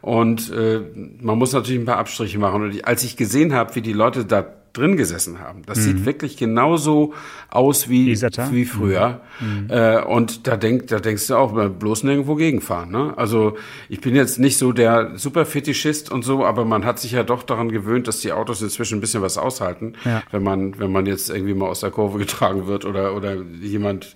Und 0.00 0.50
äh, 0.52 0.80
man 1.20 1.38
muss 1.38 1.52
natürlich 1.52 1.80
ein 1.80 1.86
paar 1.86 1.98
Abstriche 1.98 2.38
machen. 2.38 2.62
Und 2.62 2.84
als 2.84 3.04
ich 3.04 3.16
gesehen 3.16 3.52
habe, 3.52 3.74
wie 3.74 3.82
die 3.82 3.92
Leute 3.92 4.24
da 4.24 4.44
drin 4.72 4.96
gesessen 4.96 5.40
haben, 5.40 5.62
das 5.66 5.78
sieht 5.78 6.04
wirklich 6.06 6.36
genauso 6.36 7.14
aus 7.50 7.88
wie, 7.88 8.10
Mhm. 8.50 8.54
Wie 8.54 8.64
früher. 8.64 9.20
Äh, 9.68 10.02
und 10.04 10.46
da, 10.46 10.56
denk, 10.56 10.86
da 10.88 11.00
denkst 11.00 11.26
du 11.28 11.34
auch, 11.36 11.52
bloß 11.70 12.04
nirgendwo 12.04 12.34
gegenfahren. 12.36 12.90
Ne? 12.90 13.14
Also 13.16 13.56
ich 13.88 14.00
bin 14.00 14.14
jetzt 14.14 14.38
nicht 14.38 14.58
so 14.58 14.72
der 14.72 15.12
Superfetischist 15.16 16.10
und 16.12 16.24
so, 16.24 16.44
aber 16.44 16.64
man 16.64 16.84
hat 16.84 16.98
sich 16.98 17.12
ja 17.12 17.22
doch 17.22 17.42
daran 17.42 17.70
gewöhnt, 17.70 18.06
dass 18.08 18.20
die 18.20 18.32
Autos 18.32 18.62
inzwischen 18.62 18.98
ein 18.98 19.00
bisschen 19.00 19.22
was 19.22 19.38
aushalten, 19.38 19.94
Ja. 20.04 20.22
wenn 20.30 20.42
man 20.42 20.78
wenn 20.78 20.92
man 20.92 21.06
jetzt 21.06 21.30
irgendwie 21.30 21.54
mal 21.54 21.66
aus 21.68 21.80
der 21.80 21.90
Kurve 21.90 22.18
getragen 22.18 22.66
wird 22.66 22.84
oder 22.84 23.14
oder 23.16 23.36
jemand 23.60 24.14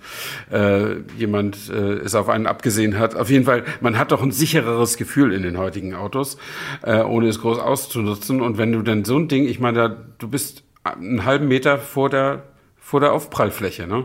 äh, 0.53 0.97
jemand 1.19 1.71
äh, 1.71 1.95
es 2.05 2.15
auf 2.15 2.29
einen 2.29 2.47
abgesehen 2.47 2.99
hat. 2.99 3.17
Auf 3.17 3.31
jeden 3.31 3.45
Fall, 3.45 3.65
man 3.81 3.99
hat 3.99 4.13
doch 4.13 4.23
ein 4.23 4.31
sichereres 4.31 4.97
Gefühl 4.97 5.33
in 5.33 5.43
den 5.43 5.59
heutigen 5.59 5.95
Autos, 5.95 6.37
äh, 6.83 7.01
ohne 7.03 7.29
es 7.29 7.41
groß 7.41 7.59
auszunutzen. 7.59 8.41
Und 8.41 8.59
wenn 8.59 8.73
du 8.73 8.83
dann 8.83 9.05
so 9.05 9.17
ein 9.17 9.29
Ding, 9.29 9.45
ich 9.49 9.59
meine, 9.61 9.79
da, 9.79 9.97
du 10.19 10.29
bist 10.29 10.54
einen 10.85 11.25
halben 11.25 11.49
Meter 11.49 11.79
vor 11.79 12.11
der 12.11 12.45
vor 12.85 13.01
der 13.01 13.15
Aufprallfläche, 13.15 13.87
ne? 13.87 14.05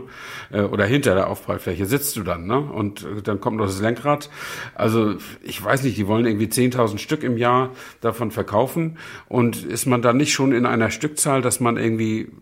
Äh, 0.50 0.62
Oder 0.62 0.86
hinter 0.86 1.14
der 1.14 1.28
Aufprallfläche 1.28 1.84
sitzt 1.84 2.16
du 2.16 2.22
dann, 2.22 2.46
ne? 2.46 2.58
Und 2.58 3.04
äh, 3.04 3.20
dann 3.20 3.38
kommt 3.38 3.58
noch 3.58 3.66
das 3.66 3.82
Lenkrad. 3.82 4.30
Also 4.74 5.16
ich 5.42 5.62
weiß 5.62 5.82
nicht, 5.82 5.98
die 5.98 6.06
wollen 6.06 6.24
irgendwie 6.24 6.46
10.000 6.46 6.96
Stück 6.96 7.22
im 7.22 7.36
Jahr 7.36 7.72
davon 8.00 8.30
verkaufen. 8.30 8.96
Und 9.28 9.62
ist 9.64 9.84
man 9.84 10.00
dann 10.00 10.16
nicht 10.16 10.32
schon 10.32 10.52
in 10.52 10.64
einer 10.64 10.90
Stückzahl, 10.90 11.42
dass 11.42 11.60
man 11.60 11.76
irgendwie 11.76 12.32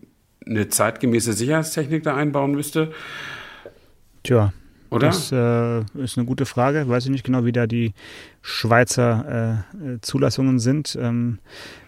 eine 0.45 0.69
zeitgemäße 0.69 1.33
Sicherheitstechnik 1.33 2.03
da 2.03 2.15
einbauen 2.15 2.51
müsste? 2.51 2.93
Tja, 4.23 4.53
Oder? 4.91 5.07
das 5.07 5.33
äh, 5.33 5.81
ist 6.01 6.17
eine 6.17 6.25
gute 6.25 6.45
Frage. 6.45 6.87
Weiß 6.87 7.03
ich 7.03 7.11
nicht 7.11 7.25
genau, 7.25 7.43
wie 7.43 7.51
da 7.51 7.67
die 7.67 7.93
Schweizer 8.41 9.65
äh, 9.83 9.95
äh, 9.95 10.01
Zulassungen 10.01 10.59
sind. 10.59 10.97
Ähm, 10.99 11.39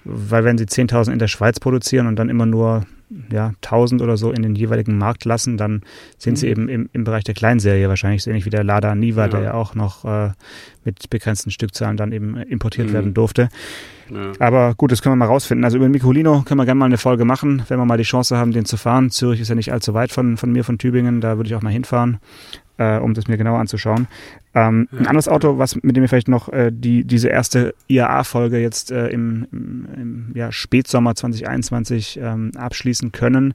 weil 0.04 0.44
wenn 0.44 0.58
sie 0.58 0.66
10.000 0.66 1.12
in 1.14 1.20
der 1.20 1.28
Schweiz 1.28 1.60
produzieren 1.60 2.08
und 2.08 2.16
dann 2.18 2.30
immer 2.30 2.46
nur 2.46 2.86
ja, 3.30 3.52
1.000 3.62 4.02
oder 4.02 4.16
so 4.16 4.32
in 4.32 4.42
den 4.42 4.56
jeweiligen 4.56 4.98
Markt 4.98 5.26
lassen, 5.26 5.58
dann 5.58 5.82
sind 6.18 6.38
sie 6.38 6.48
eben 6.48 6.70
im, 6.70 6.90
im 6.94 7.04
Bereich 7.04 7.26
der 7.26 7.34
Kleinserie 7.36 7.90
wahrscheinlich 7.90 8.24
so 8.24 8.30
ähnlich 8.30 8.46
wie 8.46 8.50
der 8.52 8.64
Lada 8.64 8.96
Niva, 8.96 9.24
Ja. 9.24 9.28
der 9.28 9.42
ja 9.42 9.54
auch 9.54 9.76
noch 9.76 10.06
äh, 10.06 10.30
mit 10.86 11.10
begrenzten 11.10 11.52
Stückzahlen 11.52 11.98
dann 11.98 12.14
eben 12.14 12.38
äh, 12.38 12.44
importiert 12.44 12.88
Mhm. 12.88 12.94
werden 12.94 13.14
durfte. 13.14 13.50
Ja. 14.10 14.32
Aber 14.40 14.76
gut, 14.76 14.94
das 14.94 15.02
können 15.02 15.12
wir 15.12 15.18
mal 15.18 15.26
rausfinden. 15.26 15.66
Also 15.66 15.76
über 15.78 15.88
den 15.88 15.92
Micolino 15.92 16.44
können 16.44 16.60
wir 16.60 16.66
gerne 16.66 16.80
mal 16.80 16.86
eine 16.86 16.98
Folge 16.98 17.26
machen, 17.26 17.64
wenn 17.68 17.78
wir 17.80 17.86
mal 17.86 17.98
die 17.98 18.04
Chance 18.04 18.38
haben, 18.38 18.54
den 18.54 18.64
zu 18.66 18.78
fahren. 18.78 19.10
Zürich 19.10 19.42
ist 19.42 19.50
ja 19.50 19.56
nicht 19.56 19.74
allzu 19.74 19.94
weit 19.94 20.12
von, 20.14 20.38
von 20.38 20.52
mir, 20.52 20.64
von 20.64 20.78
Tübingen. 20.78 21.20
Da 21.20 21.36
würde 21.38 21.50
ich 21.50 21.56
auch 21.56 21.62
mal 21.62 21.70
hinfahren, 21.70 22.18
äh, 22.82 22.98
um 22.98 23.14
das 23.14 23.28
mir 23.28 23.38
genauer 23.38 23.60
anzuschauen. 23.60 24.08
Ähm, 24.54 24.88
Ein 24.92 25.08
anderes 25.08 25.28
Auto, 25.28 25.58
was 25.58 25.76
mit 25.76 25.96
dem 25.96 26.02
wir 26.02 26.10
vielleicht 26.10 26.28
noch 26.28 26.50
äh, 26.50 26.72
die, 26.74 27.04
diese 27.04 27.30
erste 27.30 27.74
IAA-Folge 27.88 28.58
jetzt 28.60 28.92
äh, 28.92 29.08
im, 29.08 29.48
im, 29.52 29.88
im 29.96 30.32
ja, 30.34 30.52
Spätsommer 30.52 31.16
2021 31.16 32.20
ähm, 32.22 32.52
abschließen 32.56 33.12
können. 33.12 33.54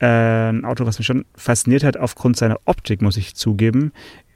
Äh, 0.00 0.06
ein 0.06 0.64
Auto, 0.64 0.86
was 0.86 0.98
mich 0.98 1.06
schon 1.06 1.24
fasziniert 1.36 1.84
hat 1.84 1.96
aufgrund 1.96 2.36
seiner 2.36 2.58
Optik, 2.64 3.02
muss 3.02 3.16
ich 3.16 3.34
zugeben, 3.34 3.92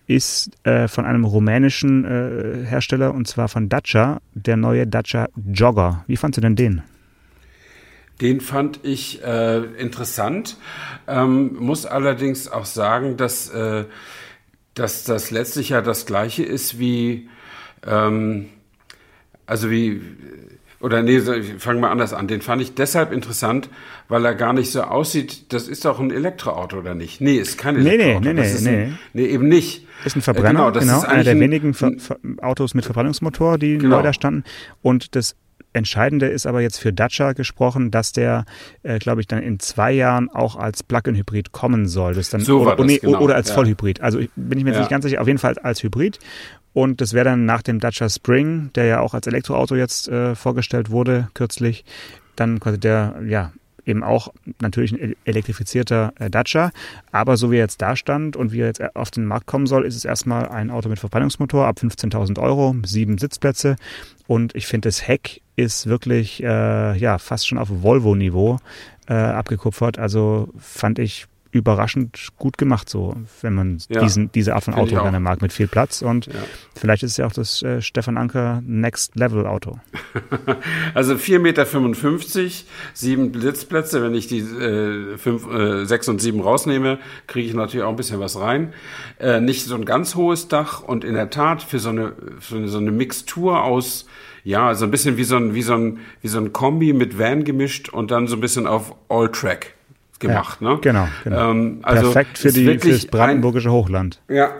ist 0.07 0.51
äh, 0.65 0.87
von 0.87 1.05
einem 1.05 1.25
rumänischen 1.25 2.05
äh, 2.05 2.65
Hersteller 2.65 3.13
und 3.15 3.27
zwar 3.27 3.49
von 3.49 3.69
Dacia, 3.69 4.21
der 4.35 4.57
neue 4.57 4.87
Dacia 4.87 5.29
Jogger. 5.53 6.05
Wie 6.07 6.17
fandst 6.17 6.37
du 6.37 6.41
denn 6.43 6.55
den? 6.55 6.83
Den 8.21 8.41
fand 8.41 8.81
ich 8.83 9.23
äh, 9.25 9.59
interessant, 9.79 10.57
ähm, 11.07 11.55
muss 11.59 11.85
allerdings 11.85 12.49
auch 12.49 12.65
sagen, 12.65 13.19
dass, 13.19 13.51
äh, 13.51 13.85
dass 14.77 15.03
das 15.05 15.31
letztlich 15.33 15.71
ja 15.71 15.83
das 15.83 16.07
gleiche 16.07 16.45
ist 16.45 16.79
wie, 16.79 17.29
ähm, 17.87 18.47
also 19.47 19.71
wie, 19.71 20.01
oder 20.81 21.03
nee, 21.03 21.19
so, 21.19 21.33
ich 21.33 21.55
fange 21.59 21.81
mal 21.81 21.91
anders 21.91 22.13
an. 22.13 22.29
Den 22.29 22.43
fand 22.43 22.61
ich 22.63 22.75
deshalb 22.75 23.11
interessant, 23.11 23.71
weil 24.09 24.25
er 24.25 24.35
gar 24.35 24.53
nicht 24.53 24.71
so 24.71 24.83
aussieht, 24.83 25.53
das 25.53 25.67
ist 25.67 25.85
doch 25.85 25.99
ein 25.99 26.11
Elektroauto 26.11 26.79
oder 26.79 26.95
nicht? 26.95 27.21
Nee, 27.21 27.37
ist 27.37 27.57
kein 27.59 27.77
Nee, 27.77 27.83
nee, 27.83 27.95
Elektroauto. 27.95 28.21
nee, 28.29 28.33
nee, 28.35 28.47
ist 28.47 28.61
nee. 28.63 28.71
Ein, 28.85 28.99
nee, 29.15 29.25
eben 29.27 29.49
nicht. 29.49 29.87
Ist 30.05 30.15
ein 30.15 30.21
Äh, 30.21 30.23
Verbrenner, 30.23 30.51
genau, 30.51 30.67
genau, 30.67 30.71
das 30.73 30.85
ist 31.03 31.05
einer 31.09 31.25
der 31.25 31.41
wenigen 31.41 31.73
Ver 31.75 31.93
Ver 31.99 32.19
Autos 32.43 32.75
mit 32.75 32.85
Verbrennungsmotor, 32.85 33.59
die 33.59 33.79
Genau. 33.79 33.97
neu 33.97 34.03
da 34.03 34.13
standen. 34.13 34.45
Und 34.83 35.17
das 35.17 35.35
Entscheidende 35.73 36.27
ist 36.27 36.47
aber 36.47 36.63
jetzt 36.63 36.79
für 36.79 36.93
Dacia 36.93 37.33
gesprochen, 37.33 37.91
dass 37.91 38.13
der, 38.13 38.45
äh, 38.83 38.99
glaube 38.99 39.21
ich, 39.21 39.27
dann 39.27 39.43
in 39.43 39.59
zwei 39.61 39.93
Jahren 39.93 40.31
auch 40.31 40.57
als 40.57 40.83
Plug-in-Hybrid 40.83 41.53
kommen 41.53 41.87
soll. 41.87 42.15
Das 42.15 42.31
dann, 42.31 42.41
So 42.41 42.61
oder, 42.63 42.83
nee, 42.85 42.99
genau, 42.99 43.21
oder 43.21 43.35
als 43.35 43.49
ja. 43.51 43.55
Vollhybrid. 43.55 44.01
Also 44.01 44.19
ich- 44.19 44.31
bin 44.37 44.57
ich 44.59 44.65
mir 44.65 44.71
jetzt 44.71 44.77
Ja. 44.77 44.81
nicht 44.83 44.91
ganz 44.91 45.05
sicher, 45.05 45.21
auf 45.21 45.27
jeden 45.27 45.39
Fall 45.39 45.59
als 45.59 45.83
Hybrid. 45.83 46.19
Und 46.73 47.01
das 47.01 47.13
wäre 47.13 47.25
dann 47.27 47.45
nach 47.47 47.63
dem 47.63 47.79
Dacia 47.81 48.09
Spring, 48.09 48.71
der 48.75 48.85
ja 48.87 49.01
auch 49.01 49.15
als 49.15 49.27
Elektroauto 49.27 49.77
jetzt 49.77 50.09
äh, 50.09 50.35
vorgestellt 50.35 50.91
wurde, 50.91 51.29
kürzlich, 51.35 51.85
dann 52.37 52.61
quasi 52.61 52.79
der, 52.79 53.17
ja, 53.27 53.53
eben 53.87 54.03
auch 54.03 54.33
natürlich 54.61 54.93
ein 54.93 55.01
el- 55.01 55.17
elektrifizierter 55.25 56.13
äh, 56.19 56.29
Dacia. 56.29 56.71
Aber 57.13 57.37
so 57.37 57.51
wie 57.51 57.57
er 57.57 57.61
jetzt 57.61 57.81
da 57.81 57.97
stand 57.97 58.37
und 58.37 58.53
wie 58.53 58.61
er 58.61 58.67
jetzt 58.67 58.83
auf 58.97 59.11
den 59.11 59.25
Markt 59.25 59.47
kommen 59.47 59.67
soll, 59.67 59.85
ist 59.87 59.97
es 59.97 60.05
erstmal 60.05 60.49
ein 60.49 60.71
Auto 60.71 60.89
mit 60.89 60.99
Verbrennungsmotor 60.99 61.67
ab 61.67 61.79
15.000 61.81 62.39
Euro, 62.41 62.75
sieben 62.85 63.17
Sitzplätze. 63.19 63.77
Und 64.27 64.55
ich 64.55 64.67
finde, 64.67 64.89
das 64.89 65.07
Heck 65.07 65.41
ist 65.55 65.87
wirklich, 65.87 66.43
äh, 66.43 66.97
ja, 66.99 67.19
fast 67.19 67.47
schon 67.49 67.59
auf 67.59 67.69
Volvo-Niveau 67.71 68.59
äh, 69.09 69.15
abgekupfert. 69.15 69.99
Also 69.99 70.49
fand 70.59 70.99
ich 70.99 71.27
überraschend 71.57 72.29
gut 72.37 72.59
gemacht, 72.59 72.89
so, 72.89 73.15
wenn 73.43 73.55
man 73.55 73.79
Ja, 73.89 74.01
diesen, 74.01 74.31
diese 74.33 74.55
Art 74.55 74.65
von 74.65 74.75
Auto 74.75 74.95
gerne 74.95 75.21
mag, 75.21 75.43
mit 75.43 75.53
viel 75.53 75.67
Platz. 75.69 76.03
Und 76.03 76.27
Ja. 76.27 76.33
vielleicht 76.75 77.03
ist 77.03 77.13
es 77.13 77.17
ja 77.17 77.27
auch 77.27 77.33
das 77.33 77.63
äh, 77.63 77.81
Stefan 77.83 78.17
Anker 78.17 78.63
Next 78.65 79.17
Level 79.17 79.47
Auto. 79.47 79.79
Also 80.95 81.15
4,55 81.15 81.39
Meter, 81.39 81.67
sieben 82.95 83.41
Sitzplätze. 83.41 84.03
Wenn 84.03 84.15
ich 84.15 84.27
die 84.27 84.39
äh, 84.41 85.17
fünf, 85.19 85.47
äh, 85.53 85.85
sechs 85.85 86.09
und 86.09 86.21
sieben 86.21 86.41
rausnehme, 86.41 86.99
kriege 87.27 87.49
ich 87.49 87.55
natürlich 87.55 87.85
auch 87.85 87.91
ein 87.91 87.97
bisschen 87.97 88.21
was 88.21 88.39
rein. 88.39 88.73
Äh, 89.19 89.41
nicht 89.41 89.65
so 89.65 89.75
ein 89.75 89.85
ganz 89.85 90.15
hohes 90.15 90.49
Dach 90.49 90.83
und 90.83 91.05
in 91.05 91.15
der 91.15 91.31
Tat 91.31 91.63
für 91.63 91.79
so 91.79 91.91
eine, 91.91 92.13
für 92.41 92.67
so 92.69 92.79
eine 92.79 92.93
Mixtur 92.93 93.63
aus, 93.63 94.07
ja, 94.45 94.75
so 94.75 94.85
ein 94.85 94.91
bisschen 94.91 95.17
wie 95.17 95.25
so 95.25 95.37
ein, 95.37 95.55
wie 95.55 95.63
so 95.63 95.75
ein, 95.75 95.99
wie 96.23 96.29
so 96.29 96.39
ein 96.39 96.53
Kombi 96.53 96.93
mit 96.93 97.19
Van 97.19 97.45
gemischt 97.45 97.89
und 97.89 98.11
dann 98.11 98.27
so 98.29 98.37
ein 98.37 98.41
bisschen 98.41 98.67
auf 98.67 98.95
All-Track 99.09 99.75
gemacht. 100.19 100.61
ja, 100.61 100.71
ne? 100.71 100.79
Genau, 100.81 101.09
genau. 101.25 101.51
Ähm, 101.51 101.79
also 101.83 102.13
Perfekt 102.13 102.39
für 102.39 102.53
die, 102.53 102.67
wirklich 102.67 102.95
fürs 102.95 103.07
brandenburgische 103.07 103.71
Hochland. 103.71 104.21
ja, 104.29 104.51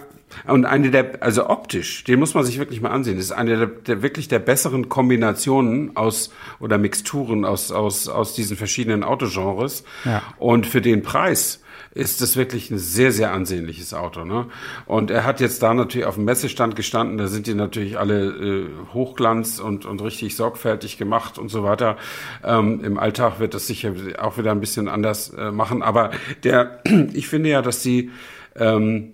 Und 0.47 0.65
eine 0.65 0.91
der, 0.91 1.23
also 1.23 1.49
optisch, 1.49 2.05
den 2.05 2.19
muss 2.19 2.35
man 2.35 2.45
sich 2.45 2.59
wirklich 2.59 2.81
mal 2.81 2.91
ansehen. 2.91 3.17
Das 3.17 3.27
ist 3.27 3.33
eine 3.33 3.57
der, 3.57 3.67
der 3.67 4.03
wirklich 4.03 4.29
der 4.29 4.39
besseren 4.39 4.89
Kombinationen 4.89 5.97
aus 5.97 6.31
oder 6.61 6.79
Mixturen 6.79 7.45
aus 7.45 7.73
aus 7.73 8.09
aus 8.09 8.35
diesen 8.35 8.57
verschiedenen 8.57 9.03
Autogenres. 9.03 9.85
Ja. 10.05 10.23
Und 10.39 10.67
für 10.67 10.81
den 10.81 11.03
Preis 11.03 11.61
ist 11.97 12.21
das 12.21 12.37
wirklich 12.37 12.71
ein 12.71 12.79
sehr, 12.79 13.11
sehr 13.11 13.33
ansehnliches 13.33 13.95
Auto. 13.95 14.25
Ne? 14.25 14.47
Und 14.85 15.11
er 15.11 15.25
hat 15.25 15.41
jetzt 15.41 15.63
da 15.63 15.73
natürlich 15.73 16.07
auf 16.07 16.17
dem 16.17 16.25
Messestand 16.25 16.77
gestanden, 16.77 17.17
da 17.17 17.27
sind 17.27 17.47
die 17.47 17.55
natürlich 17.55 17.99
alle 17.99 18.27
äh, 18.27 18.67
Hochglanz 18.93 19.59
und, 19.59 19.87
und 19.87 20.03
richtig 20.03 20.37
sorgfältig 20.37 20.99
gemacht 20.99 21.39
und 21.39 21.49
so 21.49 21.65
weiter. 21.65 21.97
Ähm, 22.45 22.85
Im 22.85 22.99
Alltag 22.99 23.41
wird 23.41 23.55
das 23.55 23.67
sicher 23.67 23.95
auch 24.19 24.37
wieder 24.37 24.53
ein 24.53 24.61
bisschen 24.61 24.89
anders 24.89 25.31
äh, 25.31 25.51
machen. 25.51 25.83
Aber 25.83 26.11
der, 26.45 26.81
ich 27.15 27.29
finde 27.29 27.49
ja, 27.49 27.63
dass 27.63 27.83
sie, 27.83 28.11
ähm, 28.55 29.13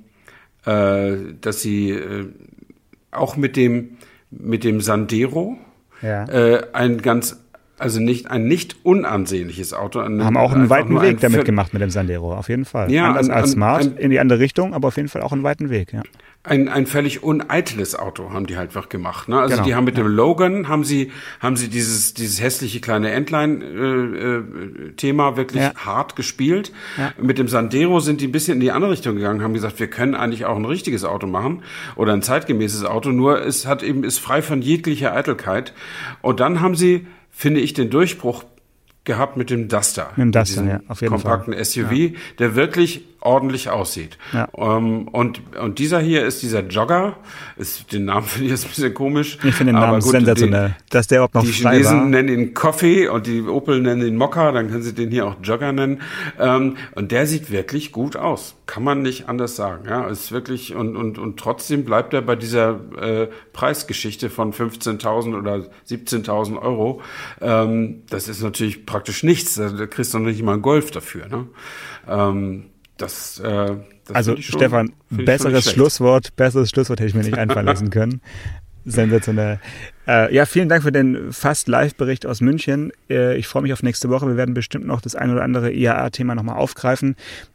äh, 0.66 1.16
dass 1.40 1.62
sie 1.62 1.90
äh, 1.90 2.28
auch 3.12 3.36
mit 3.36 3.56
dem, 3.56 3.98
mit 4.30 4.64
dem 4.64 4.80
Sandero 4.80 5.56
Ja. 6.00 6.24
äh, 6.24 6.66
ein 6.72 7.00
ganz 7.00 7.41
also 7.82 8.00
nicht 8.00 8.30
ein 8.30 8.44
nicht 8.44 8.76
unansehnliches 8.84 9.74
Auto. 9.74 10.00
Ein, 10.00 10.24
Haben 10.24 10.36
auch 10.36 10.52
einen 10.52 10.70
weiten 10.70 10.94
Weg 11.02 11.16
ein 11.16 11.20
damit 11.20 11.44
gemacht 11.44 11.72
mit 11.74 11.82
dem 11.82 11.90
Sandero, 11.90 12.34
auf 12.34 12.48
jeden 12.48 12.64
Fall. 12.64 12.90
Ja, 12.90 13.08
Anders 13.08 13.28
ein- 13.28 13.34
als 13.36 13.50
Smart 13.52 13.98
in 13.98 14.10
die 14.10 14.18
andere 14.20 14.38
Richtung, 14.38 14.72
aber 14.72 14.88
auf 14.88 14.96
jeden 14.96 15.08
Fall 15.08 15.22
auch 15.22 15.32
einen 15.32 15.42
weiten 15.42 15.68
Weg, 15.68 15.92
ja. 15.92 16.02
Ein, 16.44 16.68
ein 16.68 16.86
völlig 16.86 17.22
uneitles 17.22 17.94
Auto 17.96 18.30
haben 18.32 18.46
die 18.46 18.56
halt 18.56 18.70
einfach 18.70 18.88
gemacht. 18.88 19.28
Ne? 19.28 19.38
Also 19.38 19.54
Genau, 19.54 19.64
die 19.64 19.74
haben 19.76 19.84
mit 19.84 19.96
dem 19.96 20.08
Logan 20.08 20.66
haben 20.66 20.82
sie 20.82 21.12
haben 21.38 21.56
sie 21.56 21.68
dieses 21.68 22.14
dieses 22.14 22.40
hässliche 22.42 22.80
kleine 22.80 23.12
Endline-Thema 24.02 25.36
wirklich 25.36 25.62
Ja. 25.62 25.72
hart 25.76 26.16
gespielt. 26.16 26.72
Ja. 26.98 27.12
Mit 27.20 27.38
dem 27.38 27.48
Sandero 27.48 28.00
sind 28.00 28.20
die 28.20 28.26
ein 28.28 28.32
bisschen 28.32 28.54
in 28.54 28.60
die 28.60 28.72
andere 28.72 28.90
Richtung 28.92 29.16
gegangen, 29.16 29.42
haben 29.42 29.54
gesagt, 29.54 29.78
wir 29.80 29.86
können 29.88 30.14
eigentlich 30.14 30.44
auch 30.44 30.56
ein 30.56 30.64
richtiges 30.64 31.04
Auto 31.04 31.26
machen 31.26 31.62
oder 31.96 32.12
ein 32.12 32.22
zeitgemäßes 32.22 32.84
Auto. 32.84 33.10
Nur 33.10 33.40
es 33.44 33.66
hat 33.66 33.82
eben 33.82 34.04
ist 34.04 34.18
frei 34.18 34.42
von 34.42 34.62
jeglicher 34.62 35.14
Eitelkeit. 35.14 35.72
Und 36.22 36.40
dann 36.40 36.60
haben 36.60 36.74
sie, 36.74 37.06
finde 37.32 37.60
ich, 37.60 37.72
den 37.72 37.90
Durchbruch 37.90 38.44
gehabt 39.04 39.36
mit 39.36 39.50
dem 39.50 39.68
Duster. 39.68 40.10
Mit 40.16 40.26
dem 40.26 40.32
Duster, 40.32 40.64
ja, 40.64 40.80
auf 40.86 41.00
jeden 41.00 41.12
kompakten 41.12 41.52
SUV, 41.64 42.12
der 42.38 42.54
wirklich 42.54 43.04
ordentlich 43.22 43.70
aussieht. 43.70 44.18
Ja. 44.32 44.48
Ähm, 44.56 45.08
und, 45.08 45.40
und 45.56 45.78
dieser 45.78 46.00
hier 46.00 46.24
ist 46.24 46.42
dieser 46.42 46.60
Jogger. 46.60 47.16
Ist, 47.56 47.92
den 47.92 48.04
Namen 48.04 48.26
finde 48.26 48.46
ich 48.46 48.50
jetzt 48.52 48.64
ein 48.64 48.68
bisschen 48.68 48.94
komisch. 48.94 49.38
Ich 49.44 49.54
finde 49.54 49.72
den 49.72 49.80
Namen 49.80 50.00
gut, 50.00 50.12
sensationell. 50.12 50.76
Dass 50.90 51.06
der 51.06 51.18
überhaupt 51.18 51.34
noch 51.34 51.42
Die, 51.44 51.52
Chinesen 51.52 51.98
war. 51.98 52.06
nennen 52.06 52.28
ihn 52.28 52.54
Coffee 52.54 53.08
und 53.08 53.26
die 53.26 53.42
Opel 53.42 53.80
nennen 53.80 54.06
ihn 54.06 54.16
Mokka, 54.16 54.52
dann 54.52 54.70
können 54.70 54.82
sie 54.82 54.94
den 54.94 55.10
hier 55.10 55.26
auch 55.26 55.36
Jogger 55.42 55.72
nennen. 55.72 56.00
Ähm, 56.38 56.76
und 56.94 57.12
der 57.12 57.26
sieht 57.26 57.50
wirklich 57.50 57.92
gut 57.92 58.16
aus. 58.16 58.56
Kann 58.66 58.84
man 58.84 59.02
nicht 59.02 59.28
anders 59.28 59.56
sagen. 59.56 59.84
Ja, 59.88 60.06
ist 60.06 60.32
wirklich, 60.32 60.74
und, 60.74 60.96
und, 60.96 61.18
und 61.18 61.38
trotzdem 61.38 61.84
bleibt 61.84 62.14
er 62.14 62.22
bei 62.22 62.36
dieser 62.36 62.80
äh, 63.00 63.28
Preisgeschichte 63.52 64.30
von 64.30 64.52
15.000 64.52 65.36
oder 65.38 65.66
17.000 65.88 66.60
Euro. 66.60 67.02
Ähm, 67.40 68.02
das 68.08 68.28
ist 68.28 68.42
natürlich 68.42 68.86
praktisch 68.86 69.22
nichts. 69.22 69.56
Da 69.56 69.68
da 69.70 69.86
kriegst 69.86 70.14
du 70.14 70.18
noch 70.18 70.26
nicht 70.26 70.42
mal 70.42 70.54
einen 70.54 70.62
Golf 70.62 70.90
dafür. 70.90 71.26
Ne? 71.28 71.46
Das, 73.02 73.38
äh, 73.40 73.76
das 74.06 74.14
Also 74.16 74.36
schon- 74.36 74.58
Stefan, 74.60 74.92
besseres. 75.10 75.70
Schlusswort, 75.70 76.34
besseres 76.36 76.70
Schlusswort 76.70 77.00
hätte 77.00 77.08
ich 77.08 77.14
mir 77.14 77.22
nicht 77.24 77.36
einfallen 77.38 77.66
lassen 77.66 77.90
können. 77.90 78.20
Sensationell. 78.84 79.60
Äh, 80.08 80.34
ja, 80.34 80.44
vielen 80.44 80.68
Dank 80.68 80.82
für 80.82 80.90
den 80.90 81.32
fast 81.32 81.68
Live-Bericht 81.68 82.26
aus 82.26 82.40
München. 82.40 82.90
Äh, 83.08 83.36
ich 83.36 83.46
freue 83.46 83.62
mich 83.62 83.72
auf 83.72 83.84
nächste 83.84 84.08
Woche. 84.10 84.26
Wir 84.26 84.36
werden 84.36 84.54
bestimmt 84.54 84.86
noch 84.86 85.00
das 85.00 85.14
ein 85.14 85.30
oder 85.30 85.44
andere 85.44 85.72
IAA-Thema 85.72 86.34
nochmal 86.34 86.56
aufgreifen. 86.56 87.14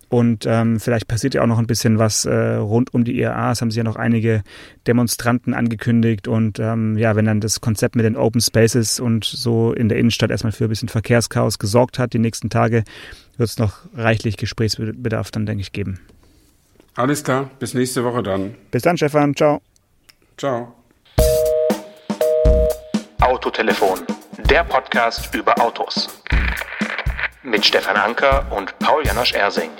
Und 0.09 0.45
ähm, 0.47 0.79
vielleicht 0.79 1.09
passiert 1.09 1.33
ja 1.33 1.41
auch 1.41 1.47
noch 1.47 1.59
ein 1.59 1.67
bisschen 1.67 1.99
was 1.99 2.23
äh, 2.23 2.33
rund 2.55 2.93
um 2.93 3.03
die 3.03 3.19
IAA. 3.19 3.51
Es 3.51 3.59
haben 3.61 3.71
sich 3.71 3.77
ja 3.77 3.83
noch 3.83 3.97
einige 3.97 4.41
Demonstranten 4.87 5.53
angekündigt. 5.53 6.29
Und 6.29 6.59
ähm, 6.59 6.97
ja, 6.97 7.17
wenn 7.17 7.25
dann 7.25 7.41
das 7.41 7.59
Konzept 7.59 7.97
mit 7.97 8.05
den 8.05 8.15
Open 8.15 8.39
Spaces 8.39 9.01
und 9.01 9.25
so 9.25 9.73
in 9.73 9.89
der 9.89 9.97
Innenstadt 9.97 10.31
erstmal 10.31 10.53
für 10.53 10.63
ein 10.63 10.69
bisschen 10.69 10.87
Verkehrschaos 10.87 11.59
gesorgt 11.59 11.99
hat, 11.99 12.13
die 12.13 12.19
nächsten 12.19 12.49
Tage, 12.49 12.85
wird 13.37 13.49
es 13.49 13.57
noch 13.57 13.79
reichlich 13.95 14.37
Gesprächsbedarf 14.37 15.31
dann, 15.31 15.45
denke 15.45 15.61
ich, 15.61 15.71
geben. 15.71 15.99
Alles 16.95 17.23
klar, 17.23 17.49
bis 17.59 17.73
nächste 17.73 18.03
Woche 18.03 18.23
dann. 18.23 18.55
Bis 18.71 18.81
dann, 18.81 18.97
Stefan. 18.97 19.35
Ciao. 19.35 19.61
Ciao. 20.37 20.73
Autotelefon, 23.21 23.99
der 24.49 24.63
Podcast 24.63 25.33
über 25.35 25.59
Autos. 25.61 26.09
Mit 27.43 27.65
Stefan 27.65 27.95
Anker 27.95 28.45
und 28.51 28.77
Paul 28.79 29.05
Janosch 29.05 29.33
Ersing. 29.33 29.71